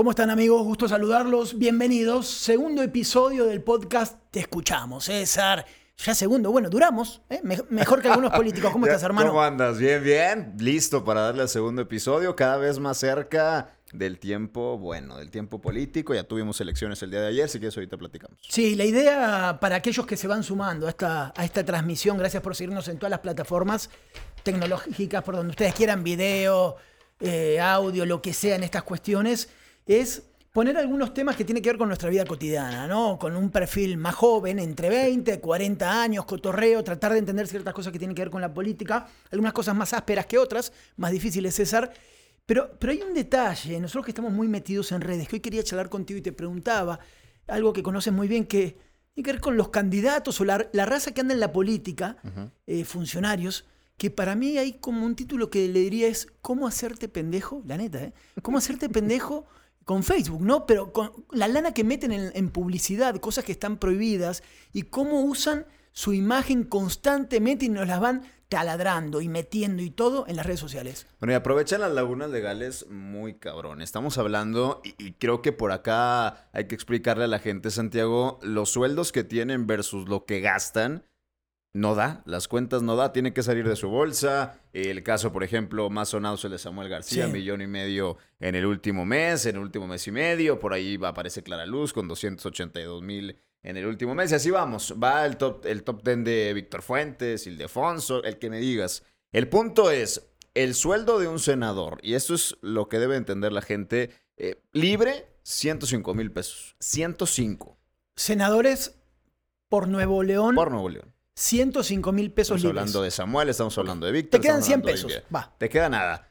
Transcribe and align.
¿Cómo 0.00 0.12
están 0.12 0.30
amigos? 0.30 0.64
Gusto 0.64 0.88
saludarlos. 0.88 1.58
Bienvenidos. 1.58 2.26
Segundo 2.26 2.82
episodio 2.82 3.44
del 3.44 3.62
podcast 3.62 4.16
Te 4.30 4.40
escuchamos, 4.40 5.04
César. 5.04 5.66
Ya 5.98 6.14
segundo, 6.14 6.50
bueno, 6.50 6.70
duramos, 6.70 7.20
¿eh? 7.28 7.42
mejor 7.68 8.00
que 8.00 8.08
algunos 8.08 8.32
políticos. 8.32 8.70
¿Cómo 8.72 8.86
estás, 8.86 9.02
hermano? 9.02 9.28
¿Cómo 9.28 9.42
andas? 9.42 9.76
Bien, 9.76 10.02
bien. 10.02 10.54
Listo 10.56 11.04
para 11.04 11.20
darle 11.20 11.42
al 11.42 11.50
segundo 11.50 11.82
episodio, 11.82 12.34
cada 12.34 12.56
vez 12.56 12.78
más 12.78 12.96
cerca 12.96 13.76
del 13.92 14.18
tiempo, 14.18 14.78
bueno, 14.78 15.18
del 15.18 15.30
tiempo 15.30 15.60
político. 15.60 16.14
Ya 16.14 16.24
tuvimos 16.24 16.58
elecciones 16.62 17.02
el 17.02 17.10
día 17.10 17.20
de 17.20 17.28
ayer, 17.28 17.50
si 17.50 17.58
quieres 17.58 17.76
ahorita 17.76 17.98
platicamos. 17.98 18.38
Sí, 18.48 18.76
la 18.76 18.86
idea 18.86 19.58
para 19.60 19.76
aquellos 19.76 20.06
que 20.06 20.16
se 20.16 20.26
van 20.26 20.42
sumando 20.44 20.86
a 20.86 20.88
esta, 20.88 21.34
a 21.36 21.44
esta 21.44 21.62
transmisión, 21.62 22.16
gracias 22.16 22.42
por 22.42 22.56
seguirnos 22.56 22.88
en 22.88 22.96
todas 22.96 23.10
las 23.10 23.20
plataformas 23.20 23.90
tecnológicas, 24.44 25.22
por 25.22 25.36
donde 25.36 25.50
ustedes 25.50 25.74
quieran, 25.74 26.02
video, 26.02 26.76
eh, 27.20 27.60
audio, 27.60 28.06
lo 28.06 28.22
que 28.22 28.32
sea 28.32 28.56
en 28.56 28.62
estas 28.62 28.82
cuestiones, 28.82 29.50
es 29.86 30.22
poner 30.52 30.76
algunos 30.76 31.14
temas 31.14 31.36
que 31.36 31.44
tienen 31.44 31.62
que 31.62 31.70
ver 31.70 31.78
con 31.78 31.88
nuestra 31.88 32.10
vida 32.10 32.24
cotidiana, 32.24 32.86
¿no? 32.86 33.18
Con 33.18 33.36
un 33.36 33.50
perfil 33.50 33.96
más 33.96 34.14
joven, 34.14 34.58
entre 34.58 34.88
20, 34.88 35.40
40 35.40 36.02
años, 36.02 36.24
cotorreo, 36.24 36.82
tratar 36.82 37.12
de 37.12 37.18
entender 37.18 37.46
ciertas 37.46 37.72
cosas 37.72 37.92
que 37.92 37.98
tienen 37.98 38.14
que 38.14 38.22
ver 38.22 38.30
con 38.30 38.40
la 38.40 38.52
política, 38.52 39.06
algunas 39.30 39.52
cosas 39.52 39.76
más 39.76 39.92
ásperas 39.92 40.26
que 40.26 40.38
otras, 40.38 40.72
más 40.96 41.12
difíciles, 41.12 41.54
César. 41.54 41.92
Pero, 42.46 42.70
pero 42.78 42.92
hay 42.92 43.00
un 43.02 43.14
detalle, 43.14 43.78
nosotros 43.78 44.04
que 44.04 44.10
estamos 44.10 44.32
muy 44.32 44.48
metidos 44.48 44.90
en 44.90 45.00
redes, 45.00 45.28
que 45.28 45.36
hoy 45.36 45.40
quería 45.40 45.62
charlar 45.62 45.88
contigo 45.88 46.18
y 46.18 46.22
te 46.22 46.32
preguntaba, 46.32 46.98
algo 47.46 47.72
que 47.72 47.82
conoces 47.82 48.12
muy 48.12 48.26
bien, 48.26 48.44
que 48.44 48.76
tiene 49.14 49.24
que 49.24 49.32
ver 49.32 49.40
con 49.40 49.56
los 49.56 49.68
candidatos 49.68 50.40
o 50.40 50.44
la, 50.44 50.58
raza 50.72 51.12
que 51.12 51.20
anda 51.20 51.34
en 51.34 51.40
la 51.40 51.52
política, 51.52 52.16
eh, 52.66 52.84
funcionarios, 52.84 53.66
que 53.96 54.10
para 54.10 54.34
mí 54.34 54.56
hay 54.56 54.78
como 54.78 55.04
un 55.04 55.14
título 55.14 55.50
que 55.50 55.68
le 55.68 55.80
diría 55.80 56.08
es 56.08 56.26
¿Cómo 56.40 56.66
hacerte 56.66 57.08
pendejo? 57.08 57.62
La 57.66 57.76
neta, 57.76 58.02
¿eh? 58.02 58.12
¿Cómo 58.42 58.58
hacerte 58.58 58.88
pendejo? 58.88 59.46
Con 59.90 60.04
Facebook, 60.04 60.42
¿no? 60.42 60.66
Pero 60.66 60.92
con 60.92 61.10
la 61.32 61.48
lana 61.48 61.74
que 61.74 61.82
meten 61.82 62.12
en, 62.12 62.50
publicidad, 62.50 63.16
cosas 63.16 63.44
que 63.44 63.50
están 63.50 63.76
prohibidas, 63.76 64.44
y 64.72 64.82
cómo 64.82 65.22
usan 65.22 65.66
su 65.90 66.12
imagen 66.12 66.62
constantemente 66.62 67.64
y 67.64 67.70
nos 67.70 67.88
las 67.88 67.98
van 67.98 68.22
taladrando 68.48 69.20
y 69.20 69.28
metiendo 69.28 69.82
y 69.82 69.90
todo 69.90 70.26
en 70.28 70.36
las 70.36 70.46
redes 70.46 70.60
sociales. 70.60 71.08
Bueno, 71.18 71.32
y 71.32 71.34
aprovechan 71.34 71.80
las 71.80 71.90
lagunas 71.90 72.30
legales 72.30 72.86
muy 72.88 73.34
cabrón. 73.34 73.82
Estamos 73.82 74.16
hablando, 74.16 74.80
y, 74.84 74.94
y, 75.04 75.14
creo 75.14 75.42
que 75.42 75.50
por 75.50 75.72
acá 75.72 76.48
hay 76.52 76.68
que 76.68 76.76
explicarle 76.76 77.24
a 77.24 77.26
la 77.26 77.40
gente, 77.40 77.72
Santiago, 77.72 78.38
los 78.42 78.70
sueldos 78.70 79.10
que 79.10 79.24
tienen 79.24 79.66
versus 79.66 80.08
lo 80.08 80.24
que 80.24 80.40
gastan 80.40 81.04
no 81.72 81.94
da, 81.94 82.22
las 82.26 82.48
cuentas 82.48 82.82
no 82.82 82.96
da, 82.96 83.12
tiene 83.12 83.32
que 83.32 83.42
salir 83.42 83.68
de 83.68 83.76
su 83.76 83.88
bolsa. 83.88 84.60
El 84.72 85.02
caso, 85.02 85.32
por 85.32 85.44
ejemplo, 85.44 85.88
más 85.88 86.08
sonado 86.08 86.34
es 86.34 86.44
el 86.44 86.50
de 86.50 86.58
Samuel 86.58 86.88
García, 86.88 87.28
millón 87.28 87.62
y 87.62 87.68
medio 87.68 88.18
en 88.40 88.56
el 88.56 88.66
último 88.66 89.04
mes, 89.04 89.46
en 89.46 89.56
el 89.56 89.62
último 89.62 89.86
mes 89.86 90.06
y 90.06 90.10
medio. 90.10 90.58
Por 90.58 90.72
ahí 90.72 90.98
aparece 91.02 91.42
Clara 91.42 91.66
Luz 91.66 91.92
con 91.92 92.08
282 92.08 93.02
mil 93.02 93.38
en 93.62 93.76
el 93.76 93.86
último 93.86 94.14
mes. 94.14 94.32
Y 94.32 94.34
así 94.34 94.50
vamos. 94.50 94.94
Va 95.00 95.24
el 95.24 95.36
top, 95.36 95.64
el 95.66 95.84
top 95.84 96.02
10 96.02 96.24
de 96.24 96.52
Víctor 96.54 96.82
Fuentes, 96.82 97.46
Ildefonso, 97.46 98.24
el 98.24 98.38
que 98.38 98.50
me 98.50 98.58
digas. 98.58 99.04
El 99.32 99.48
punto 99.48 99.92
es, 99.92 100.32
el 100.54 100.74
sueldo 100.74 101.20
de 101.20 101.28
un 101.28 101.38
senador, 101.38 102.00
y 102.02 102.14
esto 102.14 102.34
es 102.34 102.56
lo 102.62 102.88
que 102.88 102.98
debe 102.98 103.14
entender 103.14 103.52
la 103.52 103.62
gente, 103.62 104.10
eh, 104.36 104.60
libre, 104.72 105.28
105 105.44 106.14
mil 106.14 106.32
pesos. 106.32 106.74
105. 106.80 107.78
Senadores 108.16 109.00
por 109.68 109.86
Nuevo 109.86 110.24
León. 110.24 110.56
Por 110.56 110.72
Nuevo 110.72 110.88
León. 110.88 111.14
105 111.40 112.12
mil 112.12 112.30
pesos 112.32 112.58
Estamos 112.58 112.76
hablando 112.76 113.02
de 113.02 113.10
Samuel, 113.10 113.48
estamos 113.48 113.78
hablando 113.78 114.04
de 114.04 114.12
Víctor. 114.12 114.40
Te 114.40 114.46
quedan 114.46 114.62
100 114.62 114.82
pesos. 114.82 115.22
Va. 115.34 115.54
Te 115.56 115.70
queda 115.70 115.88
nada. 115.88 116.30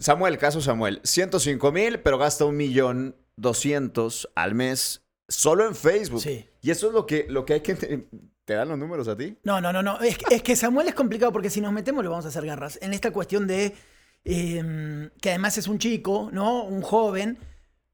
Samuel, 0.00 0.36
caso 0.36 0.60
Samuel, 0.60 1.00
105 1.04 1.70
mil, 1.70 2.00
pero 2.00 2.18
gasta 2.18 2.44
un 2.44 2.56
millón 2.56 3.16
200 3.36 4.30
al 4.34 4.54
mes 4.54 5.06
solo 5.28 5.66
en 5.66 5.76
Facebook. 5.76 6.22
Sí. 6.22 6.44
Y 6.60 6.70
eso 6.70 6.88
es 6.88 6.92
lo 6.92 7.06
que, 7.06 7.26
lo 7.28 7.44
que 7.44 7.54
hay 7.54 7.60
que... 7.60 8.08
¿Te 8.44 8.54
dan 8.54 8.68
los 8.68 8.78
números 8.78 9.06
a 9.06 9.16
ti? 9.16 9.38
No, 9.44 9.60
no, 9.60 9.72
no, 9.72 9.82
no. 9.82 10.00
Es, 10.00 10.18
es 10.30 10.42
que 10.42 10.56
Samuel 10.56 10.88
es 10.88 10.94
complicado 10.94 11.32
porque 11.32 11.50
si 11.50 11.60
nos 11.60 11.72
metemos 11.72 12.02
le 12.02 12.10
vamos 12.10 12.24
a 12.24 12.28
hacer 12.28 12.44
garras. 12.44 12.80
En 12.82 12.94
esta 12.94 13.12
cuestión 13.12 13.46
de... 13.46 13.74
Em, 14.24 15.10
que 15.20 15.30
además 15.30 15.56
es 15.56 15.68
un 15.68 15.78
chico, 15.78 16.30
¿no? 16.32 16.64
Un 16.64 16.82
joven, 16.82 17.38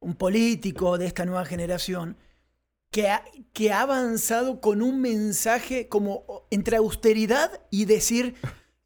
un 0.00 0.14
político 0.14 0.96
de 0.96 1.06
esta 1.06 1.26
nueva 1.26 1.44
generación 1.44 2.16
que 2.92 3.08
ha, 3.08 3.24
que 3.54 3.72
ha 3.72 3.80
avanzado 3.80 4.60
con 4.60 4.82
un 4.82 5.00
mensaje 5.00 5.88
como 5.88 6.46
entre 6.50 6.76
austeridad 6.76 7.62
y 7.70 7.86
decir, 7.86 8.34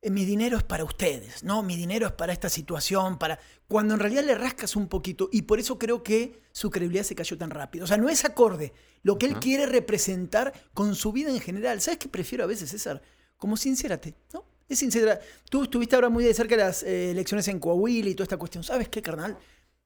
eh, 0.00 0.10
mi 0.10 0.24
dinero 0.24 0.56
es 0.56 0.62
para 0.62 0.84
ustedes, 0.84 1.42
¿no? 1.42 1.64
Mi 1.64 1.76
dinero 1.76 2.06
es 2.06 2.12
para 2.12 2.32
esta 2.32 2.48
situación, 2.48 3.18
para... 3.18 3.40
Cuando 3.66 3.94
en 3.94 4.00
realidad 4.00 4.24
le 4.24 4.36
rascas 4.36 4.76
un 4.76 4.86
poquito 4.86 5.28
y 5.32 5.42
por 5.42 5.58
eso 5.58 5.76
creo 5.76 6.04
que 6.04 6.40
su 6.52 6.70
credibilidad 6.70 7.02
se 7.02 7.16
cayó 7.16 7.36
tan 7.36 7.50
rápido. 7.50 7.84
O 7.84 7.88
sea, 7.88 7.96
no 7.96 8.08
es 8.08 8.24
acorde 8.24 8.72
lo 9.02 9.18
que 9.18 9.26
él 9.26 9.40
quiere 9.40 9.66
representar 9.66 10.52
con 10.72 10.94
su 10.94 11.10
vida 11.10 11.30
en 11.30 11.40
general. 11.40 11.80
¿Sabes 11.80 11.98
qué 11.98 12.08
prefiero 12.08 12.44
a 12.44 12.46
veces, 12.46 12.70
César? 12.70 13.02
Como 13.36 13.56
sincérate, 13.56 14.14
¿no? 14.32 14.44
Es 14.68 14.78
sincera. 14.78 15.18
Tú 15.50 15.64
estuviste 15.64 15.96
ahora 15.96 16.10
muy 16.10 16.22
de 16.22 16.32
cerca 16.32 16.56
de 16.56 16.62
las 16.62 16.84
eh, 16.84 17.10
elecciones 17.10 17.48
en 17.48 17.58
Coahuila 17.58 18.08
y 18.08 18.14
toda 18.14 18.26
esta 18.26 18.36
cuestión. 18.36 18.62
¿Sabes 18.62 18.88
qué, 18.88 19.02
carnal? 19.02 19.36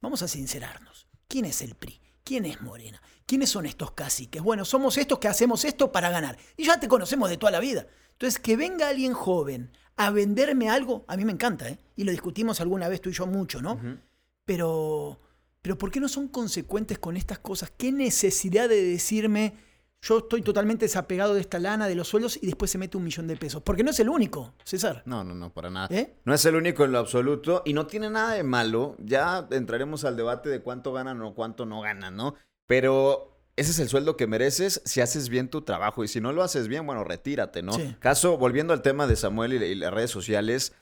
Vamos 0.03 0.21
a 0.21 0.29
sincerarnos. 0.29 1.09
¿Quién 1.27 1.47
es 1.47 1.63
el 1.63 1.75
PRI? 1.75 1.99
¿Quién 2.23 2.45
es 2.45 2.61
Morena? 2.61 3.01
¿Quiénes 3.31 3.51
son 3.51 3.65
estos 3.65 3.93
caciques? 3.93 4.43
Bueno, 4.43 4.65
somos 4.65 4.99
estos 4.99 5.21
que 5.21 5.29
hacemos 5.29 5.65
esto 5.65 5.93
para 5.93 6.11
ganar. 6.11 6.37
Y 6.57 6.65
ya 6.65 6.81
te 6.81 6.89
conocemos 6.89 7.31
de 7.31 7.37
toda 7.37 7.53
la 7.53 7.61
vida. 7.61 7.87
Entonces, 8.11 8.41
que 8.41 8.57
venga 8.57 8.89
alguien 8.89 9.13
joven 9.13 9.71
a 9.95 10.11
venderme 10.11 10.69
algo, 10.69 11.05
a 11.07 11.17
mí 11.17 11.25
me 11.25 11.31
encanta, 11.31 11.69
¿eh? 11.69 11.79
Y 11.95 12.03
lo 12.03 12.11
discutimos 12.11 12.61
alguna 12.61 12.89
vez 12.89 13.01
tú 13.01 13.09
y 13.09 13.13
yo 13.13 13.29
mucho, 13.29 13.63
¿no? 13.63 13.79
Pero, 14.45 15.21
pero 15.63 15.79
¿por 15.79 15.93
qué 15.93 16.01
no 16.01 16.09
son 16.09 16.27
consecuentes 16.27 16.99
con 16.99 17.17
estas 17.17 17.39
cosas? 17.39 17.71
¿Qué 17.71 17.93
necesidad 17.93 18.69
de 18.69 18.83
decirme, 18.83 19.55
yo 20.03 20.19
estoy 20.19 20.43
totalmente 20.43 20.87
desapegado 20.87 21.35
de 21.35 21.43
esta 21.43 21.61
lana, 21.61 21.87
de 21.87 21.95
los 21.95 22.09
sueldos, 22.09 22.37
y 22.43 22.47
después 22.47 22.73
se 22.73 22.79
mete 22.79 22.97
un 22.97 23.05
millón 23.05 23.29
de 23.29 23.37
pesos? 23.37 23.63
Porque 23.63 23.85
no 23.85 23.93
es 23.93 24.01
el 24.01 24.09
único, 24.09 24.55
César. 24.65 25.05
No, 25.07 25.23
no, 25.23 25.37
no, 25.37 25.53
para 25.53 25.71
nada. 25.71 25.87
¿Eh? 25.97 26.17
No 26.25 26.35
es 26.35 26.45
el 26.47 26.57
único 26.57 26.85
en 26.85 26.91
lo 26.91 26.99
absoluto, 26.99 27.63
y 27.65 27.75
no 27.75 27.87
tiene 27.87 28.11
nada 28.11 28.33
de 28.33 28.43
malo. 28.43 28.97
Ya 28.99 29.47
entraremos 29.53 30.05
al 30.05 30.17
debate 30.17 30.49
de 30.49 30.63
cuánto 30.63 30.93
ganan 30.93 31.23
o 31.23 31.33
cuánto 31.37 31.65
no 31.65 31.81
ganan, 31.81 32.17
¿no? 32.17 32.35
Pero 32.71 33.37
ese 33.57 33.73
es 33.73 33.81
el 33.81 33.89
sueldo 33.89 34.17
que 34.17 34.29
mereces 34.29 34.81
si 34.85 35.01
haces 35.01 35.29
bien 35.29 35.49
tu 35.49 35.63
trabajo. 35.63 36.05
Y 36.05 36.09
si 36.09 36.21
no 36.21 36.31
lo 36.31 36.45
haces 36.45 36.69
bien, 36.69 36.87
bueno, 36.87 37.03
retírate, 37.03 37.65
¿no? 37.65 37.73
Caso, 37.99 38.39
volviendo 38.39 38.73
al 38.73 38.81
tema 38.81 39.09
de 39.09 39.17
Samuel 39.17 39.55
y, 39.55 39.75
las 39.75 39.93
redes 39.93 40.13
sociales, 40.13 40.73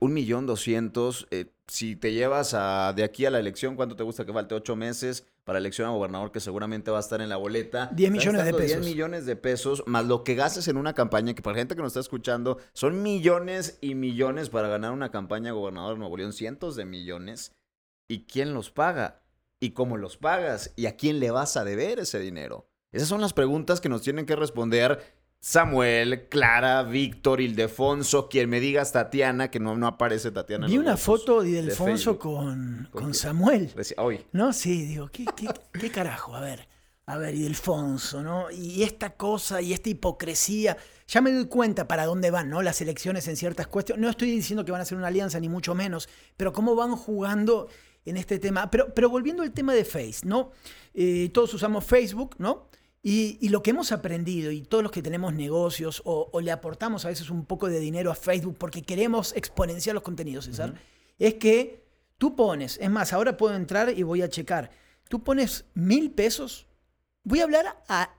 un 0.00 0.14
millón 0.14 0.46
doscientos. 0.46 1.26
Eh, 1.30 1.52
si 1.66 1.94
te 1.94 2.14
llevas 2.14 2.54
a, 2.54 2.94
de 2.96 3.04
aquí 3.04 3.26
a 3.26 3.30
la 3.30 3.38
elección, 3.38 3.76
¿cuánto 3.76 3.96
te 3.96 4.02
gusta 4.02 4.24
que 4.24 4.32
falte? 4.32 4.54
Ocho 4.54 4.76
meses 4.76 5.26
para 5.44 5.58
elección 5.58 5.86
a 5.86 5.90
gobernador, 5.90 6.32
que 6.32 6.40
seguramente 6.40 6.90
va 6.90 6.96
a 6.96 7.00
estar 7.00 7.20
en 7.20 7.28
la 7.28 7.36
boleta. 7.36 7.90
Diez 7.92 8.10
millones 8.10 8.46
de 8.46 8.54
pesos. 8.54 8.80
10 8.80 8.80
millones 8.86 9.26
de 9.26 9.36
pesos, 9.36 9.84
más 9.84 10.06
lo 10.06 10.24
que 10.24 10.36
gastes 10.36 10.68
en 10.68 10.78
una 10.78 10.94
campaña, 10.94 11.34
que 11.34 11.42
para 11.42 11.56
la 11.56 11.60
gente 11.60 11.76
que 11.76 11.82
nos 11.82 11.90
está 11.90 12.00
escuchando, 12.00 12.56
son 12.72 13.02
millones 13.02 13.76
y 13.82 13.94
millones 13.94 14.48
para 14.48 14.68
ganar 14.68 14.92
una 14.92 15.10
campaña 15.10 15.50
a 15.50 15.52
gobernador 15.52 15.96
de 15.96 15.98
Nuevo 15.98 16.16
León, 16.16 16.32
cientos 16.32 16.76
de 16.76 16.86
millones. 16.86 17.52
¿Y 18.08 18.24
quién 18.24 18.54
los 18.54 18.70
paga? 18.70 19.20
Y 19.60 19.70
cómo 19.70 19.96
los 19.96 20.16
pagas 20.16 20.72
y 20.76 20.86
a 20.86 20.96
quién 20.96 21.20
le 21.20 21.30
vas 21.30 21.56
a 21.56 21.64
deber 21.64 21.98
ese 21.98 22.18
dinero. 22.18 22.68
Esas 22.92 23.08
son 23.08 23.20
las 23.20 23.32
preguntas 23.32 23.80
que 23.80 23.88
nos 23.88 24.02
tienen 24.02 24.26
que 24.26 24.36
responder 24.36 25.16
Samuel, 25.40 26.28
Clara, 26.28 26.82
Víctor, 26.82 27.40
Ildefonso, 27.40 28.28
quien 28.28 28.48
me 28.50 28.58
digas 28.58 28.92
Tatiana, 28.92 29.50
que 29.50 29.60
no, 29.60 29.76
no 29.76 29.86
aparece 29.86 30.30
Tatiana. 30.30 30.66
Vi 30.66 30.78
una 30.78 30.96
foto 30.96 31.42
de 31.42 31.50
Ildefonso 31.50 32.18
con, 32.18 32.88
con, 32.90 33.14
Samuel. 33.14 33.70
Hoy. 33.98 34.26
No, 34.32 34.52
sí, 34.52 34.86
digo, 34.86 35.08
¿qué, 35.12 35.24
qué, 35.72 35.90
carajo? 35.90 36.34
A 36.34 36.40
ver, 36.40 36.68
a 37.06 37.16
ver, 37.16 37.34
Ildefonso, 37.34 38.22
¿no? 38.22 38.50
Y 38.50 38.82
esta 38.82 39.10
cosa 39.10 39.60
y 39.60 39.72
esta 39.72 39.88
hipocresía. 39.88 40.76
Ya 41.06 41.20
me 41.20 41.30
doy 41.30 41.46
cuenta 41.46 41.86
para 41.86 42.06
dónde 42.06 42.32
van, 42.32 42.50
¿no? 42.50 42.62
Las 42.62 42.80
elecciones 42.80 43.28
en 43.28 43.36
ciertas 43.36 43.68
cuestiones. 43.68 44.02
No 44.02 44.10
estoy 44.10 44.32
diciendo 44.32 44.64
que 44.64 44.72
van 44.72 44.80
a 44.80 44.84
ser 44.84 44.98
una 44.98 45.06
alianza, 45.06 45.38
ni 45.38 45.48
mucho 45.48 45.76
menos, 45.76 46.08
pero 46.36 46.52
cómo 46.52 46.74
van 46.74 46.96
jugando 46.96 47.68
en 48.06 48.16
este 48.16 48.38
tema. 48.38 48.70
Pero, 48.70 48.94
pero 48.94 49.10
volviendo 49.10 49.42
al 49.42 49.52
tema 49.52 49.74
de 49.74 49.84
Face, 49.84 50.20
¿no? 50.24 50.52
Eh, 50.94 51.30
todos 51.34 51.52
usamos 51.52 51.84
Facebook, 51.84 52.36
¿no? 52.38 52.68
Y, 53.08 53.50
lo 53.50 53.62
que 53.62 53.70
hemos 53.70 53.92
aprendido 53.92 54.50
y 54.50 54.62
todos 54.62 54.82
los 54.82 54.90
que 54.90 55.00
tenemos 55.00 55.32
negocios 55.32 56.02
o, 56.04 56.40
le 56.40 56.50
aportamos 56.50 57.04
a 57.04 57.08
veces 57.08 57.30
un 57.30 57.44
poco 57.44 57.68
de 57.68 57.78
dinero 57.78 58.10
a 58.10 58.16
Facebook 58.16 58.56
porque 58.58 58.82
queremos 58.82 59.32
exponenciar 59.36 59.94
los 59.94 60.02
contenidos, 60.02 60.46
César, 60.46 60.74
es 61.16 61.34
que 61.34 61.84
tú 62.18 62.34
pones, 62.34 62.78
es 62.80 62.90
más, 62.90 63.12
ahora 63.12 63.36
puedo 63.36 63.54
entrar 63.54 63.96
y 63.96 64.02
voy 64.02 64.22
a 64.22 64.28
checar, 64.28 64.72
tú 65.08 65.22
pones 65.22 65.66
mil 65.74 66.10
pesos, 66.10 66.66
voy 67.22 67.38
a 67.38 67.44
hablar 67.44 67.80
a 67.86 68.12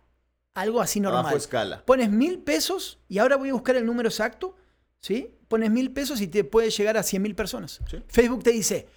algo 0.53 0.79
así 0.79 1.01
normal. 1.01 1.25
Bajo 1.25 1.35
escala. 1.35 1.83
Pones 1.83 2.09
mil 2.09 2.39
pesos 2.39 2.99
y 3.09 3.17
ahora 3.17 3.35
voy 3.35 3.49
a 3.49 3.53
buscar 3.53 3.75
el 3.75 3.85
número 3.85 4.07
exacto, 4.07 4.55
¿sí? 5.01 5.35
Pones 5.49 5.69
mil 5.69 5.91
pesos 5.91 6.21
y 6.21 6.27
te 6.27 6.45
puede 6.45 6.69
llegar 6.69 6.95
a 6.95 7.03
100 7.03 7.21
mil 7.21 7.35
personas. 7.35 7.81
Facebook 8.07 8.43
te 8.43 8.51
dice, 8.51 8.87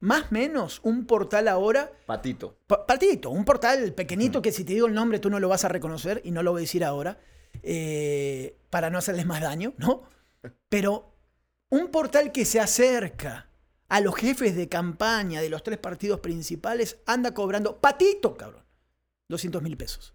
Más 0.00 0.32
menos, 0.32 0.80
un 0.82 1.04
portal 1.04 1.46
ahora. 1.46 1.92
Patito. 2.06 2.56
patito, 2.66 3.30
un 3.30 3.44
portal 3.44 3.92
pequeñito 3.92 4.40
que 4.40 4.50
si 4.50 4.64
te 4.64 4.72
digo 4.72 4.86
el 4.86 4.94
nombre 4.94 5.18
tú 5.18 5.28
no 5.28 5.38
lo 5.38 5.48
vas 5.48 5.64
a 5.64 5.68
reconocer 5.68 6.22
y 6.24 6.30
no 6.30 6.42
lo 6.42 6.52
voy 6.52 6.60
a 6.60 6.62
decir 6.62 6.84
ahora, 6.84 7.18
eh, 7.62 8.56
para 8.70 8.88
no 8.88 8.96
hacerles 8.96 9.26
más 9.26 9.42
daño, 9.42 9.74
¿no? 9.76 10.02
Pero 10.70 11.12
un 11.68 11.88
portal 11.88 12.32
que 12.32 12.46
se 12.46 12.60
acerca 12.60 13.50
a 13.88 14.00
los 14.00 14.14
jefes 14.14 14.56
de 14.56 14.70
campaña 14.70 15.42
de 15.42 15.50
los 15.50 15.62
tres 15.62 15.78
partidos 15.78 16.20
principales 16.20 16.98
anda 17.04 17.34
cobrando, 17.34 17.78
patito, 17.78 18.36
cabrón, 18.36 18.64
200 19.28 19.62
mil 19.62 19.76
pesos 19.76 20.14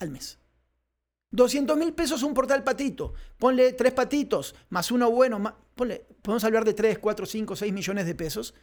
al 0.00 0.10
mes. 0.10 0.38
200 1.30 1.78
mil 1.78 1.94
pesos 1.94 2.22
un 2.22 2.34
portal 2.34 2.62
patito. 2.62 3.14
Ponle 3.38 3.72
tres 3.72 3.94
patitos, 3.94 4.54
más 4.68 4.90
uno 4.90 5.10
bueno, 5.10 5.38
más, 5.38 5.54
ponle, 5.74 6.04
podemos 6.20 6.44
hablar 6.44 6.66
de 6.66 6.74
3, 6.74 6.98
4, 6.98 7.24
5, 7.24 7.56
6 7.56 7.72
millones 7.72 8.04
de 8.04 8.14
pesos 8.14 8.54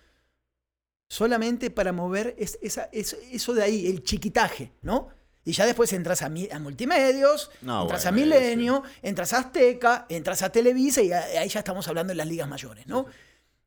solamente 1.10 1.72
para 1.72 1.92
mover 1.92 2.36
esa, 2.38 2.90
eso, 2.92 3.54
de 3.54 3.64
ahí, 3.64 3.88
el 3.88 4.04
chiquitaje, 4.04 4.72
¿no? 4.84 5.10
Y 5.44 5.54
ya 5.54 5.66
después 5.66 5.92
entras 5.94 6.22
a, 6.22 6.28
a 6.28 6.60
multimedios, 6.60 7.50
entras 7.62 8.06
a 8.06 8.12
Milenio, 8.12 8.84
entras 9.02 9.34
a 9.34 9.40
Azteca, 9.40 10.06
entras 10.08 10.44
a 10.44 10.52
Televisa 10.52 11.02
y 11.02 11.12
ahí 11.12 11.50
ya 11.50 11.60
estamos 11.60 11.88
hablando 11.88 12.12
de 12.12 12.16
las 12.16 12.28
ligas 12.28 12.48
mayores, 12.48 12.86
¿no? 12.86 13.08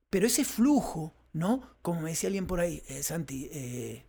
Pero 0.09 0.27
ese 0.27 0.45
flujo, 0.45 1.13
¿no? 1.33 1.77
Como 1.83 2.03
me 2.03 2.11
decía 2.11 2.29
alguien 2.29 2.47
por 2.47 2.61
ahí, 2.61 2.83
eh, 2.87 3.03
Santi, 3.03 3.49
eh, 3.53 4.05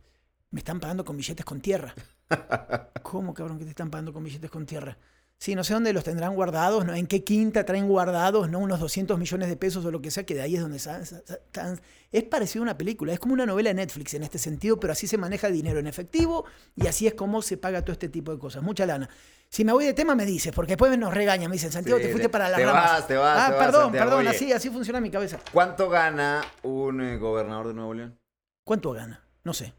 me 0.51 0.59
están 0.59 0.79
pagando 0.79 1.03
con 1.03 1.17
billetes 1.17 1.45
con 1.45 1.61
tierra. 1.61 1.95
¿Cómo, 3.01 3.33
cabrón, 3.33 3.57
que 3.57 3.63
te 3.63 3.71
están 3.71 3.89
pagando 3.89 4.13
con 4.13 4.23
billetes 4.23 4.51
con 4.51 4.67
tierra? 4.67 4.97
Sí, 5.37 5.55
no 5.55 5.63
sé 5.65 5.73
dónde 5.73 5.91
los 5.91 6.05
tendrán 6.05 6.35
guardados, 6.35 6.85
¿no? 6.85 6.93
en 6.93 7.05
qué 7.05 7.23
quinta 7.25 7.65
traen 7.65 7.89
guardados, 7.89 8.49
¿no? 8.49 8.59
Unos 8.59 8.79
200 8.79 9.19
millones 9.19 9.49
de 9.49 9.57
pesos 9.57 9.83
o 9.83 9.91
lo 9.91 10.01
que 10.01 10.09
sea, 10.09 10.25
que 10.25 10.35
de 10.35 10.41
ahí 10.41 10.55
es 10.55 10.61
donde 10.61 10.77
están. 10.77 11.81
Es 12.11 12.23
parecido 12.23 12.61
a 12.61 12.63
una 12.63 12.77
película, 12.77 13.11
es 13.11 13.19
como 13.19 13.33
una 13.33 13.45
novela 13.45 13.69
de 13.71 13.73
Netflix 13.73 14.13
en 14.13 14.23
este 14.23 14.37
sentido, 14.37 14.79
pero 14.79 14.93
así 14.93 15.05
se 15.05 15.17
maneja 15.17 15.49
dinero 15.49 15.79
en 15.79 15.87
efectivo 15.87 16.45
y 16.75 16.87
así 16.87 17.07
es 17.07 17.13
como 17.13 17.41
se 17.41 17.57
paga 17.57 17.81
todo 17.81 17.91
este 17.91 18.07
tipo 18.07 18.31
de 18.31 18.39
cosas. 18.39 18.63
Mucha 18.63 18.85
lana. 18.85 19.09
Si 19.49 19.65
me 19.65 19.73
voy 19.73 19.85
de 19.85 19.93
tema, 19.93 20.15
me 20.15 20.25
dices, 20.25 20.53
porque 20.53 20.71
después 20.71 20.97
nos 20.97 21.13
regañan, 21.13 21.49
me 21.49 21.55
dicen, 21.55 21.71
Santiago, 21.71 21.99
te 21.99 22.09
fuiste 22.09 22.29
para 22.29 22.49
la 22.49 22.57
te 22.57 22.65
Vas, 22.65 23.07
te 23.07 23.15
vas, 23.17 23.51
ah, 23.51 23.55
perdón, 23.57 23.91
perdón, 23.91 24.27
así, 24.27 24.51
así 24.51 24.69
funciona 24.69 25.01
mi 25.01 25.11
cabeza. 25.11 25.39
¿Cuánto 25.51 25.89
gana 25.89 26.41
un 26.63 27.01
eh, 27.01 27.17
gobernador 27.17 27.67
de 27.67 27.73
Nuevo 27.73 27.93
León? 27.93 28.17
¿Cuánto 28.63 28.93
gana? 28.93 29.23
No 29.43 29.53
sé. 29.53 29.73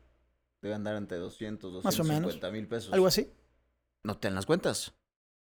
Debe 0.61 0.75
andar 0.75 0.97
entre 0.97 1.17
200, 1.19 1.73
250 1.73 2.51
mil 2.51 2.69
pesos. 2.69 2.93
¿Algo 2.93 3.07
así? 3.07 3.33
No 4.03 4.17
te 4.19 4.29
dan 4.29 4.35
las 4.35 4.47
cuentas. 4.47 4.95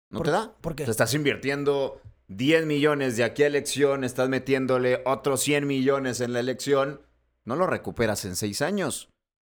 ¿No 0.09 0.21
te 0.21 0.31
da? 0.31 0.53
¿Por 0.61 0.75
qué? 0.75 0.85
Te 0.85 0.91
estás 0.91 1.13
invirtiendo 1.13 2.01
10 2.27 2.65
millones 2.65 3.17
de 3.17 3.23
aquí 3.23 3.43
a 3.43 3.47
elección, 3.47 4.03
estás 4.03 4.29
metiéndole 4.29 5.01
otros 5.05 5.41
100 5.41 5.67
millones 5.67 6.21
en 6.21 6.33
la 6.33 6.39
elección, 6.39 7.01
no 7.45 7.55
lo 7.55 7.67
recuperas 7.67 8.25
en 8.25 8.35
6 8.35 8.61
años. 8.61 9.09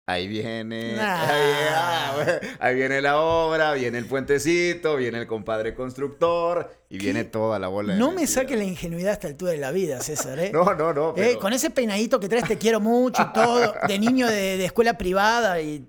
Ahí 0.09 0.29
viene, 0.29 0.97
ah, 1.01 2.15
ahí, 2.61 2.77
viene 2.77 3.03
la 3.03 3.21
obra, 3.21 3.73
viene 3.73 3.99
el 3.99 4.07
puentecito, 4.07 4.95
viene 4.95 5.19
el 5.19 5.27
compadre 5.27 5.75
constructor 5.75 6.71
y 6.89 6.99
viene 6.99 7.25
toda 7.25 7.59
la 7.59 7.67
bola. 7.67 7.97
No 7.97 8.13
me 8.13 8.29
saque 8.29 8.57
la 8.57 8.63
ingenuidad 8.63 9.11
a 9.11 9.13
esta 9.15 9.27
altura 9.27 9.51
de 9.51 9.59
la 9.59 9.73
vida, 9.73 10.01
César. 10.01 10.39
¿eh? 10.39 10.51
no, 10.55 10.75
no, 10.75 10.93
no. 10.93 11.13
Eh, 11.17 11.37
con 11.41 11.53
ese 11.53 11.71
peinadito 11.71 12.21
que 12.21 12.29
traes 12.29 12.47
te 12.47 12.57
quiero 12.57 12.79
mucho 12.79 13.21
y 13.21 13.33
todo, 13.33 13.75
de 13.89 13.99
niño 13.99 14.29
de, 14.29 14.57
de 14.57 14.65
escuela 14.65 14.97
privada 14.97 15.61
y 15.61 15.85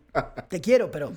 te 0.47 0.61
quiero, 0.61 0.89
pero 0.89 1.13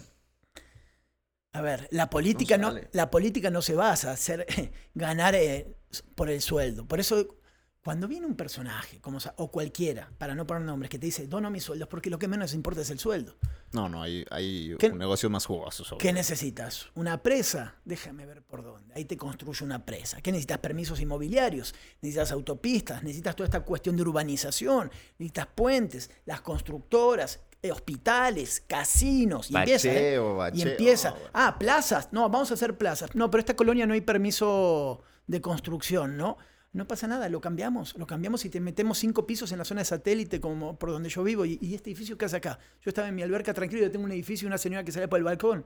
a 1.52 1.61
ver, 1.61 1.88
la 1.91 2.11
política 2.11 2.58
no, 2.58 2.73
la 2.93 3.11
política 3.11 3.50
no 3.50 3.62
se 3.62 3.75
basa 3.75 4.11
a 4.11 4.14
hacer 4.14 4.47
ganar 4.94 5.35
eh, 5.35 5.75
por 6.14 6.31
el 6.31 6.41
sueldo. 6.41 6.87
Por 6.87 7.00
eso, 7.00 7.37
cuando 7.82 8.06
viene 8.06 8.26
un 8.26 8.34
personaje, 8.34 9.00
como, 9.00 9.18
o 9.36 9.50
cualquiera, 9.50 10.12
para 10.18 10.34
no 10.34 10.46
poner 10.46 10.64
nombres, 10.64 10.90
que 10.90 10.98
te 10.98 11.06
dice, 11.06 11.26
dono 11.26 11.50
mis 11.50 11.64
sueldos, 11.64 11.88
porque 11.88 12.10
lo 12.10 12.18
que 12.18 12.28
menos 12.28 12.52
importa 12.52 12.82
es 12.82 12.90
el 12.90 12.98
sueldo. 12.98 13.36
No, 13.72 13.88
no, 13.88 14.02
hay, 14.02 14.24
hay 14.30 14.74
un 14.74 14.98
negocio 14.98 15.30
más 15.30 15.46
jugoso. 15.46 15.96
¿Qué 15.96 16.12
necesitas? 16.12 16.88
¿Una 16.94 17.22
presa? 17.22 17.76
Déjame 17.84 18.26
ver 18.26 18.42
por 18.42 18.62
dónde. 18.62 18.92
Ahí 18.94 19.06
te 19.06 19.16
construye 19.16 19.64
una 19.64 19.87
presa. 19.87 20.20
¿Qué 20.20 20.30
necesitas? 20.30 20.58
Permisos 20.58 21.00
inmobiliarios, 21.00 21.75
necesitas 22.02 22.32
autopistas, 22.32 23.02
necesitas 23.02 23.34
toda 23.34 23.46
esta 23.46 23.60
cuestión 23.60 23.96
de 23.96 24.02
urbanización, 24.02 24.90
necesitas 25.18 25.46
puentes, 25.46 26.10
las 26.26 26.42
constructoras, 26.42 27.40
hospitales, 27.70 28.62
casinos. 28.66 29.50
Y 29.50 29.56
empieza. 29.56 29.88
¿eh? 29.90 30.20
Y 30.52 30.62
empieza. 30.62 31.14
Ah, 31.32 31.56
plazas. 31.58 32.08
No, 32.12 32.28
vamos 32.28 32.50
a 32.50 32.54
hacer 32.54 32.76
plazas. 32.76 33.14
No, 33.14 33.30
pero 33.30 33.40
esta 33.40 33.56
colonia 33.56 33.87
no 33.87 33.94
hay 33.94 34.02
permiso 34.02 35.02
de 35.26 35.40
construcción, 35.40 36.18
¿no? 36.18 36.37
No 36.72 36.86
pasa 36.86 37.08
nada, 37.08 37.28
lo 37.28 37.40
cambiamos, 37.40 37.96
lo 37.96 38.06
cambiamos 38.06 38.44
y 38.44 38.50
te 38.50 38.60
metemos 38.60 38.98
cinco 38.98 39.26
pisos 39.26 39.50
en 39.50 39.58
la 39.58 39.64
zona 39.64 39.80
de 39.80 39.86
satélite 39.86 40.40
como 40.40 40.78
por 40.78 40.90
donde 40.90 41.08
yo 41.08 41.24
vivo. 41.24 41.44
¿Y, 41.44 41.58
y 41.60 41.74
este 41.74 41.90
edificio 41.90 42.16
qué 42.16 42.26
hace 42.26 42.36
acá? 42.36 42.58
Yo 42.80 42.90
estaba 42.90 43.08
en 43.08 43.14
mi 43.14 43.22
alberca 43.22 43.52
tranquilo, 43.52 43.82
yo 43.82 43.90
tengo 43.90 44.04
un 44.04 44.12
edificio 44.12 44.46
y 44.46 44.48
una 44.48 44.58
señora 44.58 44.84
que 44.84 44.92
sale 44.92 45.08
por 45.08 45.18
el 45.18 45.24
balcón. 45.24 45.64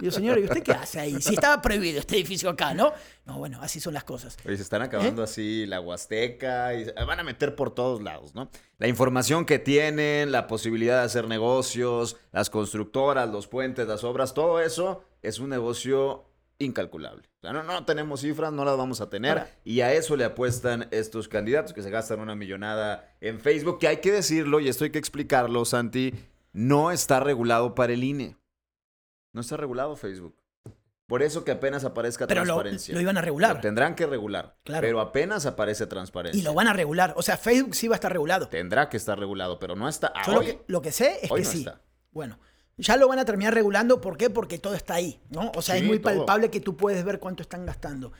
Y 0.00 0.06
yo, 0.06 0.10
señor, 0.10 0.38
¿y 0.40 0.44
usted 0.44 0.62
qué 0.62 0.72
hace 0.72 0.98
ahí? 0.98 1.20
Si 1.20 1.34
estaba 1.34 1.62
prohibido 1.62 2.00
este 2.00 2.16
edificio 2.16 2.50
acá, 2.50 2.74
¿no? 2.74 2.92
No, 3.26 3.38
bueno, 3.38 3.60
así 3.62 3.78
son 3.78 3.94
las 3.94 4.02
cosas. 4.02 4.36
Oye, 4.44 4.56
se 4.56 4.62
están 4.62 4.82
acabando 4.82 5.22
¿Eh? 5.22 5.24
así 5.24 5.66
la 5.66 5.80
Huasteca 5.80 6.74
y 6.74 6.84
van 7.06 7.20
a 7.20 7.22
meter 7.22 7.54
por 7.54 7.72
todos 7.72 8.02
lados, 8.02 8.34
¿no? 8.34 8.50
La 8.78 8.88
información 8.88 9.44
que 9.44 9.60
tienen, 9.60 10.32
la 10.32 10.48
posibilidad 10.48 10.98
de 10.98 11.04
hacer 11.04 11.28
negocios, 11.28 12.16
las 12.32 12.50
constructoras, 12.50 13.30
los 13.30 13.46
puentes, 13.46 13.86
las 13.86 14.02
obras, 14.02 14.34
todo 14.34 14.60
eso 14.60 15.04
es 15.22 15.38
un 15.38 15.50
negocio 15.50 16.24
incalculable. 16.58 17.28
O 17.38 17.40
sea, 17.40 17.52
no, 17.52 17.62
no 17.62 17.84
tenemos 17.84 18.20
cifras, 18.20 18.52
no 18.52 18.64
las 18.64 18.76
vamos 18.76 19.00
a 19.00 19.10
tener. 19.10 19.46
y 19.64 19.80
a 19.80 19.92
eso 19.92 20.16
le 20.16 20.24
apuestan 20.24 20.88
estos 20.90 21.28
candidatos 21.28 21.72
que 21.72 21.82
se 21.82 21.90
gastan 21.90 22.20
una 22.20 22.34
millonada 22.34 23.14
en 23.20 23.40
Facebook, 23.40 23.78
que 23.78 23.88
hay 23.88 23.98
que 23.98 24.12
decirlo, 24.12 24.60
y 24.60 24.68
esto 24.68 24.84
hay 24.84 24.90
que 24.90 24.98
explicarlo, 24.98 25.64
Santi, 25.64 26.14
no 26.52 26.90
está 26.90 27.20
regulado 27.20 27.74
para 27.74 27.92
el 27.92 28.04
INE. 28.04 28.36
No 29.32 29.40
está 29.40 29.56
regulado 29.56 29.96
Facebook. 29.96 30.36
Por 31.06 31.22
eso 31.22 31.44
que 31.44 31.50
apenas 31.50 31.84
aparezca 31.84 32.26
transparencia. 32.26 32.94
Lo, 32.94 33.00
iban 33.00 33.18
a 33.18 33.20
regular. 33.20 33.56
Lo 33.56 33.60
tendrán 33.60 33.94
que 33.94 34.06
regular. 34.06 34.56
Claro. 34.64 34.80
Pero 34.80 35.00
apenas 35.00 35.44
aparece 35.44 35.86
transparencia. 35.86 36.40
Y 36.40 36.42
lo 36.42 36.54
van 36.54 36.66
a 36.66 36.72
regular. 36.72 37.12
O 37.16 37.22
sea, 37.22 37.36
Facebook 37.36 37.74
sí 37.74 37.88
va 37.88 37.96
a 37.96 37.98
estar 37.98 38.10
regulado. 38.10 38.48
Tendrá 38.48 38.88
que 38.88 38.96
estar 38.96 39.18
regulado, 39.18 39.58
pero 39.58 39.76
no 39.76 39.86
está. 39.86 40.12
Yo 40.24 40.40
lo, 40.66 40.80
que, 40.80 40.92
sé 40.92 41.18
es 41.22 41.30
que 41.30 41.44
sí. 41.44 41.66
Bueno, 42.10 42.38
ya 42.76 42.96
lo 42.96 43.08
van 43.08 43.18
a 43.18 43.24
terminar 43.24 43.54
regulando. 43.54 44.00
¿Por 44.00 44.16
qué? 44.16 44.30
Porque 44.30 44.58
todo 44.58 44.74
está 44.74 44.94
ahí, 44.94 45.20
¿no? 45.30 45.52
O 45.54 45.62
sea, 45.62 45.76
es 45.76 45.82
muy 45.84 45.98
palpable 45.98 46.50
que 46.50 46.60
tú 46.60 46.76
puedes 46.76 47.04
ver 47.04 47.18
cuánto 47.20 47.42
están 47.42 47.64
gastando. 47.66 48.12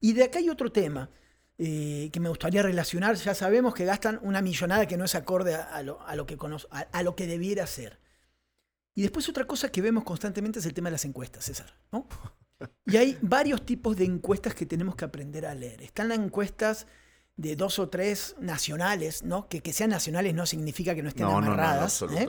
Y 0.00 0.12
de 0.12 0.24
acá 0.24 0.38
hay 0.38 0.48
otro 0.50 0.70
tema. 0.72 1.10
eh, 1.58 2.10
que 2.12 2.20
me 2.20 2.28
gustaría 2.28 2.62
relacionar. 2.62 3.16
Ya 3.16 3.34
sabemos 3.34 3.74
que 3.74 3.84
gastan 3.84 4.18
una 4.22 4.42
millonada 4.42 4.86
que 4.86 4.96
no 4.96 5.04
es 5.04 5.14
acorde 5.14 5.54
a, 5.54 5.82
lo, 5.82 6.00
a 6.06 6.14
lo, 6.14 6.26
que 6.26 6.36
a, 6.92 7.02
lo 7.02 7.16
que 7.16 7.26
debiera 7.26 7.66
ser. 7.66 7.98
Y 8.94 9.02
después 9.02 9.28
otra 9.28 9.46
cosa 9.46 9.70
que 9.70 9.82
vemos 9.82 10.04
constantemente 10.04 10.58
es 10.58 10.66
el 10.66 10.74
tema 10.74 10.88
de 10.88 10.92
las 10.92 11.04
encuestas, 11.04 11.44
César. 11.44 11.74
¿no? 11.92 12.06
Y 12.86 12.96
hay 12.96 13.18
varios 13.22 13.64
tipos 13.64 13.96
de 13.96 14.04
encuestas 14.04 14.54
que 14.54 14.66
tenemos 14.66 14.96
que 14.96 15.04
aprender 15.04 15.46
a 15.46 15.54
leer. 15.54 15.82
Están 15.82 16.08
las 16.08 16.18
encuestas 16.18 16.86
de 17.36 17.56
dos 17.56 17.78
o 17.78 17.88
tres 17.88 18.34
nacionales, 18.38 19.22
¿no? 19.22 19.48
Que, 19.48 19.60
que 19.60 19.72
sean 19.74 19.90
nacionales 19.90 20.34
no 20.34 20.46
significa 20.46 20.94
que 20.94 21.02
no 21.02 21.08
estén 21.10 21.26
amarradas. 21.26 22.00
No, 22.02 22.08
no, 22.08 22.18
¿eh? 22.18 22.28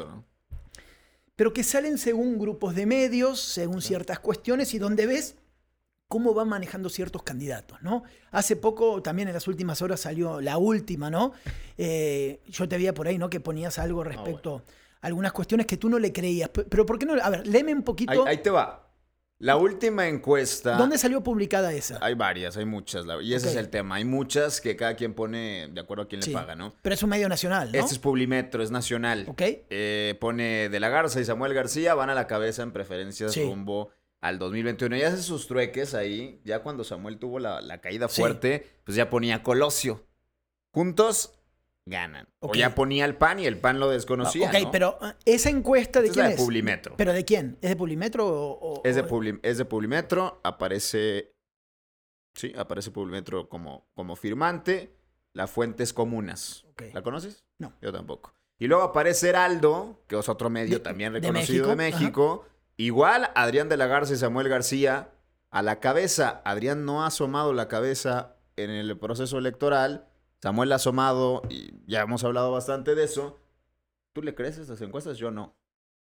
Pero 1.37 1.53
que 1.53 1.63
salen 1.63 1.97
según 1.97 2.37
grupos 2.37 2.75
de 2.75 2.85
medios, 2.85 3.39
según 3.39 3.81
ciertas 3.81 4.19
cuestiones, 4.19 4.73
y 4.73 4.79
donde 4.79 5.05
ves 5.05 5.35
cómo 6.07 6.33
van 6.33 6.49
manejando 6.49 6.89
ciertos 6.89 7.21
candidatos, 7.23 7.81
¿no? 7.81 8.03
Hace 8.31 8.55
poco, 8.55 9.01
también 9.01 9.27
en 9.27 9.35
las 9.35 9.47
últimas 9.47 9.81
horas 9.81 10.01
salió 10.01 10.41
la 10.41 10.57
última, 10.57 11.09
¿no? 11.09 11.31
Eh, 11.79 12.39
yo 12.47 12.67
te 12.67 12.75
veía 12.75 12.91
por 12.91 13.07
ahí, 13.07 13.19
¿no? 13.19 13.29
Que 13.29 13.39
ponías 13.39 13.77
algo 13.77 14.01
ah, 14.01 14.05
respecto 14.05 14.63
a 14.99 15.05
algunas 15.05 15.31
cuestiones 15.31 15.67
que 15.67 15.77
tú 15.77 15.89
no 15.89 15.99
le 15.99 16.11
creías. 16.11 16.49
Pero 16.49 16.87
¿por 16.87 16.97
qué 16.97 17.05
no? 17.05 17.13
A 17.21 17.29
ver, 17.29 17.45
léeme 17.45 17.71
un 17.71 17.83
poquito. 17.83 18.25
ahí 18.25 18.39
te 18.39 18.49
va. 18.49 18.86
La 19.39 19.55
última 19.55 20.07
encuesta. 20.07 20.77
¿Dónde 20.77 20.97
salió 20.97 21.21
publicada 21.21 21.71
esa? 21.71 21.99
Hay 22.01 22.15
varias, 22.15 22.57
hay 22.57 22.65
muchas. 22.65 23.05
Y 23.21 23.35
ese 23.35 23.49
es 23.49 23.55
el 23.55 23.69
tema. 23.69 23.95
Hay 23.95 24.05
muchas 24.05 24.59
que 24.61 24.75
cada 24.75 24.95
quien 24.95 25.13
pone 25.13 25.67
de 25.71 25.79
acuerdo 25.79 26.03
a 26.03 26.07
quién 26.07 26.21
le 26.21 26.31
paga, 26.33 26.55
¿no? 26.55 26.73
Pero 26.81 26.95
es 26.95 27.03
un 27.03 27.09
medio 27.11 27.29
nacional, 27.29 27.71
¿no? 27.71 27.77
Este 27.77 27.93
es 27.93 27.99
Publimetro, 27.99 28.63
es 28.63 28.71
nacional. 28.71 29.25
Ok. 29.27 29.41
Eh, 29.69 30.17
pone 30.19 30.69
De 30.69 30.79
la 30.79 30.89
Garza 30.89 31.21
y 31.21 31.25
Samuel 31.25 31.53
García 31.53 31.93
van 31.93 32.09
a 32.09 32.15
la 32.15 32.25
cabeza 32.25 32.63
en 32.63 32.71
preferencias 32.71 33.35
rumbo 33.37 33.91
al 34.21 34.39
2021. 34.39 34.97
Y 34.97 35.03
hace 35.03 35.21
sus 35.21 35.47
trueques 35.47 35.93
ahí. 35.93 36.41
Ya 36.43 36.63
cuando 36.63 36.83
Samuel 36.83 37.19
tuvo 37.19 37.37
la, 37.37 37.61
la 37.61 37.79
caída 37.79 38.07
fuerte, 38.07 38.65
pues 38.85 38.97
ya 38.97 39.11
ponía 39.11 39.43
Colosio. 39.43 40.03
Juntos 40.71 41.36
ganan. 41.87 42.27
O 42.39 42.53
ya 42.53 42.75
ponía 42.75 43.05
el 43.05 43.15
PAN 43.15 43.39
y 43.39 43.45
el 43.45 43.57
PAN 43.57 43.79
lo 43.79 43.89
desconocía. 43.89 44.49
Ok, 44.49 44.69
pero 44.71 44.97
uh, 45.01 45.07
esa 45.25 45.49
encuesta 45.49 46.01
de 46.01 46.09
quién 46.09 46.27
es? 46.27 46.37
de 46.37 46.43
Publimetro. 46.43 46.95
¿Pero 46.97 47.13
de 47.13 47.25
quién? 47.25 47.57
¿Es 47.61 47.69
de 47.69 47.75
Publimetro 47.75 48.27
o.? 48.27 48.81
es, 48.83 48.95
de 48.95 49.39
es 49.43 49.57
de 49.57 49.65
Publimetro. 49.65 50.41
Aparece. 50.43 51.33
Sí, 52.35 52.53
aparece 52.55 52.91
Publimetro 52.91 53.49
como, 53.49 53.87
como 53.95 54.15
firmante. 54.15 54.93
La 55.33 55.47
Fuentes 55.47 55.93
Comunas. 55.93 56.65
¿La 56.93 57.03
conoces? 57.03 57.45
No. 57.59 57.73
Yo 57.81 57.91
tampoco. 57.91 58.33
Y 58.59 58.67
luego 58.67 58.83
aparece 58.83 59.29
Heraldo, 59.29 60.03
que 60.07 60.17
es 60.17 60.29
otro 60.29 60.49
medio 60.49 60.81
también 60.81 61.13
reconocido 61.13 61.67
de 61.67 61.75
México. 61.75 62.45
Igual 62.75 63.29
Adrián 63.35 63.69
de 63.69 63.77
la 63.77 63.85
Garza 63.85 64.13
y 64.13 64.17
Samuel 64.17 64.49
García 64.49 65.11
a 65.51 65.61
la 65.61 65.79
cabeza. 65.79 66.41
Adrián 66.43 66.85
no 66.85 67.03
ha 67.03 67.07
asomado 67.07 67.53
la 67.53 67.67
cabeza 67.67 68.35
en 68.55 68.71
el 68.71 68.97
proceso 68.97 69.37
electoral 69.37 70.06
Samuel 70.41 70.71
asomado, 70.71 71.41
y 71.49 71.71
ya 71.87 72.01
hemos 72.01 72.23
hablado 72.23 72.51
bastante 72.51 72.95
de 72.95 73.03
eso. 73.03 73.39
¿Tú 74.13 74.21
le 74.21 74.35
crees 74.35 74.57
a 74.57 74.61
estas 74.61 74.81
encuestas? 74.81 75.17
Yo 75.17 75.31
no. 75.31 75.55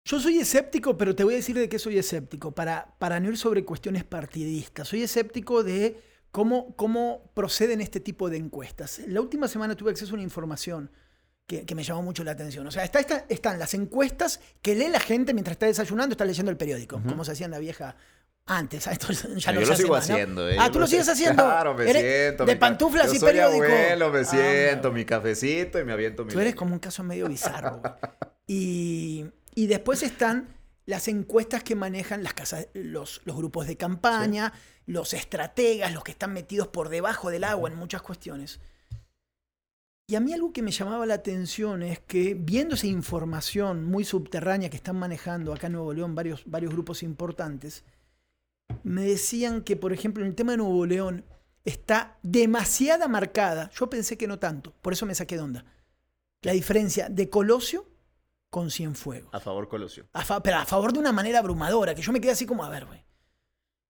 Yo 0.04 0.18
soy 0.18 0.38
escéptico, 0.38 0.96
pero 0.96 1.14
te 1.14 1.24
voy 1.24 1.34
a 1.34 1.36
decir 1.36 1.56
de 1.56 1.68
qué 1.68 1.78
soy 1.78 1.98
escéptico, 1.98 2.52
para, 2.52 2.94
para 2.98 3.20
no 3.20 3.28
ir 3.30 3.36
sobre 3.36 3.64
cuestiones 3.64 4.04
partidistas. 4.04 4.88
Soy 4.88 5.02
escéptico 5.02 5.62
de 5.62 6.00
cómo, 6.32 6.74
cómo 6.74 7.30
proceden 7.34 7.80
este 7.80 8.00
tipo 8.00 8.28
de 8.28 8.38
encuestas. 8.38 9.00
La 9.06 9.20
última 9.20 9.46
semana 9.46 9.76
tuve 9.76 9.92
acceso 9.92 10.12
a 10.12 10.14
una 10.14 10.22
información 10.24 10.90
que, 11.46 11.74
me 11.74 11.84
llamó 11.84 12.02
mucho 12.02 12.24
la 12.24 12.32
atención. 12.32 12.66
O 12.66 12.70
sea, 12.70 12.84
está, 12.84 13.00
están 13.28 13.58
las 13.58 13.74
encuestas 13.74 14.40
que 14.62 14.74
lee 14.74 14.88
la 14.88 15.00
gente 15.00 15.34
mientras 15.34 15.54
está 15.54 15.66
desayunando, 15.66 16.14
está 16.14 16.24
leyendo 16.24 16.50
el 16.50 16.56
periódico, 16.56 17.00
como 17.06 17.24
se 17.24 17.32
hacía 17.32 17.46
en 17.46 17.52
la 17.52 17.58
vieja 17.58 17.96
antes, 18.46 18.86
esto 18.88 19.12
ya 19.12 19.52
no 19.52 19.60
Yo 19.60 19.66
lo 19.66 19.76
sigo 19.76 19.94
haciendo, 19.94 20.48
¿eh? 20.48 20.56
Ah, 20.58 20.70
tú 20.70 20.80
lo 20.80 20.86
sigues 20.86 21.08
haciendo. 21.08 21.44
Claro, 21.44 21.74
me 21.74 21.90
siento. 21.90 22.44
De 22.44 22.56
pantuflas 22.56 23.14
y 23.14 23.18
periódico. 23.18 23.64
abuelo, 23.64 24.10
me 24.10 24.20
ah, 24.20 24.24
siento, 24.24 24.92
mi 24.92 25.04
cafecito 25.04 25.78
y 25.78 25.84
me 25.84 25.92
aviento 25.92 26.24
mi. 26.24 26.32
Tú 26.32 26.40
eres 26.40 26.54
como 26.54 26.72
un 26.74 26.80
caso 26.80 27.02
medio 27.02 27.28
bizarro. 27.28 27.82
y, 28.46 29.26
y, 29.54 29.66
después 29.66 30.02
están 30.02 30.48
las 30.86 31.08
encuestas 31.08 31.62
que 31.62 31.76
manejan 31.76 32.22
las 32.22 32.34
casas, 32.34 32.68
los, 32.74 33.22
los 33.24 33.36
grupos 33.36 33.66
de 33.66 33.76
campaña, 33.76 34.52
los 34.86 35.14
estrategas, 35.14 35.92
los 35.92 36.02
que 36.02 36.12
están 36.12 36.32
metidos 36.32 36.68
por 36.68 36.88
debajo 36.88 37.30
del 37.30 37.44
agua 37.44 37.70
en 37.70 37.76
muchas 37.76 38.02
cuestiones. 38.02 38.60
Y 40.08 40.16
a 40.16 40.20
mí 40.20 40.32
algo 40.32 40.52
que 40.52 40.62
me 40.62 40.72
llamaba 40.72 41.06
la 41.06 41.14
atención 41.14 41.82
es 41.82 42.00
que 42.00 42.34
viendo 42.34 42.74
esa 42.74 42.88
información 42.88 43.84
muy 43.84 44.04
subterránea 44.04 44.68
que 44.68 44.76
están 44.76 44.98
manejando 44.98 45.54
acá 45.54 45.68
en 45.68 45.74
Nuevo 45.74 45.94
León 45.94 46.14
varios, 46.14 46.42
varios 46.44 46.72
grupos 46.72 47.02
importantes, 47.02 47.84
me 48.82 49.02
decían 49.02 49.62
que, 49.62 49.76
por 49.76 49.92
ejemplo, 49.92 50.22
en 50.22 50.30
el 50.30 50.34
tema 50.34 50.52
de 50.52 50.58
Nuevo 50.58 50.86
León 50.86 51.24
está 51.64 52.18
demasiada 52.22 53.08
marcada. 53.08 53.70
Yo 53.74 53.88
pensé 53.88 54.16
que 54.16 54.26
no 54.26 54.38
tanto, 54.38 54.74
por 54.82 54.92
eso 54.92 55.06
me 55.06 55.14
saqué 55.14 55.36
de 55.36 55.42
onda. 55.42 55.64
La 56.42 56.52
diferencia 56.52 57.08
de 57.08 57.30
Colosio 57.30 57.88
con 58.50 58.70
Cienfuegos. 58.70 59.32
A 59.32 59.40
favor 59.40 59.68
Colosio. 59.68 60.06
pero 60.42 60.56
a 60.58 60.66
favor 60.66 60.92
de 60.92 60.98
una 60.98 61.12
manera 61.12 61.38
abrumadora, 61.38 61.94
que 61.94 62.02
yo 62.02 62.12
me 62.12 62.20
quedé 62.20 62.32
así 62.32 62.46
como, 62.46 62.64
a 62.64 62.68
ver, 62.68 62.86
güey. 62.86 63.04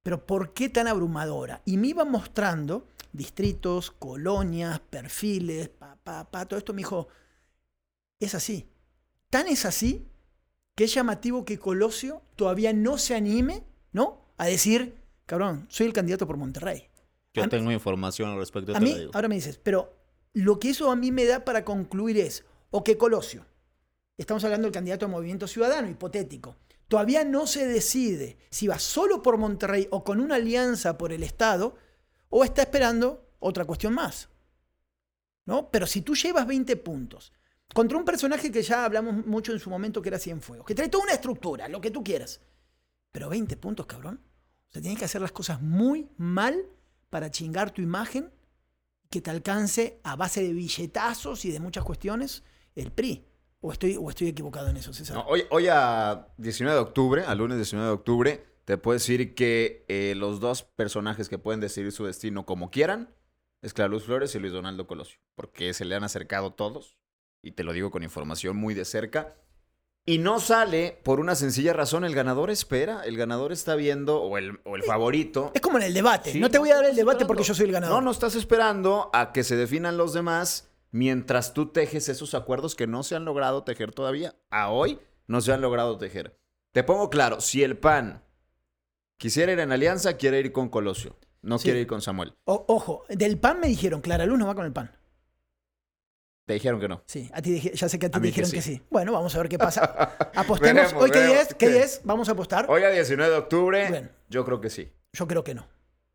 Pero 0.03 0.27
¿por 0.27 0.53
qué 0.53 0.69
tan 0.69 0.89
abrumadora? 0.89 1.63
Y 1.65 1.77
me 1.77 1.89
iban 1.89 2.11
mostrando 2.11 2.89
distritos, 3.13 3.91
colonias, 3.91 4.81
perfiles, 4.81 5.69
pa, 5.69 5.97
pa, 6.03 6.31
pa, 6.31 6.47
todo 6.47 6.59
esto. 6.59 6.73
Me 6.73 6.79
dijo, 6.79 7.09
es 8.19 8.35
así. 8.35 8.69
Tan 9.31 9.49
es 9.49 9.65
así 9.65 10.09
que 10.75 10.85
es 10.85 10.95
llamativo 10.95 11.45
que 11.45 11.59
Colosio 11.59 12.23
todavía 12.37 12.73
no 12.73 12.99
se 12.99 13.15
anime, 13.15 13.65
¿no? 13.93 14.22
A 14.43 14.47
decir, 14.47 14.97
cabrón, 15.25 15.67
soy 15.69 15.87
el 15.87 15.93
candidato 15.93 16.27
por 16.27 16.37
Monterrey. 16.37 16.89
Yo 17.33 17.49
tengo 17.49 17.71
información 17.71 18.31
al 18.31 18.39
respecto. 18.39 18.77
A 18.77 18.81
mí, 18.81 19.09
ahora 19.13 19.29
me 19.29 19.37
dices, 19.37 19.59
pero 19.63 19.95
lo 20.33 20.59
que 20.59 20.71
eso 20.71 20.91
a 20.91 20.97
mí 20.97 21.13
me 21.13 21.25
da 21.25 21.45
para 21.45 21.65
concluir 21.65 22.19
es, 22.19 22.45
o 22.71 22.83
que 22.83 22.99
Colosio, 22.99 23.47
estamos 24.19 24.43
hablando 24.43 24.67
del 24.67 24.73
candidato 24.73 25.07
a 25.07 25.09
Movimiento 25.09 25.47
Ciudadano, 25.47 25.89
hipotético, 25.89 26.57
todavía 26.89 27.25
no 27.25 27.47
se 27.47 27.67
decide 27.67 28.37
si 28.51 28.67
va 28.67 28.81
solo 28.81 29.23
por 29.23 29.39
Monterrey 29.39 29.87
o 29.93 30.03
con 30.03 30.21
una 30.21 30.35
alianza 30.35 30.99
por 30.99 31.13
el 31.13 31.23
Estado, 31.23 31.77
o 32.29 32.43
está 32.43 32.63
esperando 32.63 33.31
otra 33.39 33.65
cuestión 33.65 33.95
más. 33.95 34.29
¿No? 35.47 35.71
Pero 35.71 35.87
si 35.87 36.03
tú 36.03 36.17
llevas 36.17 36.47
20 36.49 36.77
puntos 36.77 37.33
contra 37.73 37.97
un 37.97 38.05
personaje 38.05 38.51
que 38.51 38.63
ya 38.63 38.85
hablamos 38.85 39.25
mucho 39.25 39.53
en 39.53 39.61
su 39.61 39.71
momento 39.71 40.03
que 40.03 40.09
era 40.09 40.19
Cienfuegos, 40.19 40.67
que 40.67 40.75
trae 40.75 40.89
toda 40.89 41.05
una 41.05 41.15
estructura, 41.15 41.69
lo 41.69 41.81
que 41.81 41.93
tú 41.93 42.03
quieras, 42.03 42.41
pero 43.13 43.29
20 43.29 43.57
puntos, 43.59 43.87
cabrón. 43.87 44.21
O 44.73 44.75
sea, 44.75 44.81
tienes 44.81 44.99
que 44.99 45.05
hacer 45.05 45.21
las 45.21 45.33
cosas 45.33 45.61
muy 45.61 46.09
mal 46.17 46.65
para 47.11 47.31
chingar 47.31 47.73
tu 47.73 47.83
imagen, 47.83 48.33
que 49.11 49.21
te 49.21 49.31
alcance 49.31 50.01
a 50.03 50.17
base 50.17 50.43
de 50.43 50.55
billetazos 50.55 51.45
y 51.45 51.51
de 51.51 51.61
muchas 51.61 51.85
cuestiones 51.85 52.43
el 52.75 52.91
PRI. 52.91 53.27
¿O 53.61 53.71
estoy, 53.71 53.99
o 54.01 54.09
estoy 54.09 54.29
equivocado 54.29 54.71
en 54.71 54.79
eso, 54.79 54.95
César? 54.95 55.23
hoy, 55.29 55.69
a 55.71 56.27
19 56.39 56.75
de 56.75 56.83
octubre, 56.83 57.23
al 57.27 57.37
lunes 57.37 57.59
19 57.59 57.87
de 57.87 57.93
octubre, 57.93 58.47
te 58.65 58.79
puedo 58.79 58.95
decir 58.95 59.35
que 59.35 59.85
eh, 59.89 60.15
los 60.17 60.41
dos 60.41 60.63
personajes 60.63 61.29
que 61.29 61.37
pueden 61.37 61.61
decidir 61.61 61.93
su 61.93 62.07
destino 62.07 62.47
como 62.47 62.71
quieran 62.71 63.15
es 63.61 63.75
Clarus 63.75 64.05
Flores 64.05 64.35
y 64.35 64.39
Luis 64.39 64.55
Donaldo 64.55 64.87
Colosio, 64.87 65.21
porque 65.35 65.75
se 65.75 65.85
le 65.85 65.95
han 65.95 66.03
acercado 66.03 66.55
todos, 66.55 66.97
y 67.43 67.53
te 67.53 67.63
lo 67.63 67.75
digo 67.75 67.91
con 67.91 68.03
información 68.03 68.57
muy 68.57 68.73
de 68.73 68.87
cerca, 68.87 69.37
y 70.05 70.19
no 70.19 70.41
sale 70.41 70.99
por 71.05 71.21
una 71.21 71.35
sencilla 71.35 71.73
razón. 71.73 72.05
El 72.05 72.15
ganador 72.15 72.51
espera. 72.51 73.03
El 73.05 73.17
ganador 73.17 73.53
está 73.53 73.75
viendo, 73.77 74.21
o 74.21 74.37
el, 74.39 74.61
o 74.65 74.77
el 74.77 74.83
favorito. 74.83 75.53
Es 75.55 75.61
como 75.61 75.79
en 75.79 75.85
el 75.85 75.95
debate. 75.95 76.35
no 76.35 76.51
te 76.51 76.59
voy 76.59 76.71
a 76.71 76.77
dar 76.77 76.87
el 76.87 76.97
debate 76.97 77.25
porque 77.25 77.45
yo 77.45 77.55
soy 77.55 77.67
el 77.67 77.73
ganador. 77.73 77.97
No, 77.97 78.01
no 78.03 78.11
estás 78.11 78.35
esperando 78.35 79.11
a 79.13 79.33
que 79.33 79.45
se 79.45 79.57
definan 79.57 79.97
los 79.97 80.13
demás 80.13 80.69
mientras 80.91 81.55
tú 81.55 81.67
tejes 81.67 82.09
esos 82.09 82.35
acuerdos 82.35 82.75
que 82.75 82.87
no 82.87 83.03
se 83.03 83.17
han 83.17 83.25
logrado 83.25 83.65
tejer 83.65 83.93
todavía. 83.93 84.35
A 84.51 84.71
hoy 84.71 84.99
no 85.27 85.41
se 85.41 85.53
han 85.53 85.61
logrado 85.61 85.99
tejer. 85.99 86.39
Te 86.73 86.83
pongo 86.85 87.11
claro, 87.11 87.41
si 87.41 87.63
el 87.63 87.77
PAN 87.77 88.23
quisiera 89.19 89.53
ir 89.53 89.61
en 89.61 89.73
alianza, 89.73 90.17
quiere 90.17 90.41
ir 90.41 90.53
con 90.53 90.69
Colosio. 90.69 91.19
No 91.43 91.59
quiere 91.59 91.81
ir 91.81 91.87
con 91.89 92.01
Samuel. 92.01 92.35
ojo, 92.45 93.05
del 93.09 93.39
PAN 93.39 93.59
me 93.61 93.67
dijeron, 93.67 94.01
Clara 94.01 94.27
Luz 94.27 94.39
no 94.39 94.47
va 94.47 94.55
con 94.55 94.65
el 94.65 94.73
PAN. 94.73 94.93
Te 96.47 96.55
dijeron 96.55 96.81
que 96.81 96.89
no. 96.89 97.03
Sí, 97.07 97.31
a 97.33 97.41
ti, 97.41 97.71
ya 97.73 97.89
sé 97.89 97.99
que 97.99 98.07
a 98.07 98.11
ti 98.11 98.21
te 98.21 98.27
dijeron 98.27 98.51
que 98.51 98.63
sí. 98.63 98.83
Bueno, 98.91 99.13
vamos 99.13 99.35
a 99.35 99.39
ver 99.39 99.49
qué 99.49 99.59
pasa. 99.59 99.83
Apostemos. 100.35 100.93
¿Hoy 100.95 101.11
qué 101.11 101.41
es? 101.41 101.55
¿Qué 101.55 101.83
es? 101.83 102.01
Vamos 102.05 102.29
a 102.29 102.33
apostar. 102.33 102.67
Hoy 102.69 102.83
a 102.83 102.91
19 102.91 103.31
de 103.31 103.39
octubre. 103.39 104.11
Yo 104.29 104.45
creo 104.45 104.61
que 104.61 104.69
sí. 104.69 104.93
Yo 105.13 105.27
creo 105.29 105.45
que 105.45 105.55
no. 105.55 105.69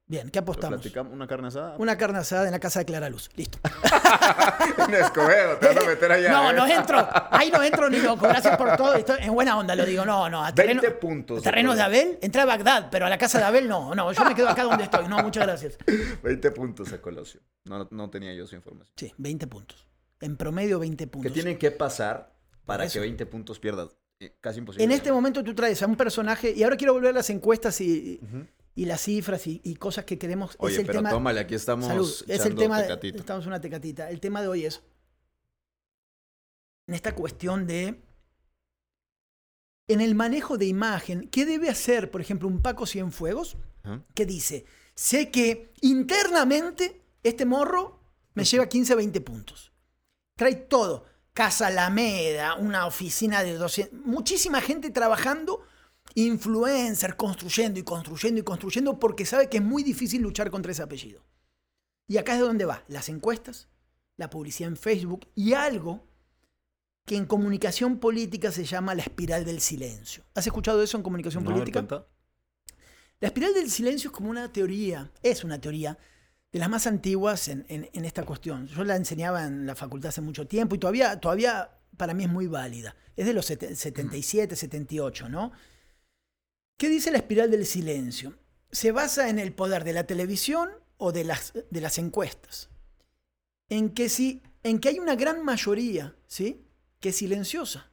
Bien, 0.09 0.29
¿qué 0.29 0.39
apostamos? 0.39 0.85
¿Una 1.11 1.27
carne 1.27 1.49
asada? 1.49 1.75
Una 1.77 1.97
carne 1.97 2.19
asada 2.19 2.45
en 2.45 2.51
la 2.51 2.59
casa 2.59 2.79
de 2.79 2.85
Clara 2.85 3.09
Luz. 3.09 3.29
Listo. 3.35 3.59
en 4.87 4.93
Escobedo, 4.93 5.57
te 5.57 5.67
vas 5.67 5.77
a 5.77 5.85
meter 5.85 6.09
allá. 6.09 6.31
No, 6.31 6.49
¿eh? 6.49 6.53
no 6.53 6.65
entro. 6.65 7.09
Ahí 7.29 7.51
no 7.51 7.61
entro 7.61 7.89
ni 7.89 7.99
loco. 7.99 8.25
Gracias 8.25 8.55
por 8.55 8.77
todo. 8.77 8.95
Estoy 8.95 9.17
en 9.21 9.33
buena 9.33 9.57
onda 9.57 9.75
lo 9.75 9.85
digo. 9.85 10.05
No, 10.05 10.29
no. 10.29 10.45
A 10.45 10.51
20 10.51 10.91
puntos. 10.91 11.43
Terrenos 11.43 11.75
de 11.75 11.81
Abel. 11.81 12.19
Entré 12.21 12.41
a 12.41 12.45
Bagdad, 12.45 12.87
pero 12.89 13.05
a 13.05 13.09
la 13.09 13.17
casa 13.17 13.37
de 13.37 13.43
Abel 13.45 13.67
no. 13.67 13.93
No, 13.95 14.11
yo 14.13 14.23
me 14.23 14.33
quedo 14.33 14.47
acá 14.47 14.63
donde 14.63 14.85
estoy. 14.85 15.09
No, 15.09 15.21
muchas 15.21 15.45
gracias. 15.45 15.77
20 16.23 16.51
puntos 16.51 16.93
a 16.93 17.01
Colosio. 17.01 17.41
No, 17.65 17.85
no 17.91 18.09
tenía 18.09 18.33
yo 18.33 18.47
su 18.47 18.55
información. 18.55 18.93
Sí, 18.95 19.13
20 19.17 19.47
puntos. 19.47 19.86
En 20.19 20.35
promedio 20.37 20.79
20 20.79 21.07
puntos. 21.07 21.31
¿Qué 21.31 21.33
tienen 21.33 21.57
que 21.59 21.71
pasar 21.71 22.35
para 22.65 22.87
que 22.87 22.99
20 22.99 23.25
puntos 23.25 23.59
pierdas? 23.59 23.89
Eh, 24.19 24.35
casi 24.41 24.59
imposible. 24.59 24.83
En 24.83 24.91
este 24.91 25.11
momento 25.11 25.43
tú 25.43 25.53
traes 25.53 25.81
a 25.83 25.87
un 25.87 25.95
personaje, 25.95 26.51
y 26.55 26.63
ahora 26.63 26.75
quiero 26.75 26.93
volver 26.93 27.11
a 27.11 27.13
las 27.13 27.29
encuestas 27.29 27.79
y, 27.81 28.19
y 28.73 28.85
las 28.85 29.01
cifras 29.01 29.45
y, 29.45 29.61
y 29.63 29.75
cosas 29.75 30.05
que 30.05 30.17
queremos. 30.17 30.55
Oye, 30.59 30.73
es 30.73 30.79
el 30.79 30.85
pero 30.87 30.99
tema, 30.99 31.09
tómale, 31.11 31.39
aquí 31.39 31.53
estamos 31.53 31.85
Salud. 31.85 32.11
Es 32.27 32.45
el 32.45 32.55
tema. 32.55 32.81
de- 32.81 33.09
estamos 33.09 33.45
una 33.45 33.61
tecatita. 33.61 34.09
El 34.09 34.19
tema 34.19 34.41
de 34.41 34.47
hoy 34.47 34.65
es. 34.65 34.81
En 36.87 36.95
esta 36.95 37.13
cuestión 37.13 37.67
de. 37.67 38.01
En 39.89 40.01
el 40.01 40.15
manejo 40.15 40.57
de 40.57 40.65
imagen, 40.65 41.29
¿qué 41.29 41.45
debe 41.45 41.69
hacer, 41.69 42.11
por 42.11 42.19
ejemplo, 42.19 42.47
un 42.47 42.61
Paco 42.61 42.85
Cienfuegos? 42.85 43.55
Ajá. 43.83 44.03
Que 44.15 44.25
dice: 44.25 44.65
Sé 44.95 45.29
que 45.31 45.71
internamente 45.81 47.01
este 47.23 47.45
morro 47.45 47.99
me 48.33 48.43
lleva 48.43 48.67
15 48.67 48.95
20 48.95 49.21
puntos. 49.21 49.71
Trae 50.37 50.55
todo. 50.55 51.05
Casa 51.33 51.67
Alameda, 51.67 52.55
una 52.55 52.87
oficina 52.87 53.43
de 53.43 53.55
200. 53.55 53.99
Muchísima 54.05 54.61
gente 54.61 54.89
trabajando, 54.89 55.61
influencer, 56.15 57.15
construyendo 57.15 57.79
y 57.79 57.83
construyendo 57.83 58.39
y 58.39 58.43
construyendo, 58.43 58.97
porque 58.99 59.25
sabe 59.25 59.49
que 59.49 59.57
es 59.57 59.63
muy 59.63 59.83
difícil 59.83 60.21
luchar 60.21 60.49
contra 60.49 60.71
ese 60.71 60.81
apellido. 60.81 61.23
Y 62.07 62.17
acá 62.17 62.33
es 62.33 62.39
de 62.39 62.45
donde 62.45 62.65
va, 62.65 62.83
las 62.87 63.09
encuestas, 63.09 63.67
la 64.15 64.29
publicidad 64.29 64.69
en 64.69 64.77
Facebook 64.77 65.27
y 65.35 65.53
algo 65.53 66.07
que 67.05 67.17
en 67.17 67.25
comunicación 67.25 67.99
política 67.99 68.51
se 68.51 68.65
llama 68.65 68.95
la 68.95 69.03
espiral 69.03 69.45
del 69.45 69.61
silencio. 69.61 70.23
¿Has 70.33 70.47
escuchado 70.47 70.81
eso 70.81 70.97
en 70.97 71.03
comunicación 71.03 71.43
No, 71.43 71.51
política? 71.51 72.07
La 73.19 73.27
espiral 73.27 73.53
del 73.53 73.69
silencio 73.69 74.09
es 74.09 74.15
como 74.15 74.29
una 74.29 74.51
teoría, 74.51 75.11
es 75.21 75.43
una 75.43 75.59
teoría 75.59 75.97
de 76.57 76.61
las 76.61 76.69
más 76.71 76.87
antiguas 76.87 77.49
en, 77.49 77.67
en- 77.69 77.87
en 77.93 78.03
esta 78.03 78.23
cuestión. 78.23 78.65
Yo 78.65 78.83
la 78.83 78.95
enseñaba 78.95 79.45
en 79.45 79.67
la 79.67 79.75
facultad 79.75 80.09
hace 80.09 80.21
mucho 80.21 80.47
tiempo 80.47 80.73
y 80.73 80.79
todavía, 80.79 81.19
todavía 81.19 81.69
para 81.97 82.15
mí 82.15 82.23
es 82.23 82.29
muy 82.31 82.47
válida. 82.47 82.95
Es 83.15 83.27
de 83.27 83.33
los 83.33 83.45
sete- 83.45 83.75
77, 83.75 84.55
78, 84.55 85.29
¿no? 85.29 85.51
¿Qué 86.79 86.89
dice 86.89 87.11
la 87.11 87.17
espiral 87.19 87.51
del 87.51 87.67
silencio? 87.67 88.39
Se 88.71 88.91
basa 88.91 89.29
en 89.29 89.37
el 89.37 89.53
poder 89.53 89.83
de 89.83 89.93
la 89.93 90.05
televisión 90.05 90.71
o 90.97 91.11
de 91.11 91.25
las, 91.25 91.53
de 91.69 91.79
las 91.81 91.99
encuestas. 91.99 92.69
En 93.69 93.91
que, 93.91 94.09
si, 94.09 94.41
en 94.63 94.79
que 94.79 94.89
hay 94.89 94.97
una 94.99 95.15
gran 95.15 95.45
mayoría, 95.45 96.15
¿sí? 96.25 96.65
Que 96.99 97.09
es 97.09 97.17
silenciosa. 97.17 97.91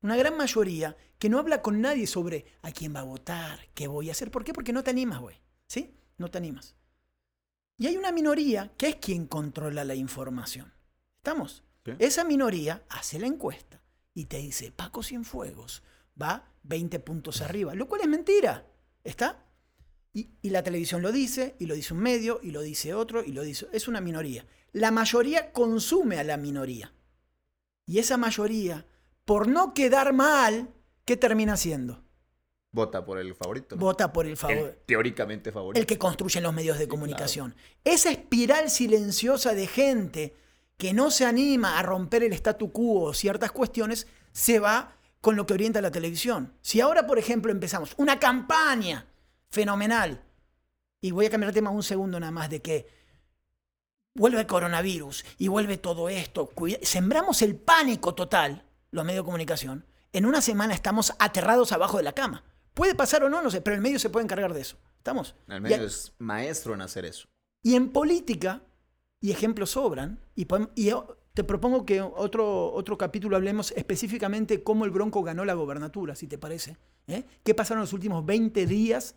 Una 0.00 0.16
gran 0.16 0.36
mayoría 0.36 0.96
que 1.18 1.28
no 1.28 1.40
habla 1.40 1.60
con 1.60 1.80
nadie 1.80 2.06
sobre 2.06 2.44
a 2.62 2.70
quién 2.70 2.94
va 2.94 3.00
a 3.00 3.04
votar, 3.04 3.68
qué 3.74 3.88
voy 3.88 4.10
a 4.10 4.12
hacer. 4.12 4.30
¿Por 4.30 4.44
qué? 4.44 4.52
Porque 4.52 4.72
no 4.72 4.84
te 4.84 4.90
animas, 4.90 5.18
güey. 5.20 5.40
¿Sí? 5.66 5.92
No 6.18 6.28
te 6.30 6.38
animas. 6.38 6.76
Y 7.78 7.86
hay 7.86 7.96
una 7.96 8.12
minoría 8.12 8.72
que 8.76 8.88
es 8.88 8.96
quien 8.96 9.26
controla 9.26 9.84
la 9.84 9.94
información. 9.94 10.72
¿Estamos? 11.18 11.62
Sí. 11.84 11.92
Esa 11.98 12.24
minoría 12.24 12.84
hace 12.88 13.18
la 13.18 13.26
encuesta 13.26 13.82
y 14.14 14.24
te 14.24 14.38
dice, 14.38 14.72
Paco 14.72 15.02
Cienfuegos 15.02 15.82
va 16.20 16.50
20 16.62 16.98
puntos 17.00 17.42
arriba, 17.42 17.74
lo 17.74 17.86
cual 17.86 18.00
es 18.02 18.08
mentira. 18.08 18.66
¿Está? 19.04 19.44
Y, 20.12 20.30
y 20.40 20.50
la 20.50 20.62
televisión 20.62 21.02
lo 21.02 21.12
dice, 21.12 21.54
y 21.58 21.66
lo 21.66 21.74
dice 21.74 21.92
un 21.92 22.00
medio, 22.00 22.40
y 22.42 22.50
lo 22.50 22.62
dice 22.62 22.94
otro, 22.94 23.22
y 23.22 23.32
lo 23.32 23.42
dice... 23.42 23.68
Es 23.72 23.86
una 23.86 24.00
minoría. 24.00 24.46
La 24.72 24.90
mayoría 24.90 25.52
consume 25.52 26.18
a 26.18 26.24
la 26.24 26.38
minoría. 26.38 26.94
Y 27.84 27.98
esa 27.98 28.16
mayoría, 28.16 28.86
por 29.26 29.46
no 29.46 29.74
quedar 29.74 30.14
mal, 30.14 30.72
¿qué 31.04 31.16
termina 31.16 31.52
haciendo? 31.52 32.05
Vota 32.76 33.06
por 33.06 33.18
el 33.18 33.34
favorito. 33.34 33.74
¿no? 33.74 33.80
Vota 33.80 34.12
por 34.12 34.26
el 34.26 34.32
El 34.32 34.36
favor. 34.36 34.78
teóricamente 34.84 35.50
favorito. 35.50 35.80
El 35.80 35.86
que 35.86 35.96
construyen 35.96 36.42
los 36.42 36.52
medios 36.52 36.78
de 36.78 36.86
comunicación. 36.86 37.56
Esa 37.84 38.10
espiral 38.10 38.68
silenciosa 38.68 39.54
de 39.54 39.66
gente 39.66 40.36
que 40.76 40.92
no 40.92 41.10
se 41.10 41.24
anima 41.24 41.78
a 41.78 41.82
romper 41.82 42.22
el 42.22 42.34
statu 42.34 42.70
quo 42.72 43.04
o 43.04 43.14
ciertas 43.14 43.50
cuestiones, 43.50 44.06
se 44.32 44.58
va 44.58 44.92
con 45.22 45.36
lo 45.36 45.46
que 45.46 45.54
orienta 45.54 45.80
la 45.80 45.90
televisión. 45.90 46.52
Si 46.60 46.82
ahora, 46.82 47.06
por 47.06 47.18
ejemplo, 47.18 47.50
empezamos 47.50 47.94
una 47.96 48.18
campaña 48.18 49.06
fenomenal, 49.48 50.22
y 51.00 51.12
voy 51.12 51.24
a 51.24 51.30
cambiar 51.30 51.52
de 51.52 51.54
tema 51.54 51.70
un 51.70 51.82
segundo 51.82 52.20
nada 52.20 52.30
más, 52.30 52.50
de 52.50 52.60
que 52.60 52.86
vuelve 54.14 54.40
el 54.40 54.46
coronavirus 54.46 55.24
y 55.38 55.48
vuelve 55.48 55.78
todo 55.78 56.10
esto, 56.10 56.50
sembramos 56.82 57.40
el 57.40 57.56
pánico 57.56 58.14
total, 58.14 58.66
los 58.90 59.02
medios 59.06 59.24
de 59.24 59.26
comunicación, 59.26 59.86
en 60.12 60.26
una 60.26 60.42
semana 60.42 60.74
estamos 60.74 61.14
aterrados 61.18 61.72
abajo 61.72 61.96
de 61.96 62.02
la 62.02 62.12
cama. 62.12 62.44
Puede 62.76 62.94
pasar 62.94 63.24
o 63.24 63.30
no, 63.30 63.40
no 63.40 63.50
sé, 63.50 63.62
pero 63.62 63.74
el 63.74 63.80
medio 63.80 63.98
se 63.98 64.10
puede 64.10 64.24
encargar 64.24 64.52
de 64.52 64.60
eso. 64.60 64.76
¿Estamos? 64.98 65.34
El 65.48 65.62
medio 65.62 65.86
es 65.86 66.12
maestro 66.18 66.74
en 66.74 66.82
hacer 66.82 67.06
eso. 67.06 67.26
y 67.62 67.74
en 67.74 67.90
política, 67.90 68.60
y 69.18 69.30
ejemplos 69.30 69.70
sobran, 69.70 70.20
y, 70.34 70.46
te 71.32 71.42
propongo 71.42 71.86
que 71.86 72.02
otro, 72.02 72.70
otro 72.74 72.98
capítulo 72.98 73.36
hablemos 73.36 73.72
específicamente 73.72 74.62
cómo 74.62 74.84
el 74.84 74.90
Bronco 74.90 75.22
ganó 75.22 75.46
la 75.46 75.54
gobernatura, 75.54 76.14
si 76.14 76.26
te 76.26 76.36
parece. 76.36 76.76
¿eh? 77.06 77.24
¿Qué 77.42 77.54
pasaron 77.54 77.80
los 77.80 77.94
últimos 77.94 78.26
20 78.26 78.66
días 78.66 79.14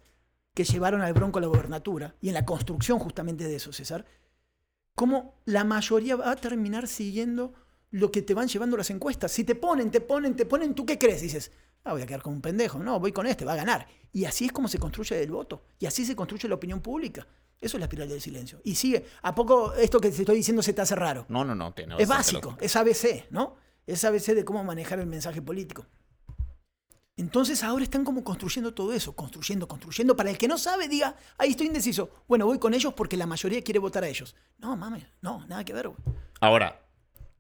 que 0.54 0.64
llevaron 0.64 1.02
al 1.02 1.12
Bronco 1.12 1.40
a 1.40 1.42
la 1.42 1.48
gobernatura? 1.48 2.16
Y 2.22 2.30
en 2.30 2.36
la 2.36 2.46
construcción 2.46 2.98
justamente 2.98 3.44
de 3.44 3.58
eso, 3.58 3.74
César. 3.74 4.06
Cómo 4.96 5.36
la 5.44 5.66
mayoría 5.66 6.16
va 6.16 6.32
a 6.32 6.36
terminar 6.38 6.88
siguiendo 6.88 7.54
lo 7.92 8.12
que 8.12 8.22
te 8.22 8.34
van 8.34 8.48
llevando 8.48 8.78
las 8.78 8.90
encuestas. 8.90 9.32
Si 9.32 9.44
te 9.44 9.56
ponen, 9.56 9.92
te 9.92 10.02
ponen, 10.02 10.36
te 10.36 10.46
ponen, 10.46 10.74
¿tú 10.76 10.86
qué 10.86 10.98
crees? 10.98 11.22
Dices, 11.22 11.52
ah, 11.84 11.94
voy 11.94 12.02
a 12.02 12.06
quedar 12.06 12.22
como 12.22 12.36
un 12.36 12.42
pendejo. 12.42 12.80
No, 12.80 13.00
voy 13.00 13.12
con 13.12 13.26
este, 13.28 13.46
va 13.46 13.54
a 13.54 13.58
ganar. 13.58 13.88
Y 14.12 14.26
así 14.26 14.46
es 14.46 14.52
como 14.52 14.68
se 14.68 14.78
construye 14.78 15.22
el 15.22 15.32
voto. 15.32 15.64
Y 15.80 15.86
así 15.86 16.06
se 16.06 16.16
construye 16.16 16.48
la 16.48 16.56
opinión 16.56 16.82
pública. 16.82 17.28
Eso 17.60 17.78
es 17.78 17.80
la 17.80 17.86
espiral 17.86 18.08
del 18.08 18.22
silencio. 18.22 18.62
Y 18.64 18.76
sigue. 18.76 19.06
¿A 19.22 19.36
poco 19.36 19.74
esto 19.74 20.00
que 20.00 20.10
te 20.10 20.22
estoy 20.22 20.38
diciendo 20.38 20.62
se 20.62 20.74
te 20.74 20.82
hace 20.82 20.96
raro? 20.96 21.26
No, 21.30 21.44
no, 21.44 21.56
no. 21.56 21.74
Tiene 21.74 21.96
es 21.98 22.08
básico, 22.08 22.52
lógica. 22.52 22.66
es 22.66 22.76
ABC, 22.76 23.32
¿no? 23.32 23.56
Es 23.86 24.04
ABC 24.04 24.28
de 24.34 24.46
cómo 24.46 24.64
manejar 24.64 25.00
el 25.00 25.08
mensaje 25.08 25.42
político. 25.42 25.86
Entonces 27.18 27.64
ahora 27.64 27.84
están 27.84 28.06
como 28.06 28.24
construyendo 28.24 28.74
todo 28.74 28.94
eso, 28.94 29.14
construyendo, 29.14 29.68
construyendo. 29.68 30.16
Para 30.16 30.30
el 30.30 30.38
que 30.38 30.48
no 30.48 30.58
sabe, 30.58 30.88
diga, 30.88 31.18
ahí 31.38 31.50
estoy 31.50 31.68
indeciso. 31.68 32.10
Bueno, 32.30 32.46
voy 32.46 32.60
con 32.60 32.74
ellos 32.74 32.94
porque 32.94 33.18
la 33.18 33.26
mayoría 33.26 33.62
quiere 33.62 33.80
votar 33.80 34.06
a 34.06 34.08
ellos. 34.08 34.38
No, 34.58 34.78
mames, 34.78 35.06
no, 35.22 35.46
nada 35.48 35.66
que 35.66 35.74
ver. 35.74 35.90
güey. 35.90 36.00
Ahora, 36.40 36.82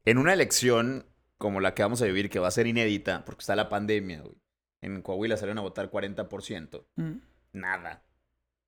en 0.05 0.17
una 0.17 0.33
elección 0.33 1.05
como 1.37 1.61
la 1.61 1.73
que 1.73 1.83
vamos 1.83 2.01
a 2.01 2.05
vivir, 2.05 2.29
que 2.29 2.39
va 2.39 2.47
a 2.49 2.51
ser 2.51 2.67
inédita, 2.67 3.23
porque 3.25 3.41
está 3.41 3.55
la 3.55 3.69
pandemia, 3.69 4.21
güey. 4.21 4.35
En 4.81 5.01
Coahuila 5.01 5.37
salieron 5.37 5.57
a 5.57 5.61
votar 5.61 5.89
40%. 5.91 6.85
Mm. 6.95 7.11
Nada. 7.53 8.03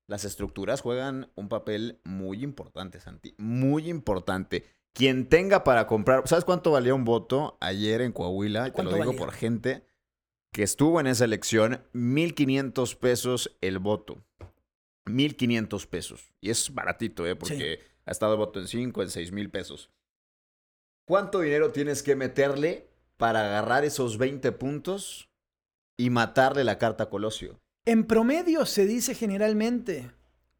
Las 0.07 0.25
estructuras 0.25 0.81
juegan 0.81 1.31
un 1.35 1.47
papel 1.47 2.01
muy 2.03 2.43
importante, 2.43 2.99
Santi. 2.99 3.35
Muy 3.37 3.89
importante. 3.89 4.65
Quien 4.93 5.27
tenga 5.27 5.63
para 5.63 5.87
comprar. 5.87 6.27
¿Sabes 6.27 6.43
cuánto 6.43 6.71
valía 6.71 6.93
un 6.93 7.05
voto 7.05 7.57
ayer 7.61 8.01
en 8.01 8.11
Coahuila? 8.11 8.63
Te 8.63 8.69
lo 8.69 8.73
¿Cuánto 8.73 8.95
digo 8.95 9.05
valía? 9.07 9.19
por 9.19 9.31
gente 9.31 9.85
que 10.51 10.63
estuvo 10.63 10.99
en 10.99 11.07
esa 11.07 11.23
elección. 11.23 11.85
1.500 11.93 12.97
pesos 12.97 13.57
el 13.61 13.79
voto. 13.79 14.23
1.500 15.05 15.87
pesos. 15.87 16.33
Y 16.41 16.49
es 16.49 16.73
baratito, 16.73 17.25
¿eh? 17.25 17.35
Porque 17.35 17.79
ha 18.05 18.11
estado 18.11 18.33
el 18.33 18.39
voto 18.39 18.59
en 18.59 18.67
5, 18.67 19.01
en 19.01 19.09
6 19.09 19.31
mil 19.31 19.49
pesos. 19.49 19.91
¿Cuánto 21.05 21.41
dinero 21.41 21.71
tienes 21.71 22.03
que 22.03 22.15
meterle 22.15 22.87
para 23.17 23.45
agarrar 23.45 23.85
esos 23.85 24.17
20 24.17 24.51
puntos 24.53 25.29
y 25.97 26.09
matarle 26.09 26.63
la 26.63 26.77
carta 26.77 27.05
a 27.05 27.09
Colosio? 27.09 27.59
En 27.85 28.05
promedio 28.05 28.65
se 28.65 28.85
dice 28.85 29.15
generalmente 29.15 30.11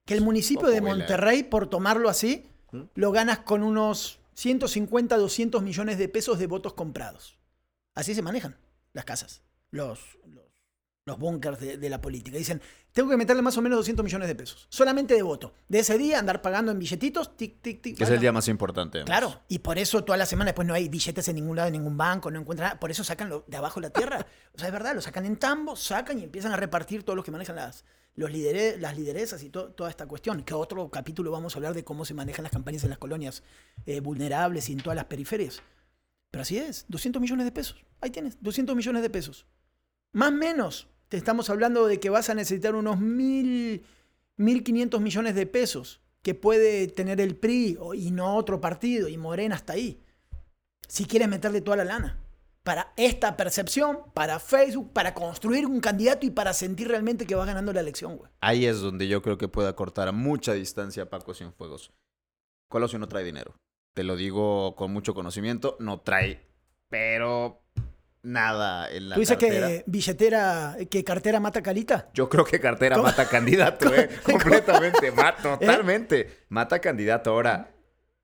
que 0.06 0.14
el 0.16 0.22
municipio 0.22 0.62
Poco, 0.62 0.72
de 0.72 0.82
Monterrey, 0.82 1.44
por 1.44 1.68
tomarlo 1.68 2.10
así, 2.10 2.48
¿Mm? 2.72 2.82
lo 2.96 3.12
ganas 3.12 3.40
con 3.40 3.64
unos 3.64 4.20
150, 4.34 5.18
200 5.18 5.62
millones 5.62 5.98
de 5.98 6.10
pesos 6.10 6.40
de 6.40 6.48
votos 6.48 6.74
comprados. 6.74 7.38
Así 7.94 8.16
se 8.16 8.22
manejan 8.22 8.58
las 8.94 9.06
casas, 9.06 9.44
los, 9.70 10.18
los, 10.26 10.46
los 11.06 11.18
búnkers 11.18 11.60
de, 11.60 11.78
de 11.78 11.90
la 11.90 12.00
política. 12.00 12.38
Dicen, 12.38 12.62
tengo 12.92 13.10
que 13.10 13.18
meterle 13.18 13.42
más 13.42 13.58
o 13.58 13.62
menos 13.62 13.78
200 13.80 14.04
millones 14.04 14.28
de 14.28 14.36
pesos, 14.36 14.68
solamente 14.70 15.16
de 15.16 15.24
voto. 15.24 15.54
De 15.68 15.80
ese 15.80 15.98
día 15.98 16.20
andar 16.20 16.42
pagando 16.42 16.72
en 16.72 16.78
billetitos, 16.80 17.36
tic, 17.36 17.60
tic, 17.62 17.82
tic. 17.82 17.98
Que 17.98 18.04
es 18.04 18.10
el 18.10 18.20
día 18.20 18.32
más 18.32 18.48
importante. 18.48 19.00
además. 19.00 19.08
Claro, 19.20 19.42
y 19.48 19.60
por 19.60 19.78
eso 19.80 20.04
toda 20.04 20.18
la 20.18 20.26
semana 20.28 20.50
después 20.50 20.68
no 20.68 20.74
hay 20.76 20.90
billetes 20.90 21.28
en 21.28 21.36
ningún 21.36 21.56
lado, 21.56 21.68
en 21.70 21.74
ningún 21.74 21.98
banco, 21.98 22.30
no 22.30 22.40
encuentran 22.40 22.68
nada. 22.70 22.80
Por 22.80 22.92
eso 22.92 23.04
sacan 23.04 23.30
lo 23.30 23.44
de 23.48 23.58
abajo 23.58 23.80
la 23.80 23.90
tierra. 23.90 24.26
O 24.54 24.60
sea, 24.60 24.68
es 24.68 24.74
verdad, 24.74 24.94
lo 24.94 25.02
sacan 25.02 25.26
en 25.26 25.38
tambo, 25.38 25.78
sacan 25.78 26.20
y 26.20 26.24
empiezan 26.24 26.52
a 26.52 26.58
repartir 26.58 27.04
todos 27.04 27.16
los 27.16 27.24
que 27.24 27.32
manejan 27.32 27.56
las, 27.56 27.86
los 28.16 28.30
lidere- 28.30 28.76
las 28.78 28.98
lideresas 28.98 29.42
y 29.44 29.50
to- 29.50 29.70
toda 29.72 29.90
esta 29.90 30.06
cuestión. 30.08 30.44
Que 30.44 30.54
otro 30.54 30.92
capítulo 30.92 31.32
vamos 31.32 31.56
a 31.56 31.58
hablar 31.58 31.74
de 31.74 31.86
cómo 31.86 32.04
se 32.04 32.14
manejan 32.14 32.44
las 32.44 32.52
campañas 32.52 32.84
en 32.84 32.90
las 32.90 33.00
colonias 33.00 33.44
eh, 33.86 34.02
vulnerables 34.02 34.68
y 34.70 34.74
en 34.74 34.80
todas 34.82 34.98
las 34.98 35.06
periferias. 35.06 35.64
Pero 36.32 36.42
así 36.42 36.58
es, 36.58 36.84
200 36.90 37.22
millones 37.22 37.46
de 37.46 37.52
pesos. 37.54 37.84
Ahí 38.02 38.10
tienes, 38.12 38.38
200 38.44 38.76
millones 38.76 39.02
de 39.04 39.10
pesos. 39.10 39.46
Más 40.14 40.30
o 40.30 40.36
menos, 40.36 40.88
te 41.08 41.18
estamos 41.18 41.50
hablando 41.50 41.88
de 41.88 42.00
que 42.00 42.10
vas 42.10 42.30
a 42.30 42.34
necesitar 42.34 42.76
unos 42.76 43.00
mil, 43.00 43.86
1.500 44.38 45.00
millones 45.00 45.36
de 45.36 45.46
pesos 45.46 46.02
que 46.22 46.36
puede 46.36 46.88
tener 46.88 47.20
el 47.22 47.36
PRI 47.36 47.78
y 47.96 48.12
no 48.12 48.36
otro 48.36 48.62
partido, 48.62 49.08
y 49.08 49.18
Morena 49.18 49.56
hasta 49.56 49.74
ahí. 49.74 50.02
Si 50.88 51.06
quieres 51.06 51.30
meterle 51.30 51.62
toda 51.62 51.78
la 51.78 51.86
lana. 51.86 52.18
Para 52.64 52.94
esta 52.96 53.36
percepción, 53.38 54.02
para 54.14 54.38
Facebook, 54.38 54.94
para 54.94 55.16
construir 55.16 55.66
un 55.66 55.80
candidato 55.80 56.28
y 56.28 56.30
para 56.30 56.54
sentir 56.54 56.90
realmente 56.90 57.26
que 57.26 57.34
vas 57.34 57.48
ganando 57.48 57.74
la 57.74 57.80
elección, 57.80 58.18
güey. 58.18 58.32
Ahí 58.40 58.68
es 58.68 58.82
donde 58.82 59.08
yo 59.08 59.24
creo 59.24 59.40
que 59.40 59.48
puede 59.48 59.68
acortar 59.68 60.08
a 60.08 60.12
mucha 60.12 60.54
distancia 60.54 61.10
Paco 61.10 61.34
Cienfuegos. 61.34 61.92
Colosio 62.68 63.00
no 63.00 63.08
trae 63.08 63.24
dinero. 63.24 63.56
Te 63.96 64.04
lo 64.04 64.16
digo 64.16 64.76
con 64.76 64.94
mucho 64.94 65.16
conocimiento, 65.16 65.76
no 65.80 66.02
trae. 66.02 66.46
Pero 66.88 67.64
nada 68.24 68.90
en 68.92 69.10
la 69.10 69.16
¿Tú 69.16 69.22
dices 69.22 69.38
cartera. 69.38 69.68
que 69.68 69.84
billetera, 69.88 70.78
que 70.90 71.04
cartera 71.04 71.40
mata 71.40 71.62
calita? 71.64 72.10
Yo 72.14 72.30
creo 72.30 72.46
que 72.46 72.60
cartera 72.60 72.96
¿Cómo? 72.96 73.08
mata 73.08 73.28
candidato, 73.28 73.94
¿eh? 73.94 74.10
Completamente, 74.24 75.12
ma- 75.12 75.36
totalmente. 75.36 76.46
Mata 76.50 76.80
candidato. 76.80 77.32
Ahora, 77.32 77.72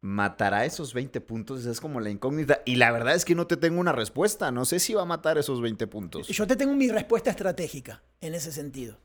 ¿matará 0.01 0.65
esos 0.65 0.93
20 0.93 1.19
puntos? 1.21 1.61
Esa 1.61 1.71
es 1.71 1.81
como 1.81 1.99
la 1.99 2.09
incógnita. 2.09 2.61
Y 2.65 2.75
la 2.75 2.91
verdad 2.91 3.15
es 3.15 3.25
que 3.25 3.33
no 3.35 3.47
te 3.47 3.57
tengo 3.57 3.79
una 3.79 3.91
respuesta. 3.91 4.51
No 4.51 4.65
sé 4.65 4.79
si 4.79 4.93
va 4.93 5.01
a 5.01 5.05
matar 5.05 5.37
esos 5.37 5.61
20 5.61 5.87
puntos. 5.87 6.27
Yo 6.27 6.45
te 6.45 6.55
tengo 6.55 6.73
mi 6.75 6.89
respuesta 6.89 7.29
estratégica 7.31 8.03
en 8.21 8.35
ese 8.35 8.51
sentido. 8.51 8.99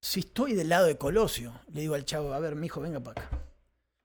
Si 0.00 0.20
estoy 0.20 0.54
del 0.54 0.68
lado 0.68 0.86
de 0.86 0.98
Colosio, 0.98 1.52
le 1.72 1.82
digo 1.82 1.94
al 1.94 2.04
chavo, 2.04 2.32
a 2.34 2.40
ver, 2.40 2.56
mi 2.56 2.66
hijo, 2.66 2.80
venga 2.80 3.00
para 3.00 3.22
acá. 3.24 3.38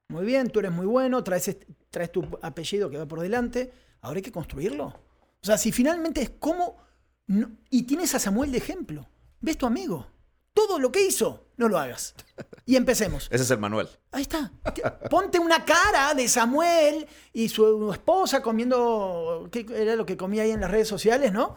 Muy 0.09 0.25
bien, 0.25 0.49
tú 0.49 0.59
eres 0.59 0.71
muy 0.71 0.85
bueno, 0.85 1.23
traes, 1.23 1.57
traes 1.89 2.11
tu 2.11 2.23
apellido 2.41 2.89
que 2.89 2.97
va 2.97 3.05
por 3.07 3.19
delante, 3.19 3.73
ahora 4.01 4.17
hay 4.17 4.21
que 4.21 4.31
construirlo. 4.31 4.93
O 5.43 5.45
sea, 5.45 5.57
si 5.57 5.71
finalmente 5.71 6.21
es 6.21 6.31
como... 6.39 6.77
no- 7.27 7.51
y 7.69 7.83
tienes 7.83 8.13
a 8.15 8.19
Samuel 8.19 8.51
de 8.51 8.57
ejemplo, 8.57 9.07
ves 9.41 9.57
tu 9.57 9.65
amigo, 9.65 10.07
todo 10.53 10.79
lo 10.79 10.91
que 10.91 11.05
hizo, 11.05 11.45
no 11.57 11.69
lo 11.69 11.77
hagas. 11.77 12.15
Y 12.65 12.75
empecemos. 12.75 13.27
Ese 13.31 13.43
es 13.43 13.51
el 13.51 13.59
manual. 13.59 13.89
Ahí 14.11 14.23
está. 14.23 14.51
Ponte 15.09 15.39
una 15.39 15.63
cara 15.63 16.13
de 16.13 16.27
Samuel 16.27 17.07
y 17.33 17.49
su 17.49 17.91
esposa 17.93 18.41
comiendo. 18.41 19.47
¿Qué 19.51 19.65
era 19.73 19.95
lo 19.95 20.05
que 20.05 20.17
comía 20.17 20.43
ahí 20.43 20.51
en 20.51 20.61
las 20.61 20.71
redes 20.71 20.87
sociales, 20.87 21.31
no? 21.31 21.55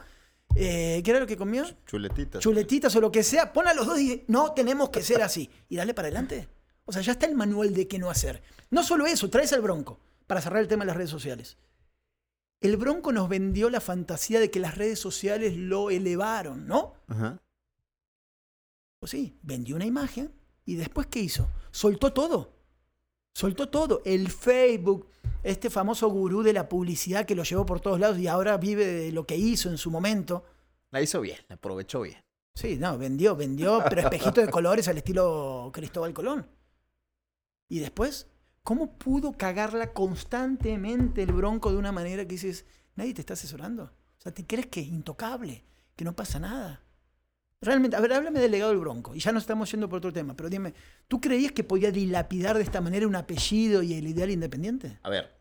Eh, 0.55 1.01
¿Qué 1.03 1.11
era 1.11 1.19
lo 1.19 1.27
que 1.27 1.37
comía? 1.37 1.65
Chuletitas. 1.87 2.41
Chuletitas 2.41 2.95
o 2.95 3.01
lo 3.01 3.11
que 3.11 3.23
sea. 3.23 3.51
Pon 3.53 3.67
a 3.67 3.73
los 3.73 3.87
dos 3.87 3.99
y 3.99 4.03
dice, 4.03 4.25
no 4.27 4.53
tenemos 4.53 4.89
que 4.89 5.01
ser 5.01 5.21
así. 5.23 5.49
Y 5.69 5.77
dale 5.77 5.93
para 5.93 6.07
adelante. 6.07 6.47
O 6.85 6.91
sea, 6.91 7.01
ya 7.01 7.13
está 7.13 7.25
el 7.25 7.35
manual 7.35 7.73
de 7.73 7.87
qué 7.87 7.97
no 7.99 8.09
hacer. 8.09 8.41
No 8.69 8.83
solo 8.83 9.05
eso, 9.05 9.29
traes 9.29 9.51
al 9.53 9.61
Bronco 9.61 9.99
para 10.27 10.41
cerrar 10.41 10.61
el 10.61 10.67
tema 10.67 10.83
de 10.83 10.87
las 10.87 10.97
redes 10.97 11.09
sociales. 11.09 11.57
El 12.61 12.77
Bronco 12.77 13.11
nos 13.11 13.27
vendió 13.27 13.69
la 13.69 13.81
fantasía 13.81 14.39
de 14.39 14.51
que 14.51 14.59
las 14.59 14.77
redes 14.77 14.99
sociales 14.99 15.57
lo 15.57 15.89
elevaron, 15.89 16.67
¿no? 16.67 16.93
Ajá. 17.07 17.41
Pues 18.99 19.09
sí, 19.09 19.35
vendió 19.41 19.75
una 19.75 19.85
imagen 19.85 20.31
y 20.63 20.75
después 20.75 21.07
¿qué 21.07 21.19
hizo? 21.19 21.49
Soltó 21.71 22.13
todo. 22.13 22.53
Soltó 23.33 23.69
todo. 23.69 24.03
El 24.05 24.29
Facebook, 24.29 25.07
este 25.41 25.71
famoso 25.71 26.07
gurú 26.09 26.43
de 26.43 26.53
la 26.53 26.69
publicidad 26.69 27.25
que 27.25 27.33
lo 27.33 27.43
llevó 27.43 27.65
por 27.65 27.81
todos 27.81 27.99
lados 27.99 28.19
y 28.19 28.27
ahora 28.27 28.57
vive 28.57 28.85
de 28.85 29.11
lo 29.11 29.25
que 29.25 29.37
hizo 29.37 29.69
en 29.69 29.79
su 29.79 29.89
momento. 29.89 30.45
La 30.91 31.01
hizo 31.01 31.19
bien, 31.19 31.39
la 31.49 31.55
aprovechó 31.55 32.01
bien. 32.01 32.23
Sí, 32.53 32.77
no, 32.77 32.97
vendió, 32.97 33.35
vendió, 33.35 33.81
pero 33.89 34.01
espejito 34.01 34.41
de 34.41 34.49
colores 34.49 34.87
al 34.87 34.97
estilo 34.97 35.71
Cristóbal 35.73 36.13
Colón. 36.13 36.47
Y 37.69 37.79
después, 37.79 38.27
¿cómo 38.63 38.97
pudo 38.97 39.33
cagarla 39.33 39.93
constantemente 39.93 41.23
el 41.23 41.31
bronco 41.33 41.71
de 41.71 41.77
una 41.77 41.91
manera 41.91 42.23
que 42.23 42.31
dices, 42.33 42.65
nadie 42.95 43.13
te 43.13 43.21
está 43.21 43.33
asesorando? 43.33 43.83
O 43.85 44.21
sea, 44.21 44.33
¿te 44.33 44.45
crees 44.45 44.67
que 44.67 44.81
es 44.81 44.87
intocable? 44.87 45.63
Que 45.95 46.05
no 46.05 46.15
pasa 46.15 46.39
nada. 46.39 46.83
Realmente, 47.59 47.95
a 47.95 47.99
ver, 47.99 48.13
háblame 48.13 48.39
del 48.39 48.51
legado 48.51 48.71
del 48.71 48.79
Bronco. 48.79 49.13
Y 49.13 49.19
ya 49.19 49.31
nos 49.31 49.43
estamos 49.43 49.69
yendo 49.69 49.87
por 49.87 49.97
otro 49.97 50.11
tema, 50.11 50.35
pero 50.35 50.49
dime, 50.49 50.73
¿tú 51.07 51.21
creías 51.21 51.51
que 51.51 51.63
podía 51.63 51.91
dilapidar 51.91 52.57
de 52.57 52.63
esta 52.63 52.81
manera 52.81 53.05
un 53.05 53.15
apellido 53.15 53.83
y 53.83 53.93
el 53.93 54.07
ideal 54.07 54.31
independiente? 54.31 54.97
A 55.03 55.09
ver, 55.11 55.31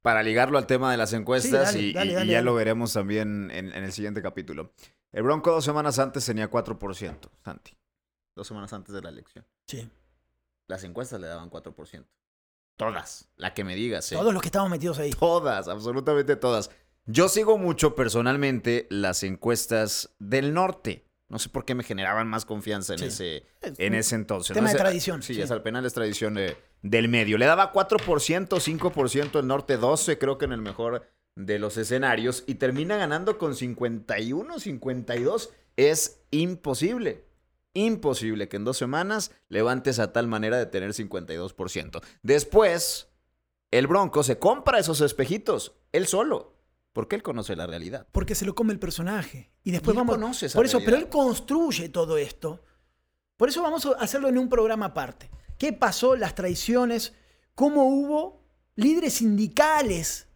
para 0.00 0.22
ligarlo 0.22 0.56
al 0.56 0.66
tema 0.66 0.90
de 0.90 0.96
las 0.96 1.12
encuestas 1.12 1.72
Sí, 1.72 1.76
dale, 1.76 1.88
y, 1.88 1.92
dale, 1.92 2.10
y- 2.12 2.14
dale, 2.14 2.26
y 2.26 2.34
ya 2.34 2.40
lo 2.42 2.54
veremos 2.54 2.94
también 2.94 3.50
en, 3.50 3.72
en 3.74 3.84
el 3.84 3.92
siguiente 3.92 4.22
capítulo. 4.22 4.72
El 5.12 5.22
Bronco 5.22 5.50
dos 5.50 5.64
semanas 5.64 5.98
antes 5.98 6.24
tenía 6.24 6.50
4%, 6.50 7.18
Santi. 7.44 7.76
Dos 8.34 8.46
semanas 8.48 8.72
antes 8.72 8.94
de 8.94 9.02
la 9.02 9.10
elección. 9.10 9.46
Sí. 9.66 9.88
Las 10.66 10.82
encuestas 10.84 11.20
le 11.20 11.26
daban 11.26 11.50
4%. 11.50 12.06
Todas. 12.76 13.28
La 13.36 13.54
que 13.54 13.64
me 13.64 13.74
digas, 13.76 14.10
¿eh? 14.12 14.16
Todos 14.16 14.32
los 14.32 14.42
que 14.42 14.48
estamos 14.48 14.70
metidos 14.70 14.98
ahí. 14.98 15.10
Todas, 15.12 15.68
absolutamente 15.68 16.36
todas. 16.36 16.70
Yo 17.06 17.28
sigo 17.28 17.58
mucho 17.58 17.94
personalmente 17.94 18.86
las 18.90 19.22
encuestas 19.22 20.14
del 20.18 20.54
norte. 20.54 21.04
No 21.28 21.38
sé 21.38 21.48
por 21.48 21.64
qué 21.64 21.74
me 21.74 21.84
generaban 21.84 22.28
más 22.28 22.44
confianza 22.44 22.94
en, 22.94 22.98
Sí. 23.00 23.04
ese, 23.06 23.36
Es 23.60 23.78
en 23.78 23.94
ese 23.94 24.14
entonces. 24.14 24.54
tema 24.54 24.68
¿no? 24.68 24.72
de 24.72 24.78
tradición, 24.78 25.22
Sí, 25.22 25.34
sí. 25.34 25.40
es 25.42 25.50
al 25.50 25.62
penal 25.62 25.84
es 25.86 25.92
tradición 25.94 26.34
de- 26.34 26.56
del 26.82 27.08
medio. 27.08 27.38
Le 27.38 27.46
daba 27.46 27.72
4%, 27.72 28.60
5% 28.60 29.38
el 29.38 29.46
norte, 29.46 29.76
12 29.76 30.18
creo 30.18 30.38
que 30.38 30.44
en 30.44 30.52
el 30.52 30.60
mejor 30.60 31.06
de 31.34 31.58
los 31.58 31.76
escenarios. 31.78 32.44
Y 32.46 32.56
termina 32.56 32.96
ganando 32.96 33.38
con 33.38 33.54
51, 33.54 34.58
52. 34.60 35.50
Es 35.76 36.20
imposible. 36.30 37.24
Imposible 37.74 38.48
que 38.48 38.56
en 38.56 38.64
dos 38.64 38.78
semanas 38.78 39.32
levantes 39.48 39.98
a 39.98 40.12
tal 40.12 40.28
manera 40.28 40.56
de 40.58 40.66
tener 40.66 40.92
52%. 40.92 42.00
Después, 42.22 43.08
el 43.70 43.86
Bronco 43.88 44.22
se 44.22 44.38
compra 44.38 44.78
esos 44.78 45.00
espejitos, 45.00 45.72
él 45.92 46.06
solo, 46.06 46.56
porque 46.92 47.16
él 47.16 47.22
conoce 47.22 47.56
la 47.56 47.66
realidad. 47.66 48.06
Porque 48.12 48.36
se 48.36 48.44
lo 48.46 48.54
come 48.54 48.72
el 48.72 48.78
personaje. 48.78 49.50
Y 49.64 49.72
después 49.72 49.94
Y 49.96 49.98
él 49.98 50.06
vamos. 50.06 50.14
conoce 50.16 50.46
esa 50.46 50.56
por 50.56 50.66
eso, 50.66 50.80
pero 50.84 50.96
él 50.96 51.08
construye 51.08 51.88
todo 51.88 52.16
esto. 52.16 52.62
Por 53.36 53.48
eso 53.48 53.62
vamos 53.62 53.84
a 53.86 53.90
hacerlo 53.98 54.28
en 54.28 54.38
un 54.38 54.48
programa 54.48 54.86
aparte. 54.86 55.28
¿Qué 55.58 55.72
pasó? 55.72 56.14
Las 56.14 56.36
traiciones. 56.36 57.14
¿Cómo 57.56 57.88
hubo 57.88 58.40
líderes 58.76 59.14
sindicales? 59.14 60.28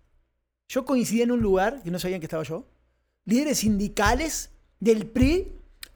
Yo 0.66 0.84
coincidí 0.84 1.22
en 1.22 1.30
un 1.30 1.40
lugar, 1.40 1.82
que 1.82 1.92
no 1.92 2.00
sabían 2.00 2.18
que 2.20 2.26
estaba 2.26 2.42
yo. 2.42 2.66
Líderes 3.24 3.58
sindicales 3.58 4.50
del 4.80 5.06
PRI 5.06 5.52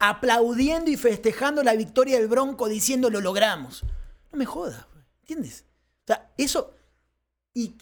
aplaudiendo 0.09 0.91
y 0.91 0.97
festejando 0.97 1.63
la 1.63 1.75
victoria 1.75 2.19
del 2.19 2.27
Bronco 2.27 2.67
diciendo 2.67 3.09
lo 3.09 3.21
logramos. 3.21 3.83
No 4.31 4.37
me 4.37 4.45
jodas, 4.45 4.85
¿entiendes? 5.21 5.65
O 6.03 6.07
sea, 6.07 6.31
eso. 6.37 6.73
Y 7.53 7.75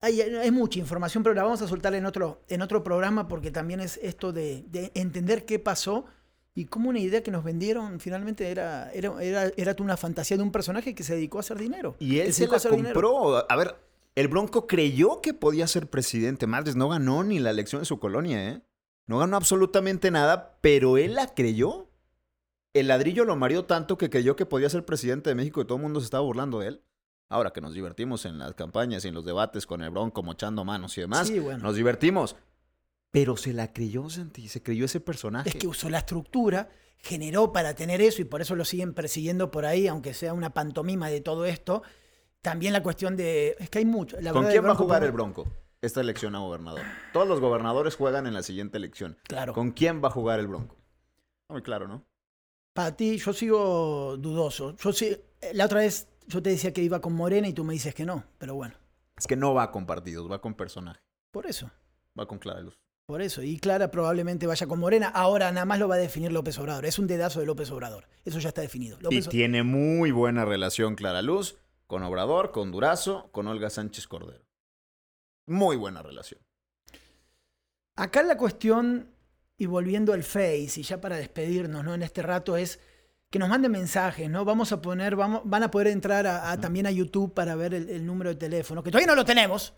hay, 0.00 0.20
hay 0.20 0.50
mucha 0.50 0.78
información, 0.78 1.22
pero 1.22 1.34
la 1.34 1.42
vamos 1.44 1.62
a 1.62 1.68
soltar 1.68 1.94
en 1.94 2.06
otro, 2.06 2.42
en 2.48 2.62
otro 2.62 2.82
programa 2.82 3.28
porque 3.28 3.50
también 3.50 3.80
es 3.80 3.98
esto 4.02 4.32
de, 4.32 4.64
de 4.68 4.90
entender 4.94 5.44
qué 5.44 5.58
pasó 5.58 6.06
y 6.54 6.64
cómo 6.64 6.88
una 6.88 6.98
idea 6.98 7.22
que 7.22 7.30
nos 7.30 7.44
vendieron 7.44 8.00
finalmente 8.00 8.50
era, 8.50 8.90
era, 8.92 9.22
era, 9.22 9.52
era 9.56 9.76
una 9.78 9.96
fantasía 9.96 10.36
de 10.36 10.42
un 10.42 10.50
personaje 10.50 10.92
que 10.92 11.04
se 11.04 11.14
dedicó 11.14 11.38
a 11.38 11.40
hacer 11.40 11.58
dinero. 11.58 11.94
Y 12.00 12.18
él 12.18 12.32
se 12.32 12.48
la 12.48 12.58
dinero. 12.58 12.94
compró. 12.94 13.48
A 13.48 13.56
ver, 13.56 13.76
el 14.16 14.26
Bronco 14.26 14.66
creyó 14.66 15.20
que 15.20 15.34
podía 15.34 15.68
ser 15.68 15.88
presidente. 15.88 16.48
Madres, 16.48 16.74
no 16.74 16.88
ganó 16.88 17.22
ni 17.22 17.38
la 17.38 17.50
elección 17.50 17.80
de 17.80 17.86
su 17.86 18.00
colonia, 18.00 18.48
¿eh? 18.48 18.62
No 19.08 19.18
ganó 19.18 19.36
absolutamente 19.36 20.10
nada, 20.10 20.58
pero 20.60 20.98
él 20.98 21.14
la 21.14 21.34
creyó. 21.34 21.88
El 22.74 22.88
ladrillo 22.88 23.24
lo 23.24 23.34
mareó 23.36 23.64
tanto 23.64 23.96
que 23.98 24.10
creyó 24.10 24.36
que 24.36 24.46
podía 24.46 24.68
ser 24.68 24.84
presidente 24.84 25.30
de 25.30 25.34
México 25.34 25.60
y 25.60 25.64
todo 25.64 25.76
el 25.76 25.82
mundo 25.82 25.98
se 26.00 26.04
estaba 26.04 26.22
burlando 26.22 26.60
de 26.60 26.68
él. 26.68 26.82
Ahora 27.30 27.50
que 27.52 27.62
nos 27.62 27.72
divertimos 27.72 28.26
en 28.26 28.38
las 28.38 28.52
campañas 28.54 29.04
y 29.04 29.08
en 29.08 29.14
los 29.14 29.24
debates 29.24 29.66
con 29.66 29.82
el 29.82 29.90
Bronco 29.90 30.22
mochando 30.22 30.64
manos 30.64 30.96
y 30.98 31.00
demás, 31.00 31.26
Sí, 31.26 31.38
bueno. 31.38 31.58
nos 31.64 31.74
divertimos. 31.74 32.36
Pero 33.10 33.38
se 33.38 33.54
la 33.54 33.72
creyó, 33.72 34.08
Santi, 34.10 34.46
se 34.48 34.62
creyó 34.62 34.84
ese 34.84 35.00
personaje. 35.00 35.48
Es 35.48 35.54
que 35.54 35.66
usó 35.66 35.88
la 35.88 35.98
estructura, 35.98 36.68
generó 36.98 37.50
para 37.50 37.74
tener 37.74 38.02
eso 38.02 38.20
y 38.20 38.26
por 38.26 38.42
eso 38.42 38.54
lo 38.54 38.66
siguen 38.66 38.92
persiguiendo 38.92 39.50
por 39.50 39.64
ahí, 39.64 39.88
aunque 39.88 40.12
sea 40.12 40.34
una 40.34 40.52
pantomima 40.52 41.08
de 41.08 41.22
todo 41.22 41.46
esto. 41.46 41.82
También 42.42 42.74
la 42.74 42.82
cuestión 42.82 43.16
de. 43.16 43.56
Es 43.58 43.70
que 43.70 43.78
hay 43.78 43.84
mucho. 43.86 44.18
La 44.20 44.32
¿Con 44.32 44.46
quién 44.46 44.64
va 44.64 44.72
a 44.72 44.74
jugar 44.74 45.02
el 45.02 45.12
Bronco 45.12 45.46
esta 45.80 46.00
elección 46.00 46.34
a 46.34 46.40
gobernador? 46.40 46.82
Todos 47.12 47.28
los 47.28 47.40
gobernadores 47.40 47.96
juegan 47.96 48.26
en 48.26 48.34
la 48.34 48.42
siguiente 48.42 48.78
elección. 48.78 49.16
Claro. 49.24 49.52
¿Con 49.52 49.70
quién 49.72 50.02
va 50.02 50.08
a 50.08 50.12
jugar 50.12 50.40
el 50.40 50.48
Bronco? 50.48 50.76
Está 51.42 51.54
Muy 51.54 51.62
claro, 51.62 51.88
¿no? 51.88 52.04
Para 52.74 52.96
ti, 52.96 53.18
yo 53.18 53.32
sigo 53.32 54.16
dudoso. 54.18 54.76
Yo 54.76 54.92
sí, 54.92 55.16
la 55.52 55.64
otra 55.66 55.80
vez 55.80 56.08
yo 56.26 56.42
te 56.42 56.50
decía 56.50 56.72
que 56.72 56.82
iba 56.82 57.00
con 57.00 57.14
Morena 57.14 57.48
y 57.48 57.52
tú 57.52 57.64
me 57.64 57.72
dices 57.72 57.94
que 57.94 58.04
no, 58.04 58.24
pero 58.38 58.54
bueno, 58.54 58.74
Es 59.16 59.26
que 59.26 59.36
no 59.36 59.54
va 59.54 59.70
con 59.72 59.86
partidos, 59.86 60.30
va 60.30 60.40
con 60.40 60.54
personaje, 60.54 61.00
por 61.32 61.46
eso. 61.46 61.70
va 62.18 62.26
con 62.26 62.38
Clara 62.38 62.60
Luz. 62.60 62.78
Por 63.06 63.22
eso. 63.22 63.42
Y 63.42 63.58
Clara 63.58 63.90
probablemente 63.90 64.46
vaya 64.46 64.66
con 64.66 64.78
Morena. 64.78 65.08
Ahora 65.08 65.50
nada 65.50 65.64
más 65.64 65.78
lo 65.78 65.88
va 65.88 65.94
a 65.94 65.98
definir 65.98 66.30
López 66.30 66.58
Obrador. 66.58 66.84
Es 66.84 66.98
un 66.98 67.06
dedazo 67.06 67.40
de 67.40 67.46
López 67.46 67.70
Obrador. 67.70 68.06
Eso 68.26 68.38
ya 68.38 68.48
está 68.50 68.60
definido. 68.60 68.98
Y 69.08 69.22
tiene 69.22 69.62
muy 69.62 70.10
buena 70.10 70.44
relación 70.44 70.94
Clara 70.94 71.22
Luz 71.22 71.56
con 71.86 72.02
Obrador, 72.02 72.50
con 72.52 72.70
Durazo, 72.70 73.30
con 73.32 73.46
Olga 73.46 73.70
Sánchez 73.70 74.06
Cordero. 74.08 74.44
Muy 75.48 75.76
buena 75.76 76.02
relación. 76.02 76.40
Acá 77.96 78.22
la 78.22 78.36
cuestión, 78.36 79.10
y 79.56 79.66
volviendo 79.66 80.12
al 80.12 80.22
Face, 80.22 80.72
y 80.76 80.82
ya 80.82 81.00
para 81.00 81.16
despedirnos, 81.16 81.84
¿no? 81.84 81.94
En 81.94 82.02
este 82.02 82.22
rato 82.22 82.56
es 82.56 82.78
que 83.30 83.38
nos 83.38 83.48
manden 83.48 83.72
mensajes, 83.72 84.30
¿no? 84.30 84.44
Vamos 84.44 84.72
a 84.72 84.80
poner, 84.80 85.16
vamos, 85.16 85.42
van 85.44 85.62
a 85.64 85.70
poder 85.70 85.88
entrar 85.88 86.26
a, 86.26 86.50
a- 86.52 86.60
también 86.60 86.86
a 86.86 86.90
YouTube 86.90 87.34
para 87.34 87.54
ver 87.56 87.74
el, 87.74 87.90
el 87.90 88.06
número 88.06 88.30
de 88.30 88.36
teléfono, 88.36 88.82
que 88.82 88.90
todavía 88.90 89.08
no 89.08 89.16
lo 89.16 89.24
tenemos, 89.24 89.74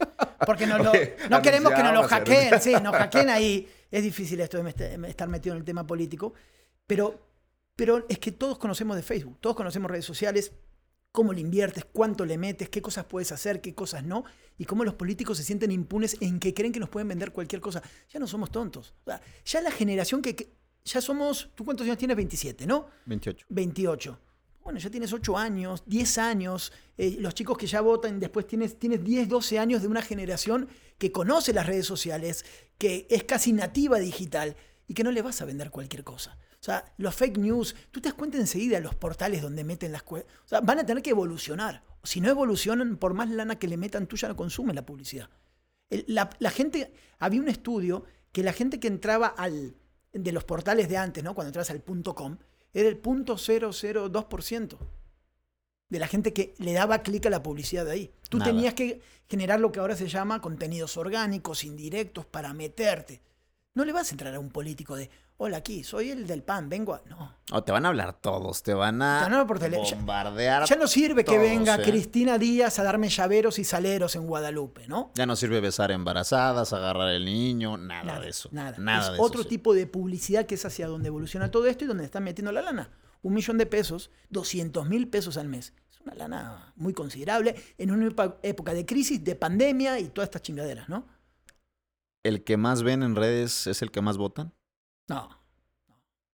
porque 0.47 0.67
no, 0.67 0.79
lo- 0.83 0.93
no 1.31 1.43
queremos 1.43 1.73
que 1.73 1.83
nos 1.83 1.95
lo 1.95 2.03
hackeen, 2.05 2.61
sí, 2.61 2.75
nos 2.83 2.95
hackeen 2.97 3.31
ahí. 3.31 3.69
Es 3.91 4.03
difícil 4.05 4.39
esto 4.41 4.63
de 4.63 4.71
estar 5.09 5.29
metido 5.29 5.55
en 5.55 5.61
el 5.61 5.65
tema 5.65 5.85
político, 5.87 6.35
pero, 6.87 7.19
pero 7.75 8.05
es 8.09 8.19
que 8.19 8.33
todos 8.33 8.59
conocemos 8.59 8.95
de 8.97 9.03
Facebook, 9.03 9.39
todos 9.41 9.57
conocemos 9.57 9.91
redes 9.91 10.05
sociales, 10.05 10.53
cómo 11.12 11.33
le 11.33 11.40
inviertes, 11.40 11.85
cuánto 11.92 12.25
le 12.25 12.38
metes, 12.38 12.68
qué 12.68 12.81
cosas 12.81 13.05
puedes 13.07 13.33
hacer, 13.33 13.61
qué 13.61 13.75
cosas 13.75 14.05
no, 14.05 14.25
y 14.59 14.64
cómo 14.64 14.85
los 14.85 14.94
políticos 14.94 15.38
se 15.38 15.44
sienten 15.44 15.70
impunes 15.73 16.16
en 16.20 16.38
que 16.38 16.55
creen 16.55 16.73
que 16.73 16.81
nos 16.81 16.88
pueden 16.88 17.09
vender 17.09 17.33
cualquier 17.33 17.61
cosa. 17.61 17.83
Ya 18.12 18.20
no 18.20 18.27
somos 18.27 18.51
tontos. 18.51 18.94
O 19.05 19.11
sea, 19.11 19.20
ya 19.44 19.61
la 19.61 19.70
generación 19.70 20.23
que, 20.23 20.37
que- 20.37 20.53
ya 20.85 21.01
somos, 21.01 21.51
¿tú 21.55 21.64
cuántos 21.64 21.85
años 21.85 21.99
tienes? 21.99 22.16
27, 22.16 22.66
¿no? 22.66 22.87
28. 23.07 23.46
28. 23.49 24.18
Bueno, 24.62 24.79
ya 24.79 24.90
tienes 24.90 25.12
8 25.12 25.37
años, 25.37 25.83
10 25.87 26.18
años, 26.18 26.73
eh, 26.96 27.16
los 27.18 27.35
chicos 27.35 27.57
que 27.59 27.66
ya 27.66 27.81
votan, 27.81 28.20
después 28.20 28.46
tienes, 28.46 28.79
tienes 28.79 29.03
10, 29.03 29.29
12 29.29 29.59
años 29.59 29.83
de 29.83 29.88
una 29.88 30.03
generación 30.03 30.68
que 30.99 31.11
conoce 31.11 31.53
las 31.53 31.66
redes 31.66 31.87
sociales, 31.87 32.44
que 32.79 33.07
es 33.11 33.25
casi 33.25 33.53
nativa 33.53 33.99
digital 33.99 34.57
y 34.87 34.94
que 34.94 35.03
no 35.03 35.12
le 35.12 35.23
vas 35.23 35.40
a 35.42 35.44
vender 35.46 35.70
cualquier 35.70 36.05
cosa. 36.05 36.38
O 36.61 36.62
sea, 36.62 36.85
los 36.99 37.14
fake 37.14 37.38
news, 37.38 37.75
tú 37.90 38.01
te 38.01 38.11
das 38.11 38.14
cuenta 38.18 38.37
enseguida 38.37 38.81
los 38.81 38.94
portales 38.94 39.40
donde 39.40 39.64
meten 39.64 39.92
las 39.92 40.03
cosas. 40.03 40.27
O 40.44 40.49
sea, 40.49 40.61
van 40.61 40.79
a 40.79 40.85
tener 40.85 41.03
que 41.03 41.11
evolucionar. 41.11 41.83
Si 42.03 42.20
no 42.20 42.29
evolucionan, 42.29 42.99
por 42.99 43.14
más 43.14 43.31
lana 43.31 43.59
que 43.59 43.66
le 43.66 43.79
metan, 43.79 44.07
tú 44.07 44.16
ya 44.16 44.29
no 44.29 44.37
consumes 44.37 44.75
la 44.75 44.85
publicidad. 44.85 45.31
la, 45.88 46.29
la, 46.38 46.51
gente, 46.51 46.92
había 47.18 47.40
un 47.40 47.49
estudio 47.49 48.05
que 48.31 48.42
la 48.42 48.53
gente 48.53 48.79
que 48.79 48.88
entraba 48.88 49.27
al, 49.27 49.75
de 50.12 50.33
los 50.33 50.44
portales 50.44 50.88
de 50.90 50.99
antes, 50.99 51.25
¿no? 51.25 51.35
Cuando 51.35 51.49
entras 51.49 51.70
al 51.70 51.83
.com, 51.83 52.37
era 52.75 52.88
el 52.88 53.01
.002% 53.01 54.79
de 55.88 55.99
la 55.99 56.07
gente 56.07 56.33
que 56.33 56.55
le 56.59 56.73
daba 56.75 57.03
clic 57.03 57.25
a 57.27 57.31
la 57.31 57.42
publicidad 57.42 57.87
de 57.87 57.92
ahí. 57.92 58.12
Tú 58.29 58.38
Nada. 58.38 58.51
tenías 58.51 58.75
que 58.75 59.01
generar 59.29 59.61
lo 59.61 59.73
que 59.73 59.81
ahora 59.81 59.96
se 59.96 60.09
llama 60.09 60.40
contenidos 60.40 60.96
orgánicos, 60.96 61.64
indirectos, 61.64 62.27
para 62.27 62.53
meterte. 62.53 63.23
No 63.75 63.85
le 63.85 63.92
vas 63.92 64.11
a 64.11 64.14
entrar 64.14 64.35
a 64.35 64.40
un 64.40 64.51
político 64.51 64.94
de, 64.94 65.11
hola, 65.42 65.57
aquí, 65.57 65.83
soy 65.83 66.11
el 66.11 66.26
del 66.26 66.42
PAN, 66.42 66.68
vengo 66.68 66.92
a... 66.92 67.03
No. 67.09 67.35
O 67.53 67.64
te 67.64 67.72
van 67.72 67.87
a 67.87 67.88
hablar 67.88 68.20
todos, 68.20 68.62
te 68.62 68.74
van 68.74 69.00
a 69.00 69.24
Te 69.24 69.31
van 69.31 69.40
a 69.40 69.46
por 69.46 69.59
ya- 69.59 69.96
bombardear. 69.96 70.66
Ya 70.66 70.76
no 70.76 70.87
sirve 70.87 71.24
que 71.24 71.38
venga 71.38 71.76
¿eh? 71.76 71.83
Cristina 71.83 72.37
Díaz 72.37 72.79
a 72.79 72.83
darme 72.83 73.09
llaveros 73.09 73.59
y 73.59 73.64
saleros 73.64 74.16
en 74.16 74.26
Guadalupe, 74.26 74.87
¿no? 74.87 75.12
Ya 75.14 75.24
no 75.24 75.37
sirve 75.37 75.61
besar 75.61 75.92
embarazadas, 75.92 76.74
agarrar 76.74 77.09
el 77.14 77.24
niño, 77.24 77.79
nada, 77.79 78.05
Nada, 78.05 78.20
de 78.20 78.29
eso. 78.29 78.50
Nada. 78.53 78.76
Nada 78.79 79.00
es 79.00 79.09
de 79.09 79.14
eso, 79.14 79.22
otro 79.22 79.42
sí. 79.42 79.48
tipo 79.48 79.72
de 79.72 79.87
publicidad 79.87 80.44
que 80.44 80.57
es 80.57 80.64
hacia 80.66 80.87
donde 80.87 81.09
evoluciona 81.09 81.50
todo 81.50 81.66
esto 81.66 81.85
y 81.85 81.88
donde 81.88 82.05
están 82.05 82.22
metiendo 82.22 82.53
la 82.53 82.61
lana. 82.61 82.90
Un 83.22 83.33
millón 83.33 83.57
de 83.57 83.64
pesos, 83.64 84.11
200 84.29 84.87
mil 84.88 85.09
pesos 85.09 85.38
al 85.38 85.48
mes. 85.48 85.72
Es 85.90 86.00
una 86.03 86.14
lana 86.16 86.74
muy 86.76 86.92
considerable 86.92 87.55
en 87.79 87.90
una 87.92 88.11
época 88.42 88.74
de 88.74 88.85
crisis, 88.85 89.24
de 89.24 89.37
pandemia 89.37 89.98
y 90.00 90.09
todas 90.11 90.29
estas 90.29 90.42
chingaderas, 90.42 90.90
¿no? 90.90 91.07
¿El 92.22 92.44
que 92.44 92.59
más 92.59 92.83
ven 92.83 93.03
en 93.03 93.16
redes 93.16 93.66
es 93.66 93.81
el 93.81 93.90
que 93.90 94.03
más 94.03 94.18
votan? 94.18 94.53
No. 95.11 95.29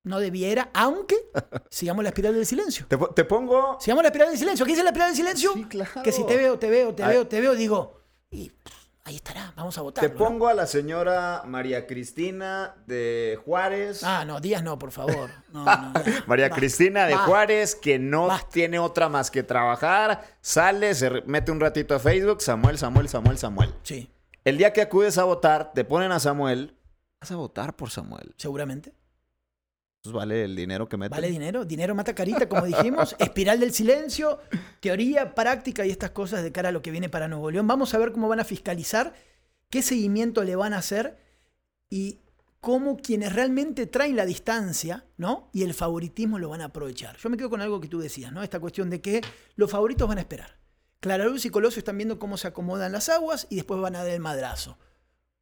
No 0.04 0.20
debiera, 0.20 0.70
aunque 0.72 1.16
sigamos 1.70 2.04
la 2.04 2.10
espiral 2.10 2.34
del 2.34 2.46
silencio. 2.46 2.86
Te, 2.88 2.96
po- 2.96 3.08
te 3.08 3.24
pongo. 3.24 3.76
Sigamos 3.80 4.04
la 4.04 4.08
espiral 4.08 4.28
del 4.28 4.38
silencio. 4.38 4.64
¿Qué 4.64 4.70
dice 4.72 4.84
la 4.84 4.90
espiral 4.90 5.08
del 5.08 5.16
silencio? 5.16 5.52
Sí, 5.54 5.64
claro. 5.64 6.02
Que 6.04 6.12
si 6.12 6.24
te 6.24 6.36
veo, 6.36 6.58
te 6.58 6.70
veo, 6.70 6.94
te 6.94 7.04
veo, 7.04 7.26
te 7.26 7.40
veo, 7.40 7.54
digo, 7.56 8.00
y 8.30 8.50
pff, 8.50 8.72
ahí 9.02 9.16
estará, 9.16 9.52
vamos 9.56 9.76
a 9.78 9.82
votar. 9.82 10.02
Te 10.02 10.10
pongo 10.10 10.46
a 10.46 10.54
la 10.54 10.68
señora 10.68 11.42
María 11.44 11.88
Cristina 11.88 12.76
de 12.86 13.36
Juárez. 13.44 14.04
Ah, 14.04 14.24
no, 14.24 14.38
Díaz 14.40 14.62
no, 14.62 14.78
por 14.78 14.92
favor. 14.92 15.28
No, 15.52 15.64
no. 15.64 15.92
María 16.28 16.46
Basta. 16.48 16.60
Cristina 16.60 17.06
de 17.06 17.14
Basta. 17.14 17.26
Juárez, 17.26 17.74
que 17.74 17.98
no 17.98 18.28
Basta. 18.28 18.48
tiene 18.50 18.78
otra 18.78 19.08
más 19.08 19.32
que 19.32 19.42
trabajar, 19.42 20.22
sale, 20.40 20.94
se 20.94 21.10
mete 21.26 21.50
un 21.50 21.58
ratito 21.58 21.96
a 21.96 21.98
Facebook, 21.98 22.42
Samuel, 22.42 22.78
Samuel, 22.78 23.08
Samuel, 23.08 23.38
Samuel. 23.38 23.74
Sí, 23.82 24.08
El 24.44 24.56
día 24.56 24.72
que 24.72 24.82
acudes 24.82 25.18
a 25.18 25.24
votar, 25.24 25.72
te 25.72 25.84
ponen 25.84 26.12
a 26.12 26.20
Samuel, 26.20 26.75
vas 27.26 27.32
a 27.32 27.36
votar 27.36 27.74
por 27.74 27.90
Samuel. 27.90 28.34
seguramente. 28.36 28.94
Pues 30.02 30.14
vale 30.14 30.44
el 30.44 30.54
dinero 30.54 30.88
que 30.88 30.96
meten. 30.96 31.10
Vale 31.10 31.28
dinero, 31.28 31.64
dinero 31.64 31.92
mata 31.92 32.14
carita, 32.14 32.48
como 32.48 32.64
dijimos, 32.64 33.16
espiral 33.18 33.58
del 33.58 33.72
silencio, 33.72 34.38
teoría, 34.78 35.34
práctica 35.34 35.84
y 35.84 35.90
estas 35.90 36.10
cosas 36.10 36.44
de 36.44 36.52
cara 36.52 36.68
a 36.68 36.72
lo 36.72 36.82
que 36.82 36.92
viene 36.92 37.08
para 37.08 37.26
Nuevo 37.26 37.50
León. 37.50 37.66
Vamos 37.66 37.92
a 37.92 37.98
ver 37.98 38.12
cómo 38.12 38.28
van 38.28 38.38
a 38.38 38.44
fiscalizar, 38.44 39.14
qué 39.68 39.82
seguimiento 39.82 40.44
le 40.44 40.54
van 40.54 40.74
a 40.74 40.78
hacer 40.78 41.18
y 41.90 42.20
cómo 42.60 42.96
quienes 42.96 43.32
realmente 43.32 43.86
traen 43.86 44.14
la 44.14 44.24
distancia, 44.24 45.06
¿no? 45.16 45.50
Y 45.52 45.64
el 45.64 45.74
favoritismo 45.74 46.38
lo 46.38 46.50
van 46.50 46.60
a 46.60 46.66
aprovechar. 46.66 47.16
Yo 47.16 47.28
me 47.28 47.36
quedo 47.36 47.50
con 47.50 47.60
algo 47.60 47.80
que 47.80 47.88
tú 47.88 47.98
decías, 47.98 48.30
¿no? 48.30 48.44
Esta 48.44 48.60
cuestión 48.60 48.90
de 48.90 49.00
que 49.00 49.22
los 49.56 49.68
favoritos 49.68 50.06
van 50.06 50.18
a 50.18 50.20
esperar. 50.20 50.56
Claraluz 51.00 51.44
y 51.44 51.50
Colosio 51.50 51.80
están 51.80 51.96
viendo 51.96 52.20
cómo 52.20 52.36
se 52.36 52.46
acomodan 52.46 52.92
las 52.92 53.08
aguas 53.08 53.48
y 53.50 53.56
después 53.56 53.80
van 53.80 53.96
a 53.96 54.04
dar 54.04 54.12
el 54.12 54.20
madrazo. 54.20 54.78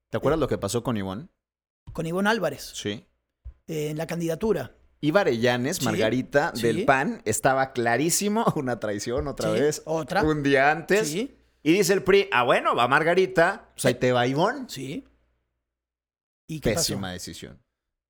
¿Te 0.09 0.17
acuerdas 0.17 0.41
lo 0.41 0.49
que 0.49 0.57
pasó 0.57 0.83
con 0.83 0.97
Ivonne? 0.97 1.29
Con 1.93 2.07
Ivonne 2.07 2.29
Álvarez 2.31 2.73
Sí. 2.75 3.05
eh, 3.69 3.91
en 3.91 3.97
la 3.99 4.07
candidatura. 4.07 4.73
Iba 5.01 5.21
Arellanes, 5.21 5.77
Sí, 5.79 5.85
Margarita, 5.85 6.53
sí. 6.55 6.63
del 6.63 6.85
PAN, 6.87 7.21
estaba 7.25 7.73
clarísimo, 7.73 8.45
una 8.57 8.81
traición 8.81 9.29
otra 9.29 9.53
Sí, 9.55 9.61
vez, 9.61 9.83
otra. 9.85 10.23
un 10.25 10.43
día 10.43 10.71
antes. 10.71 11.09
Sí, 11.09 11.37
Y 11.63 11.73
dice 11.73 11.93
el 11.95 12.03
PRI, 12.03 12.29
ah, 12.33 12.43
bueno, 12.43 12.75
va 12.75 12.89
Margarita, 12.89 13.71
pues 13.75 13.85
ahí 13.87 13.95
te 13.95 14.13
va 14.13 14.27
Ivonne. 14.27 14.67
sí. 14.69 15.05
¿Y 16.47 16.61
qué 16.61 16.75
Pésima 16.75 17.03
pasó? 17.03 17.13
decisión. 17.15 17.63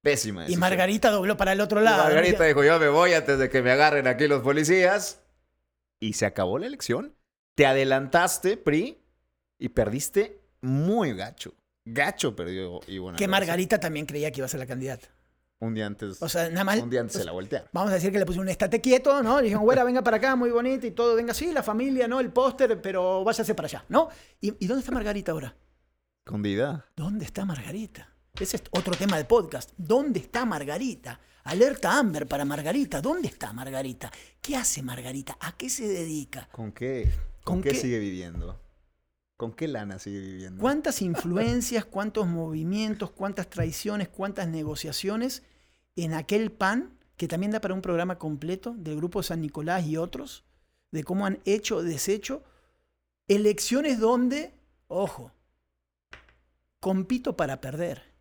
Pésima 0.03 0.41
Y 0.41 0.45
decisión. 0.45 0.61
Margarita 0.61 1.11
dobló 1.11 1.37
para 1.37 1.53
el 1.53 1.61
otro 1.61 1.81
Y 1.81 1.85
lado. 1.85 2.03
Margarita 2.03 2.43
dijo, 2.45 2.65
yo 2.65 2.81
me 2.81 2.89
voy 2.89 3.13
antes 3.13 3.39
de 3.39 3.49
que 3.49 3.63
me 3.63 3.71
agarren 3.71 4.09
aquí 4.09 4.27
los 4.27 4.43
policías. 4.43 5.23
Y 6.01 6.15
se 6.15 6.27
acabó 6.27 6.59
la 6.59 6.67
elección. 6.67 7.15
Te 7.55 7.65
adelantaste, 7.67 8.57
PRI, 8.57 9.01
y 9.59 9.69
perdiste 9.69 10.41
muy 10.61 11.15
gacho. 11.15 11.55
Gacho 11.85 12.35
perdió 12.35 12.81
Ivonne. 12.89 13.19
Que. 13.19 13.29
Margarita 13.29 13.79
también 13.79 14.07
creía 14.07 14.31
que 14.31 14.41
iba 14.41 14.47
a 14.47 14.49
ser 14.49 14.61
la 14.61 14.67
candidata. 14.67 15.09
Un 15.61 15.73
día 15.75 15.87
antes, 15.87 16.21
O 16.21 16.29
sea, 16.29 16.51
nada 16.51 16.65
más. 16.65 16.79
un 16.81 16.91
día 16.91 17.01
antes 17.01 17.17
o 17.17 17.19
se 17.21 17.25
la 17.25 17.33
voltearon. 17.33 17.69
Vamos 17.73 17.91
a 17.91 17.95
decir 17.95 18.11
que 18.13 18.19
le 18.19 18.27
pusieron 18.27 18.47
un 18.47 18.51
estate 18.51 18.81
quieto, 18.81 19.23
¿no? 19.23 19.39
Le 19.39 19.45
dijeron, 19.45 19.65
güera, 19.65 19.85
venga 19.85 20.03
para 20.03 20.17
acá, 20.19 20.37
muy 20.37 20.51
bonita 20.51 20.87
y 20.87 20.91
todo, 20.91 21.15
venga 21.15 21.31
así, 21.33 21.53
la 21.53 21.63
familia, 21.63 22.07
¿no? 22.09 22.21
El 22.21 22.31
póster, 22.33 22.81
pero 22.83 23.25
váyase 23.25 23.55
para 23.55 23.67
allá, 23.67 23.85
¿no? 23.89 24.09
¿Y, 24.41 24.49
y 24.63 24.67
dónde 24.67 24.81
está 24.81 24.93
Margarita 24.93 25.33
ahora? 25.33 25.57
Escondida. 26.27 26.87
¿Dónde 26.97 27.25
está 27.25 27.45
Margarita? 27.45 28.11
Ese 28.39 28.57
es 28.57 28.63
otro 28.73 28.95
tema 28.95 29.17
del 29.17 29.27
podcast. 29.27 29.71
¿Dónde 29.77 30.19
está 30.21 30.45
Margarita? 30.45 31.21
Alerta 31.45 31.99
Amber 31.99 32.27
para 32.27 32.45
Margarita. 32.45 33.01
¿Dónde 33.01 33.29
está 33.29 33.53
Margarita? 33.53 34.11
¿Qué 34.43 34.57
hace 34.57 34.83
Margarita? 34.83 35.37
¿A 35.41 35.57
qué 35.57 35.71
se 35.71 35.87
dedica? 35.87 36.49
¿Con 36.51 36.73
qué? 36.73 37.11
¿Con, 37.45 37.57
¿Con 37.57 37.63
qué, 37.63 37.71
qué? 37.71 37.77
sigue 37.77 37.99
viviendo? 38.01 38.59
¿Con 39.45 39.53
qué 39.53 39.69
lana 39.69 39.99
sigue 39.99 40.21
viviendo? 40.21 40.59
¿Cuántas 40.59 41.03
influencias, 41.03 41.85
cuántos 41.85 42.27
movimientos, 42.27 43.11
cuántas 43.11 43.51
traiciones, 43.51 44.09
cuántas 44.09 44.49
negociaciones 44.49 45.43
en 45.97 46.15
aquel 46.15 46.51
PAN, 46.51 46.97
que 47.19 47.29
también 47.29 47.53
da 47.53 47.61
para 47.61 47.75
un 47.75 47.83
programa 47.83 48.19
completo 48.19 48.75
del 48.75 48.97
Grupo 48.97 49.23
San 49.23 49.43
Nicolás 49.43 49.85
y 49.87 49.99
otros, 49.99 50.45
de 50.93 51.05
cómo 51.05 51.27
han 51.27 51.41
hecho 51.45 51.77
o 51.77 51.83
deshecho 51.83 52.43
elecciones 53.29 54.01
donde, 54.01 54.55
ojo, 54.89 55.31
compito 56.81 57.37
para 57.37 57.61
perder. 57.61 58.14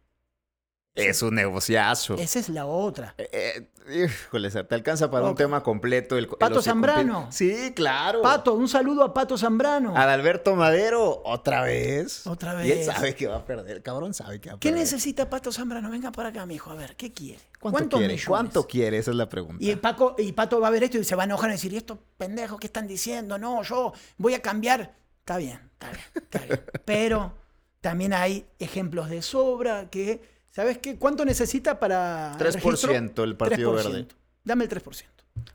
Es 0.96 1.24
un 1.24 1.34
negociazo. 1.34 2.16
Esa 2.16 2.38
es 2.40 2.50
la 2.50 2.68
otra. 2.68 3.16
Eh, 3.18 3.68
eh, 3.88 4.06
híjole, 4.06 4.52
te 4.52 4.76
alcanza 4.76 5.10
para 5.10 5.26
un 5.26 5.34
tema 5.36 5.64
completo. 5.64 6.18
El, 6.18 6.28
Pato 6.28 6.62
Zambrano. 6.62 7.32
Sí, 7.32 7.74
claro. 7.76 8.22
Pato, 8.22 8.54
un 8.54 8.68
saludo 8.68 9.04
a 9.04 9.12
Pato 9.12 9.36
Zambrano. 9.36 9.98
Adalberto 9.98 10.56
Madero, 10.56 11.24
otra 11.26 11.64
vez. 11.64 12.28
Otra 12.28 12.64
Y 12.64 12.72
él 12.72 12.78
vez. 12.78 12.86
sabe 12.86 13.16
que 13.16 13.26
va 13.26 13.38
a 13.38 13.46
perder. 13.46 13.78
El 13.78 13.82
cabrón 13.84 14.14
sabe 14.14 14.40
que 14.40 14.50
va 14.50 14.56
a 14.56 14.60
¿Qué 14.60 14.70
perder. 14.70 14.84
necesita 14.84 15.30
Pato 15.32 15.52
Zambrano? 15.52 15.90
Venga 15.90 16.12
para 16.12 16.30
acá, 16.30 16.46
mijo. 16.46 16.70
A 16.70 16.76
ver, 16.76 16.96
¿qué 16.96 17.12
quiere? 17.12 17.42
¿Cuánto 17.60 17.78
¿Cuántos 17.80 17.98
quiere? 17.98 18.14
millones? 18.14 18.28
¿Cuánto 18.28 18.68
quiere? 18.68 18.98
Esa 19.00 19.12
es 19.12 19.18
la 19.18 19.30
pregunta. 19.30 19.64
Y, 19.66 19.76
Paco, 19.78 20.16
y 20.20 20.32
Pato 20.34 20.60
va 20.60 20.68
a 20.68 20.72
ver 20.72 20.84
esto 20.84 21.00
y 21.00 21.04
se 21.04 21.16
va 21.16 21.24
a 21.24 21.26
enojar 21.26 21.50
y 21.50 21.54
decir, 21.54 21.74
¿y 21.74 21.78
estos 21.78 21.98
pendejos 22.18 22.60
qué 22.60 22.68
están 22.68 22.88
diciendo? 22.88 23.40
No, 23.40 23.64
yo 23.64 23.94
voy 24.18 24.36
a 24.36 24.42
cambiar. 24.44 24.94
Está 25.22 25.38
bien, 25.38 25.60
está 25.74 25.90
bien, 25.90 26.06
está 26.14 26.40
bien. 26.40 26.62
Pero 26.86 27.34
también 27.82 28.14
hay 28.14 28.46
ejemplos 28.60 29.10
de 29.10 29.24
sobra 29.24 29.90
que, 29.90 30.33
¿sabes 30.54 30.78
qué? 30.78 30.98
¿Cuánto 30.98 31.26
necesita 31.26 31.80
para... 31.80 32.38
3% 32.38 32.54
registro? 32.54 33.24
el 33.24 33.36
Partido 33.36 33.74
3%. 33.74 33.76
Verde. 33.76 34.08
Dame 34.44 34.66
el 34.66 34.70
3%. 34.70 35.04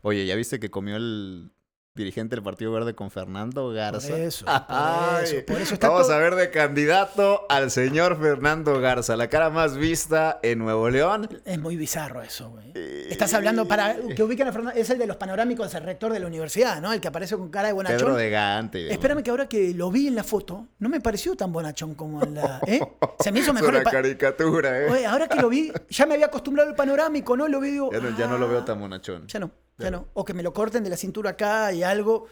Oye, 0.03 0.27
¿ya 0.27 0.35
viste 0.35 0.59
que 0.59 0.71
comió 0.71 0.97
el 0.97 1.51
dirigente 1.99 2.37
del 2.37 2.43
Partido 2.43 2.73
Verde 2.73 2.95
con 2.95 3.11
Fernando 3.11 3.71
Garza? 3.71 4.09
Por 4.09 4.19
eso, 4.19 4.45
por 4.69 5.23
eso, 5.25 5.37
por 5.47 5.61
eso 5.61 5.75
está 5.75 5.89
Vamos 5.89 6.07
todo- 6.07 6.17
a 6.17 6.19
ver 6.19 6.35
de 6.35 6.51
candidato 6.51 7.47
al 7.49 7.71
señor 7.71 8.19
Fernando 8.21 8.81
Garza, 8.81 9.17
la 9.17 9.29
cara 9.29 9.51
más 9.51 9.77
vista 9.77 10.39
en 10.43 10.59
Nuevo 10.61 10.89
León. 10.91 11.29
Es 11.45 11.59
muy 11.59 11.77
bizarro 11.77 12.23
eso, 12.23 12.51
güey. 12.51 12.73
Estás 13.11 13.35
hablando 13.35 13.67
para 13.67 13.97
que 14.15 14.23
ubiquen 14.23 14.49
a 14.49 14.53
Fernando, 14.53 14.79
es 14.81 14.89
el 14.91 14.99
de 14.99 15.07
los 15.07 15.17
panorámicos 15.17 15.73
del 15.73 15.83
rector 15.83 16.13
de 16.13 16.21
la 16.21 16.27
universidad, 16.27 16.81
¿no? 16.81 16.93
El 16.93 17.01
que 17.01 17.09
aparece 17.09 17.37
con 17.37 17.49
cara 17.51 17.69
de 17.69 17.75
bonachón. 17.75 17.99
Pedro 17.99 18.17
de 18.17 18.31
Gante. 18.31 18.93
Espérame 18.93 19.23
que 19.23 19.31
ahora 19.31 19.49
que 19.49 19.75
lo 19.75 19.91
vi 19.91 20.09
en 20.09 20.15
la 20.15 20.25
foto, 20.25 20.69
no 20.79 20.89
me 20.89 21.01
pareció 21.01 21.35
tan 21.37 21.53
bonachón 21.53 21.95
como 21.95 22.23
en 22.23 22.35
la. 22.35 22.61
¿eh? 22.67 22.81
Se 23.21 23.33
me 23.33 23.41
hizo 23.41 23.49
Es 23.51 23.55
mejor 23.55 23.71
una 23.71 23.79
el 23.79 23.85
pa- 23.85 23.91
caricatura, 23.91 24.81
¿eh? 24.83 24.91
Oye, 24.91 25.07
ahora 25.07 25.29
que 25.29 25.41
lo 25.41 25.49
vi, 25.49 25.73
ya 25.91 26.07
me 26.07 26.15
había 26.15 26.27
acostumbrado 26.27 26.69
al 26.71 26.77
panorámico, 26.77 27.37
¿no? 27.37 27.49
Lo 27.49 27.61
digo, 27.61 27.91
Ya 27.93 28.01
no, 28.01 28.17
ya 28.17 28.27
no 28.27 28.39
lo 28.39 28.49
veo 28.49 28.61
ah, 28.61 28.65
tan 28.65 28.79
monachón. 28.79 29.27
Ya 29.27 29.41
no, 29.41 29.51
ya 29.79 29.91
no. 29.91 30.09
O 30.15 30.25
que 30.25 30.35
me 30.35 30.43
lo 30.43 30.53
corten 30.53 30.85
de 30.85 30.91
la 30.91 30.97
cintura 30.97 31.31
acá 31.31 31.73
y 31.73 31.83
algo. 31.83 32.27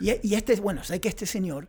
Y, 0.00 0.28
y 0.28 0.34
este, 0.34 0.56
bueno, 0.56 0.82
sé 0.82 1.00
que 1.00 1.08
este 1.08 1.26
señor 1.26 1.68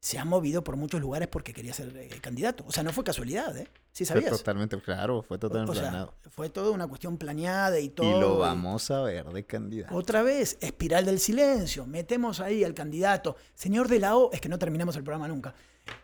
se 0.00 0.18
ha 0.18 0.24
movido 0.24 0.62
por 0.62 0.76
muchos 0.76 1.00
lugares 1.00 1.26
porque 1.26 1.52
quería 1.52 1.72
ser 1.72 1.96
eh, 1.96 2.08
candidato. 2.20 2.64
O 2.66 2.72
sea, 2.72 2.82
no 2.82 2.92
fue 2.92 3.02
casualidad, 3.02 3.56
¿eh? 3.56 3.66
Sí 3.92 4.04
Fue 4.04 4.14
sabías. 4.14 4.30
totalmente, 4.38 4.80
claro, 4.80 5.22
fue 5.22 5.38
totalmente 5.38 5.72
o 5.72 5.74
sea, 5.74 5.84
planeado. 5.84 6.14
fue 6.30 6.50
toda 6.50 6.70
una 6.70 6.86
cuestión 6.86 7.16
planeada 7.16 7.80
y 7.80 7.88
todo. 7.88 8.16
Y 8.16 8.20
lo 8.20 8.38
vamos 8.38 8.90
a 8.90 9.00
ver 9.02 9.26
de 9.26 9.44
candidato. 9.46 9.94
Otra 9.96 10.22
vez, 10.22 10.58
espiral 10.60 11.06
del 11.06 11.18
silencio. 11.18 11.86
Metemos 11.86 12.40
ahí 12.40 12.62
al 12.62 12.74
candidato. 12.74 13.36
Señor 13.54 13.88
de 13.88 13.98
la 14.00 14.16
O, 14.16 14.30
es 14.32 14.40
que 14.40 14.48
no 14.48 14.58
terminamos 14.58 14.96
el 14.96 15.02
programa 15.02 15.28
nunca. 15.28 15.54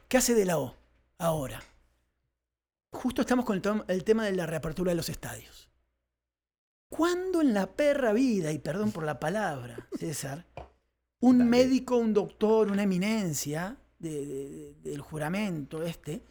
¿Qué 0.08 0.16
hace 0.16 0.34
de 0.34 0.46
la 0.46 0.58
O 0.58 0.74
ahora? 1.18 1.62
Justo 2.90 3.20
estamos 3.20 3.44
con 3.44 3.62
el 3.88 4.04
tema 4.04 4.24
de 4.24 4.32
la 4.32 4.46
reapertura 4.46 4.90
de 4.90 4.96
los 4.96 5.08
estadios. 5.08 5.68
¿Cuándo 6.96 7.40
en 7.40 7.54
la 7.54 7.66
perra 7.74 8.12
vida, 8.12 8.52
y 8.52 8.58
perdón 8.58 8.92
por 8.92 9.04
la 9.04 9.18
palabra, 9.18 9.88
César, 9.98 10.44
un 11.20 11.38
Dale. 11.38 11.50
médico, 11.50 11.96
un 11.96 12.12
doctor, 12.12 12.70
una 12.70 12.82
eminencia 12.82 13.78
de- 13.98 14.26
de- 14.26 14.48
de- 14.50 14.74
del 14.90 15.00
juramento 15.00 15.82
este, 15.82 16.22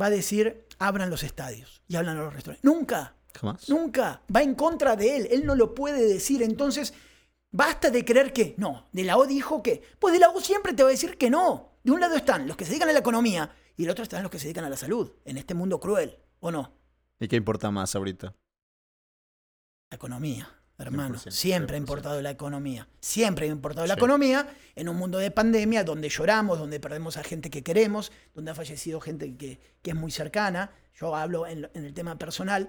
va 0.00 0.06
a 0.06 0.10
decir, 0.10 0.66
abran 0.80 1.08
los 1.08 1.22
estadios 1.22 1.82
y 1.86 1.94
abran 1.94 2.16
los 2.18 2.34
restaurantes? 2.34 2.64
Nunca. 2.64 3.14
Jamás. 3.32 3.68
Nunca. 3.68 4.22
Va 4.34 4.42
en 4.42 4.56
contra 4.56 4.96
de 4.96 5.16
él. 5.18 5.28
Él 5.30 5.46
no 5.46 5.54
lo 5.54 5.72
puede 5.74 6.02
decir. 6.04 6.42
Entonces, 6.42 6.92
basta 7.52 7.90
de 7.90 8.04
creer 8.04 8.32
que 8.32 8.54
no. 8.56 8.86
De 8.92 9.04
la 9.04 9.16
O 9.18 9.26
dijo 9.26 9.62
que. 9.62 9.82
Pues 10.00 10.12
de 10.14 10.18
la 10.20 10.30
O 10.30 10.40
siempre 10.40 10.72
te 10.72 10.82
va 10.82 10.88
a 10.88 10.92
decir 10.92 11.16
que 11.16 11.30
no. 11.30 11.74
De 11.84 11.92
un 11.92 12.00
lado 12.00 12.16
están 12.16 12.48
los 12.48 12.56
que 12.56 12.64
se 12.64 12.70
dedican 12.70 12.88
a 12.88 12.92
la 12.92 12.98
economía 12.98 13.54
y 13.76 13.82
del 13.82 13.90
otro 13.90 14.02
están 14.02 14.22
los 14.22 14.32
que 14.32 14.38
se 14.40 14.46
dedican 14.46 14.64
a 14.64 14.70
la 14.70 14.76
salud. 14.76 15.12
En 15.24 15.36
este 15.36 15.54
mundo 15.54 15.78
cruel. 15.78 16.16
¿O 16.40 16.50
no? 16.50 16.72
¿Y 17.20 17.28
qué 17.28 17.36
importa 17.36 17.70
más 17.70 17.94
ahorita? 17.94 18.34
La 19.90 19.96
economía, 19.96 20.48
hermano. 20.78 21.14
100%, 21.16 21.30
Siempre 21.30 21.76
ha 21.76 21.78
100%. 21.78 21.82
importado 21.82 22.20
la 22.22 22.30
economía. 22.30 22.88
Siempre 23.00 23.46
ha 23.46 23.48
importado 23.50 23.86
la 23.86 23.94
Sí. 23.94 23.98
economía 24.00 24.48
en 24.74 24.88
un 24.88 24.96
mundo 24.96 25.18
de 25.18 25.30
pandemia 25.30 25.84
donde 25.84 26.08
lloramos, 26.08 26.58
donde 26.58 26.80
perdemos 26.80 27.16
a 27.16 27.22
gente 27.22 27.50
que 27.50 27.62
queremos, 27.62 28.10
donde 28.34 28.50
ha 28.50 28.54
fallecido 28.54 29.00
gente 29.00 29.36
que, 29.36 29.60
que 29.82 29.90
es 29.90 29.96
muy 29.96 30.10
cercana. 30.10 30.72
Yo 30.98 31.14
hablo 31.14 31.46
en, 31.46 31.70
el 31.74 31.94
tema 31.94 32.18
personal, 32.18 32.68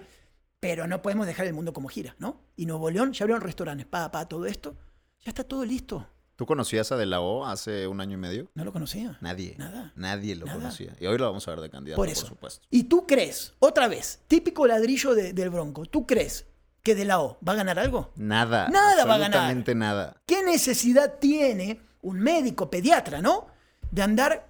pero 0.60 0.86
no 0.86 1.02
podemos 1.02 1.26
dejar 1.26 1.46
el 1.46 1.54
mundo 1.54 1.72
como 1.72 1.88
gira, 1.88 2.14
¿no? 2.20 2.40
Y 2.56 2.66
Nuevo 2.66 2.88
León 2.90 3.12
ya 3.12 3.24
abrieron 3.24 3.42
restaurantes, 3.42 3.86
pa, 3.86 4.10
pa, 4.12 4.28
todo 4.28 4.46
esto. 4.46 4.76
Ya 5.24 5.30
está 5.30 5.42
todo 5.42 5.64
listo. 5.64 6.06
¿Tú 6.36 6.46
conocías 6.46 6.92
a 6.92 6.96
De 6.96 7.04
La 7.06 7.20
O 7.20 7.44
hace 7.46 7.88
un 7.88 8.00
año 8.00 8.14
y 8.14 8.20
medio? 8.20 8.48
No 8.54 8.64
lo 8.64 8.72
conocía. 8.72 9.18
Nadie. 9.20 9.56
Nada. 9.58 9.92
Nadie 9.96 10.36
lo 10.36 10.46
Nada. 10.46 10.58
conocía. 10.58 10.94
Y 11.00 11.06
hoy 11.06 11.18
lo 11.18 11.24
vamos 11.26 11.48
a 11.48 11.50
ver 11.50 11.60
de 11.62 11.68
candidato, 11.70 11.96
Por 11.96 12.06
por, 12.06 12.12
eso. 12.12 12.26
supuesto. 12.28 12.64
Y 12.70 12.84
tú 12.84 13.08
crees, 13.08 13.54
otra 13.58 13.88
vez, 13.88 14.20
típico 14.28 14.64
ladrillo 14.68 15.16
de- 15.16 15.32
del 15.32 15.50
Bronco, 15.50 15.84
¿tú 15.86 16.06
crees 16.06 16.46
que 16.82 16.94
de 16.94 17.04
la 17.04 17.20
O 17.20 17.38
va 17.46 17.52
a 17.52 17.56
ganar 17.56 17.78
algo? 17.78 18.12
Nada. 18.16 18.68
Nada 18.68 19.04
va 19.04 19.14
a 19.14 19.18
ganar. 19.18 19.38
Absolutamente 19.38 19.74
nada. 19.74 20.22
¿Qué 20.26 20.42
necesidad 20.42 21.18
tiene 21.18 21.80
un 22.02 22.20
médico 22.20 22.70
pediatra, 22.70 23.20
no? 23.20 23.46
De 23.90 24.02
andar 24.02 24.48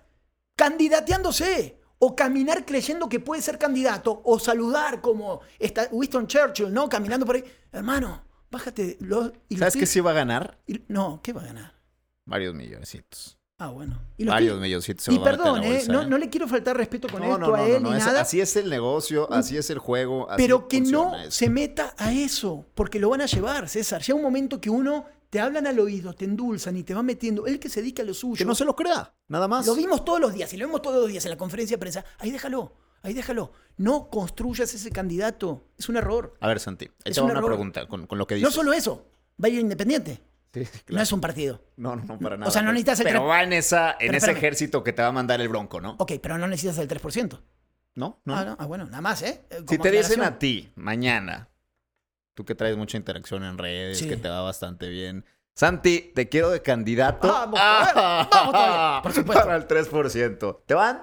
candidateándose 0.57 1.79
o 1.99 2.14
caminar 2.14 2.64
creyendo 2.64 3.09
que 3.09 3.21
puede 3.21 3.43
ser 3.43 3.59
candidato 3.59 4.21
o 4.25 4.38
saludar 4.38 5.01
como 5.01 5.41
está 5.59 5.88
Winston 5.91 6.27
Churchill, 6.27 6.73
¿no? 6.73 6.88
Caminando 6.88 7.27
por 7.27 7.37
ahí. 7.37 7.45
Hermano, 7.73 8.23
bájate 8.51 8.97
los... 9.01 9.33
¿Sabes 9.57 9.77
qué 9.77 9.87
sí 9.87 10.01
va 10.01 10.11
a 10.11 10.14
ganar? 10.14 10.59
no, 10.88 11.21
¿qué 11.23 11.33
va 11.33 11.43
a 11.43 11.47
ganar? 11.47 11.75
Varios 12.25 12.55
milloncitos. 12.55 13.38
Ah, 13.61 13.68
bueno. 13.71 14.01
Y 14.16 14.25
los 14.25 14.33
Varios 14.33 14.53
pies- 14.55 14.62
milloncitos. 14.62 15.05
se 15.05 15.12
Y 15.12 15.16
los 15.16 15.25
perdón, 15.25 15.64
¿eh? 15.64 15.73
bolsa, 15.73 15.92
No, 15.92 16.03
¿eh? 16.03 16.07
no 16.07 16.16
le 16.18 16.31
quiero 16.31 16.47
faltar 16.47 16.77
respeto 16.77 17.09
con 17.09 17.21
No, 17.21 17.27
esto 17.35 17.38
no, 17.38 17.55
a 17.55 17.59
no, 17.59 17.64
él 17.66 17.83
no, 17.83 17.90
ni 17.90 17.97
es- 17.99 18.07
nada. 18.07 18.21
así 18.21 18.40
es 18.40 18.55
el 18.57 18.71
negocio, 18.71 19.31
así 19.33 19.57
es 19.57 19.68
el 19.71 19.79
juego. 19.79 20.31
así 20.31 20.40
pero 20.42 20.68
que 20.68 20.81
no 20.81 21.12
se 21.29 21.51
meta 21.51 21.92
a 21.99 22.12
eso, 22.12 22.64
porque 22.75 23.01
lo 23.01 23.11
van 23.11 23.21
a 23.23 23.27
llevar, 23.27 23.68
César. 23.68 24.01
Llega 24.01 24.14
un 24.16 24.23
momento 24.23 24.61
que 24.61 24.71
uno 24.71 25.07
te 25.29 25.40
hablan 25.40 25.66
al 25.66 25.79
oído, 25.81 26.12
te 26.14 26.25
endulzan 26.25 26.77
y 26.77 26.85
te 26.85 26.94
va 26.94 27.03
metiendo. 27.03 27.47
Él 27.47 27.59
que 27.59 27.68
se 27.68 27.81
dedica 27.81 28.03
a 28.03 28.07
lo 28.07 28.14
suyo. 28.14 28.37
Que 28.38 28.44
no 28.44 28.55
se 28.55 28.64
lo 28.64 28.77
crea, 28.77 29.12
nada 29.27 29.49
más. 29.49 29.66
Lo 29.66 29.75
vimos 29.75 30.05
todos 30.05 30.21
los 30.21 30.33
días 30.33 30.53
y 30.53 30.57
lo 30.57 30.66
vemos 30.66 30.81
todos 30.81 31.01
los 31.03 31.09
días 31.09 31.25
en 31.25 31.33
la 31.33 31.37
conferencia 31.37 31.77
de 31.77 31.81
prensa. 31.81 32.05
Ahí 32.18 32.31
déjalo, 32.31 32.75
ahí 33.03 33.12
déjalo. 33.12 33.51
No 33.77 34.09
construyas 34.09 34.73
ese 34.73 34.90
candidato. 34.92 35.64
Es 35.77 35.88
un 35.88 35.97
error. 35.97 36.35
A 36.40 36.47
ver, 36.47 36.61
Santi, 36.61 36.85
ahí 36.85 36.92
Es 37.07 37.14
te 37.16 37.21
va 37.21 37.25
un 37.27 37.31
una 37.33 37.40
error. 37.40 37.51
pregunta 37.51 37.88
con, 37.88 38.07
con 38.07 38.18
lo 38.18 38.27
que 38.29 38.37
dices. 38.37 38.49
No 38.49 38.55
solo 38.55 38.73
eso, 38.73 39.05
va 39.42 39.49
a 39.49 39.51
ir 39.51 39.59
independiente. 39.59 40.21
Sí, 40.53 40.67
No 40.89 41.01
es 41.03 41.13
un 41.13 41.21
partido. 41.21 41.63
No, 41.77 41.95
no, 41.97 42.05
no, 42.05 42.19
para 42.19 42.37
nada. 42.37 42.49
O 42.49 42.51
sea, 42.53 42.63
no 42.63 42.73
necesitas 42.73 43.01
el 43.01 43.07
Pero 43.07 43.25
va 43.27 43.43
en, 43.43 43.53
esa, 43.53 43.93
en 44.01 44.09
ese 44.09 44.17
espérame. 44.17 44.37
ejército 44.39 44.83
que 44.83 44.93
te 44.93 45.03
va 45.03 45.09
a 45.09 45.13
mandar 45.13 45.41
el 45.41 45.49
bronco, 45.49 45.81
¿no? 45.81 45.97
Ok, 45.99 46.13
pero 46.23 46.39
no 46.39 46.47
necesitas 46.49 46.79
el 46.79 46.89
3%. 46.89 47.41
No, 47.95 48.21
no. 48.25 48.35
Ah, 48.37 48.45
no. 48.45 48.57
Ah, 48.59 48.67
bueno, 48.67 48.85
nada 48.87 49.01
más, 49.01 49.23
¿eh? 49.23 49.45
Eh, 49.51 49.63
Si 49.69 49.79
te 49.79 49.91
dicen 49.91 50.23
a 50.23 50.39
ti 50.39 50.73
mañana, 50.77 51.49
tú 52.35 52.45
que 52.45 52.55
traes 52.55 52.77
mucha 52.77 52.97
interacción 52.97 53.45
en 53.45 53.59
redes, 53.59 53.99
Sí. 53.99 54.09
que 54.09 54.17
te 54.17 54.29
va 54.29 54.41
bastante 54.43 54.89
bien. 54.89 55.25
Santi, 55.55 56.13
te 56.15 56.29
quiero 56.29 56.51
de 56.51 56.63
candidato. 56.63 57.27
Vamos, 57.29 57.59
todavía, 57.59 58.29
vamos 58.31 58.53
todavía, 58.53 59.01
por 59.03 59.13
supuesto. 59.13 59.45
Para 59.45 59.57
el 59.57 59.67
3%. 59.67 60.61
Te 60.65 60.75
van 60.75 61.03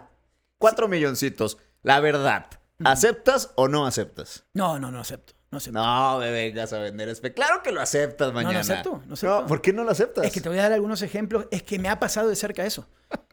4 0.58 0.88
milloncitos. 0.88 1.58
La 1.84 2.00
verdad, 2.00 2.48
¿aceptas 2.84 3.52
o 3.56 3.68
no 3.68 3.86
aceptas? 3.86 4.46
No, 4.54 4.80
no, 4.80 4.92
no 4.92 5.00
acepto. 5.02 5.34
No 5.56 5.58
acepto. 5.60 5.80
No, 5.80 6.20
me 6.20 6.32
vengas 6.32 6.74
a 6.74 6.80
vender 6.80 7.10
espe. 7.10 7.34
Claro 7.34 7.64
que 7.64 7.72
lo 7.72 7.82
aceptas 7.82 8.34
mañana. 8.34 8.60
acepto, 8.60 9.02
no 9.08 9.14
acepto. 9.14 9.46
¿por 9.48 9.62
qué 9.62 9.74
no 9.74 9.84
lo 9.84 9.92
aceptas? 9.92 10.26
Es 10.26 10.34
que 10.34 10.42
te 10.42 10.50
voy 10.50 10.60
a 10.60 10.64
dar 10.64 10.74
algunos 10.74 11.02
ejemplos. 11.02 11.48
Es 11.52 11.64
que 11.64 11.80
me 11.80 11.90
ha 11.90 12.00
pasado 12.00 12.28
de 12.30 12.36
cerca 12.36 12.66
eso. 12.66 12.88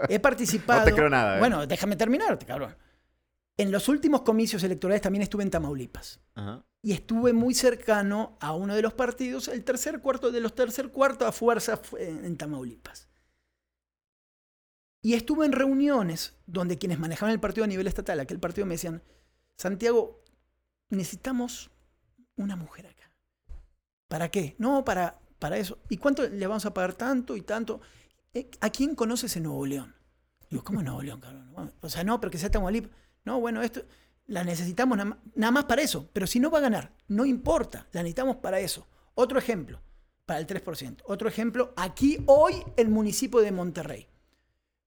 He 0.08 0.18
participado. 0.20 0.80
No 0.80 0.86
te 0.86 0.92
creo 0.92 1.10
nada, 1.10 1.36
¿eh? 1.36 1.38
Bueno, 1.40 1.66
déjame 1.66 1.96
terminar, 1.96 2.38
cabrón. 2.46 2.76
En 3.56 3.70
los 3.70 3.88
últimos 3.88 4.22
comicios 4.22 4.62
electorales 4.62 5.02
también 5.02 5.22
estuve 5.22 5.42
en 5.42 5.50
Tamaulipas. 5.50 6.20
Ajá. 6.34 6.64
Y 6.84 6.92
estuve 6.92 7.32
muy 7.32 7.54
cercano 7.54 8.36
a 8.40 8.54
uno 8.54 8.74
de 8.74 8.82
los 8.82 8.92
partidos, 8.94 9.46
el 9.48 9.62
tercer 9.62 10.00
cuarto 10.00 10.32
de 10.32 10.40
los 10.40 10.54
tercer 10.54 10.90
cuarto 10.90 11.26
a 11.26 11.32
fuerza 11.32 11.76
fue 11.76 12.08
en 12.08 12.24
en 12.24 12.36
Tamaulipas. 12.36 13.08
Y 15.02 15.14
estuve 15.14 15.46
en 15.46 15.52
reuniones 15.52 16.34
donde 16.46 16.78
quienes 16.78 16.98
manejaban 17.00 17.32
el 17.32 17.40
partido 17.40 17.64
a 17.64 17.66
nivel 17.66 17.88
estatal, 17.88 18.20
aquel 18.20 18.38
partido 18.38 18.66
me 18.66 18.74
decían, 18.74 19.02
Santiago, 19.56 20.22
necesitamos 20.90 21.71
una 22.36 22.56
mujer 22.56 22.86
acá. 22.86 23.10
¿Para 24.08 24.30
qué? 24.30 24.54
No, 24.58 24.84
para, 24.84 25.18
para 25.38 25.56
eso. 25.56 25.78
¿Y 25.88 25.96
cuánto 25.96 26.28
le 26.28 26.46
vamos 26.46 26.66
a 26.66 26.74
pagar 26.74 26.94
tanto 26.94 27.36
y 27.36 27.42
tanto? 27.42 27.80
Eh, 28.34 28.50
¿A 28.60 28.70
quién 28.70 28.94
conoces 28.94 29.36
en 29.36 29.44
Nuevo 29.44 29.66
León? 29.66 29.94
Digo, 30.50 30.64
¿cómo 30.64 30.80
en 30.80 30.86
Nuevo 30.86 31.02
León, 31.02 31.20
cabrón? 31.20 31.72
O 31.80 31.88
sea, 31.88 32.04
no, 32.04 32.20
pero 32.20 32.30
que 32.30 32.38
sea 32.38 32.50
Tamaulipas. 32.50 32.90
No, 33.24 33.40
bueno, 33.40 33.62
esto 33.62 33.84
la 34.26 34.44
necesitamos 34.44 34.98
nada 35.34 35.50
más, 35.50 35.64
para 35.64 35.82
eso. 35.82 36.08
Pero 36.12 36.26
si 36.26 36.40
no 36.40 36.50
va 36.50 36.58
a 36.58 36.62
ganar, 36.62 36.92
no 37.08 37.24
importa, 37.24 37.86
la 37.92 38.02
necesitamos 38.02 38.36
para 38.36 38.60
eso. 38.60 38.86
Otro 39.14 39.38
ejemplo, 39.38 39.80
para 40.26 40.40
el 40.40 40.46
3%. 40.46 41.02
Otro 41.04 41.28
ejemplo, 41.28 41.72
aquí 41.76 42.18
hoy 42.26 42.62
el 42.76 42.88
municipio 42.88 43.40
de 43.40 43.52
Monterrey. 43.52 44.08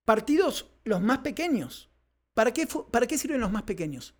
Partidos 0.03 0.71
los 0.83 1.01
más 1.01 1.19
pequeños. 1.19 1.89
¿Para 2.33 2.51
qué, 2.53 2.67
¿Para 2.91 3.07
qué 3.07 3.17
sirven 3.17 3.41
los 3.41 3.51
más 3.51 3.63
pequeños? 3.63 4.15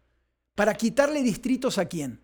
Para 0.55 0.73
quitarle 0.75 1.21
distritos 1.21 1.77
a 1.77 1.85
quién? 1.85 2.21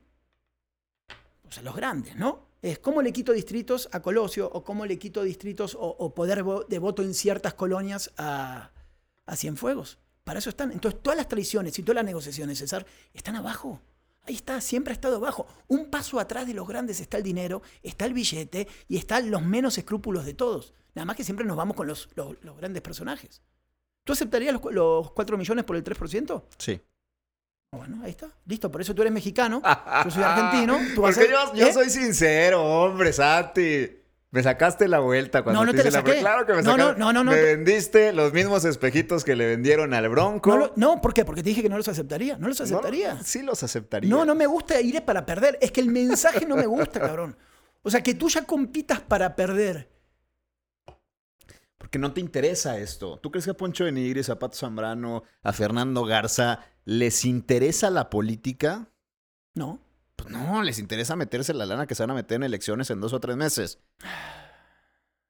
Pues 1.51 1.59
a 1.59 1.63
los 1.63 1.75
grandes, 1.75 2.15
¿no? 2.15 2.45
Es 2.61 2.79
cómo 2.79 3.01
le 3.01 3.11
quito 3.11 3.33
distritos 3.33 3.89
a 3.91 4.01
Colosio 4.01 4.49
o 4.53 4.63
cómo 4.63 4.85
le 4.85 4.97
quito 4.97 5.21
distritos 5.21 5.75
o, 5.75 5.81
o 5.81 6.15
poder 6.15 6.45
de 6.69 6.79
voto 6.79 7.01
en 7.01 7.13
ciertas 7.13 7.55
colonias 7.55 8.09
a, 8.17 8.71
a 9.25 9.35
Cienfuegos. 9.35 9.99
Para 10.23 10.39
eso 10.39 10.49
están. 10.49 10.71
Entonces, 10.71 11.01
todas 11.03 11.17
las 11.17 11.27
tradiciones 11.27 11.77
y 11.77 11.83
todas 11.83 11.95
las 11.97 12.05
negociaciones, 12.05 12.59
César, 12.59 12.85
están 13.13 13.35
abajo. 13.35 13.81
Ahí 14.23 14.35
está, 14.35 14.61
siempre 14.61 14.91
ha 14.91 14.95
estado 14.95 15.17
abajo. 15.17 15.45
Un 15.67 15.89
paso 15.89 16.21
atrás 16.21 16.47
de 16.47 16.53
los 16.53 16.65
grandes 16.65 17.01
está 17.01 17.17
el 17.17 17.23
dinero, 17.23 17.61
está 17.83 18.05
el 18.05 18.13
billete 18.13 18.69
y 18.87 18.95
están 18.95 19.29
los 19.29 19.41
menos 19.43 19.77
escrúpulos 19.77 20.23
de 20.23 20.33
todos. 20.33 20.73
Nada 20.95 21.05
más 21.05 21.17
que 21.17 21.25
siempre 21.25 21.45
nos 21.45 21.57
vamos 21.57 21.75
con 21.75 21.85
los, 21.85 22.07
los- 22.15 22.37
grandes 22.57 22.81
personajes. 22.81 23.41
¿Tú 24.05 24.13
aceptarías 24.13 24.53
los, 24.53 24.73
los 24.73 25.11
4 25.11 25.37
millones 25.37 25.65
por 25.65 25.75
el 25.75 25.83
3%? 25.83 26.43
Sí. 26.57 26.79
Bueno, 27.73 28.01
ahí 28.03 28.09
está. 28.11 28.27
Listo, 28.47 28.69
por 28.69 28.81
eso 28.81 28.93
tú 28.93 29.01
eres 29.01 29.13
mexicano, 29.13 29.61
yo 30.03 30.11
soy 30.11 30.23
argentino. 30.23 30.77
Tú 30.95 31.03
vas 31.03 31.15
Porque 31.15 31.33
a- 31.33 31.45
yo, 31.45 31.55
yo 31.55 31.67
¿Eh? 31.67 31.73
soy 31.73 31.89
sincero, 31.89 32.61
hombre, 32.65 33.13
Santi. 33.13 33.89
Me 34.31 34.43
sacaste 34.43 34.89
la 34.89 34.99
vuelta 34.99 35.41
cuando 35.41 35.61
No, 35.61 35.65
no 35.65 35.71
te 35.71 35.77
hice 35.79 35.91
la 35.91 35.99
saqué. 35.99 36.19
Claro 36.19 36.45
que 36.45 36.51
me 36.53 36.63
No, 36.63 36.71
sacaste. 36.71 36.99
no, 36.99 37.13
no, 37.13 37.23
no. 37.23 37.31
Me 37.31 37.41
vendiste 37.41 38.11
los 38.11 38.33
mismos 38.33 38.65
espejitos 38.65 39.23
que 39.23 39.37
le 39.37 39.45
vendieron 39.45 39.93
al 39.93 40.09
Bronco. 40.09 40.49
No, 40.49 40.57
lo- 40.57 40.73
no, 40.75 40.99
¿por 41.01 41.13
qué? 41.13 41.23
Porque 41.23 41.43
te 41.43 41.49
dije 41.49 41.61
que 41.61 41.69
no 41.69 41.77
los 41.77 41.87
aceptaría. 41.87 42.37
No 42.37 42.49
los 42.49 42.59
aceptaría. 42.59 43.21
sí 43.23 43.41
los 43.41 43.63
aceptaría. 43.63 44.09
No, 44.09 44.25
no 44.25 44.35
me 44.35 44.47
gusta 44.47 44.79
ir 44.81 45.01
para 45.03 45.25
perder. 45.25 45.57
Es 45.61 45.71
que 45.71 45.79
el 45.79 45.87
mensaje 45.87 46.45
no 46.45 46.57
me 46.57 46.65
gusta, 46.65 46.99
cabrón. 46.99 47.37
O 47.83 47.89
sea, 47.89 48.03
que 48.03 48.13
tú 48.15 48.27
ya 48.27 48.43
compitas 48.43 48.99
para 48.99 49.33
perder. 49.35 49.89
Porque 51.91 51.99
no 51.99 52.13
te 52.13 52.21
interesa 52.21 52.77
esto. 52.77 53.19
¿Tú 53.19 53.31
crees 53.31 53.43
que 53.43 53.51
a 53.51 53.53
Poncho 53.53 53.83
de 53.83 53.91
Nigris, 53.91 54.29
a 54.29 54.39
Pato 54.39 54.57
Zambrano, 54.57 55.23
a 55.43 55.51
Fernando 55.51 56.05
Garza, 56.05 56.61
les 56.85 57.25
interesa 57.25 57.89
la 57.89 58.09
política? 58.09 58.87
No. 59.55 59.81
Pues 60.15 60.29
no, 60.29 60.63
les 60.63 60.79
interesa 60.79 61.17
meterse 61.17 61.53
la 61.53 61.65
lana 61.65 61.87
que 61.87 61.95
se 61.95 62.03
van 62.03 62.11
a 62.11 62.13
meter 62.13 62.37
en 62.37 62.43
elecciones 62.43 62.89
en 62.91 63.01
dos 63.01 63.11
o 63.11 63.19
tres 63.19 63.35
meses. 63.35 63.79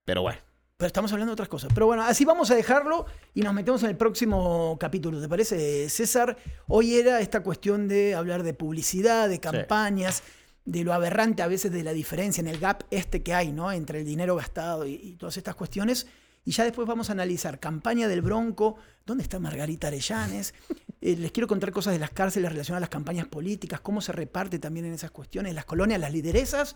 Pero 0.06 0.22
bueno. 0.22 0.38
Pero 0.78 0.86
estamos 0.86 1.12
hablando 1.12 1.32
de 1.32 1.34
otras 1.34 1.50
cosas. 1.50 1.72
Pero 1.74 1.88
bueno, 1.88 2.04
así 2.04 2.26
vamos 2.26 2.52
a 2.52 2.56
dejarlo 2.56 3.08
y 3.34 3.42
nos 3.42 3.56
metemos 3.56 3.82
en 3.82 3.90
el 3.90 3.98
próximo 3.98 4.78
capítulo. 4.80 5.20
¿Te 5.20 5.28
parece, 5.28 5.90
César? 5.90 6.38
Hoy 6.68 6.94
era 6.94 7.22
esta 7.22 7.42
cuestión 7.42 7.88
de 7.88 8.14
hablar 8.14 8.44
de 8.44 8.54
publicidad, 8.54 9.30
de 9.30 9.40
campañas, 9.40 10.22
de 10.66 10.84
lo 10.84 10.94
aberrante 10.94 11.42
a 11.42 11.48
veces 11.48 11.72
de 11.72 11.82
la 11.82 11.94
diferencia 11.94 12.40
en 12.40 12.48
el 12.48 12.60
gap 12.60 12.84
este 12.92 13.24
que 13.24 13.34
hay, 13.34 13.52
¿no? 13.52 13.72
Entre 13.72 14.02
el 14.02 14.06
dinero 14.06 14.36
gastado 14.36 14.86
y, 14.86 14.94
y 14.94 15.16
todas 15.16 15.38
estas 15.38 15.56
cuestiones. 15.56 16.06
Y 16.44 16.52
ya 16.52 16.64
después 16.64 16.88
vamos 16.88 17.10
a 17.10 17.14
analizar 17.14 17.60
campaña 17.60 18.08
del 18.08 18.22
Bronco, 18.22 18.76
¿dónde 19.06 19.24
está 19.24 19.40
Margarita 19.40 19.88
Arellanes? 19.88 20.54
Eh, 21.04 21.16
les 21.16 21.32
quiero 21.32 21.48
contar 21.48 21.72
cosas 21.72 21.94
de 21.94 22.00
las 22.00 22.12
cárceles 22.12 22.52
relacionadas 22.52 22.82
a 22.82 22.86
las 22.86 22.90
campañas 22.92 23.26
políticas, 23.26 23.82
cómo 23.82 24.02
se 24.02 24.12
reparte 24.12 24.60
también 24.60 24.86
en 24.86 24.94
esas 24.94 25.10
cuestiones, 25.10 25.56
las 25.56 25.66
colonias, 25.66 26.00
las 26.00 26.14
lideresas. 26.14 26.76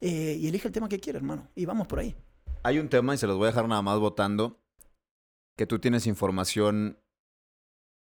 eh, 0.00 0.34
y 0.40 0.48
elige 0.48 0.68
el 0.68 0.72
tema 0.72 0.88
que 0.88 0.98
quiera, 0.98 1.18
hermano. 1.18 1.50
Y 1.54 1.66
vamos 1.66 1.86
por 1.86 1.98
ahí. 1.98 2.16
Hay 2.62 2.78
un 2.78 2.88
tema 2.88 3.14
y 3.14 3.18
se 3.18 3.26
los 3.26 3.36
voy 3.36 3.44
a 3.44 3.48
dejar 3.48 3.68
nada 3.68 3.82
más 3.82 3.98
votando. 3.98 4.62
Que 5.58 5.66
tú 5.66 5.78
tienes 5.78 6.06
información 6.06 6.98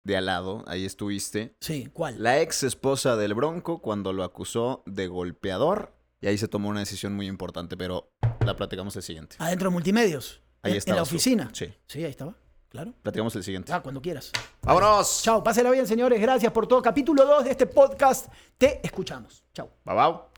de 0.05 0.19
al 0.19 0.27
lado, 0.27 0.63
ahí 0.67 0.85
estuviste. 0.85 1.57
Sí, 1.61 1.89
¿cuál? 1.91 2.23
La 2.23 2.43
ex 2.43 2.65
esposa 2.65 3.17
del 3.17 3.33
Bronco, 3.33 3.81
cuando 3.81 4.13
lo 4.13 4.25
acusó 4.25 4.83
de 4.85 5.07
golpeador, 5.07 5.95
y 6.21 6.27
ahí 6.27 6.37
se 6.37 6.49
tomó 6.49 6.69
una 6.69 6.81
decisión 6.81 7.15
muy 7.15 7.29
importante, 7.29 7.79
pero 7.79 8.13
la 8.45 8.57
platicamos 8.57 8.95
el 8.97 9.03
siguiente. 9.03 9.37
Adentro 9.39 9.71
de 9.71 9.73
multimedios. 9.73 10.43
Ahí 10.63 10.77
está. 10.77 10.91
en 10.93 10.97
la 10.97 11.03
oficina. 11.03 11.51
Sí, 11.53 11.73
Sí, 11.87 12.05
ahí 12.05 12.11
estaba. 12.11 12.35
Claro. 12.69 12.95
platicamos 13.03 13.37
el 13.37 13.43
siguiente. 13.45 13.71
Ah, 13.71 13.83
cuando 13.83 14.01
quieras. 14.01 14.33
¡Vámonos! 14.63 15.23
Chao, 15.23 15.43
pásela 15.45 15.71
bien, 15.71 15.87
señores. 15.87 16.19
Gracias 16.21 16.51
por 16.53 16.67
todo. 16.67 16.81
Capítulo 16.81 17.27
2 17.27 17.45
de 17.45 17.51
este 17.51 17.67
podcast. 17.67 18.33
Te 18.57 18.81
escuchamos. 18.83 19.45
Chao. 19.53 19.69
Bye 19.85 19.95
bye. 19.95 20.32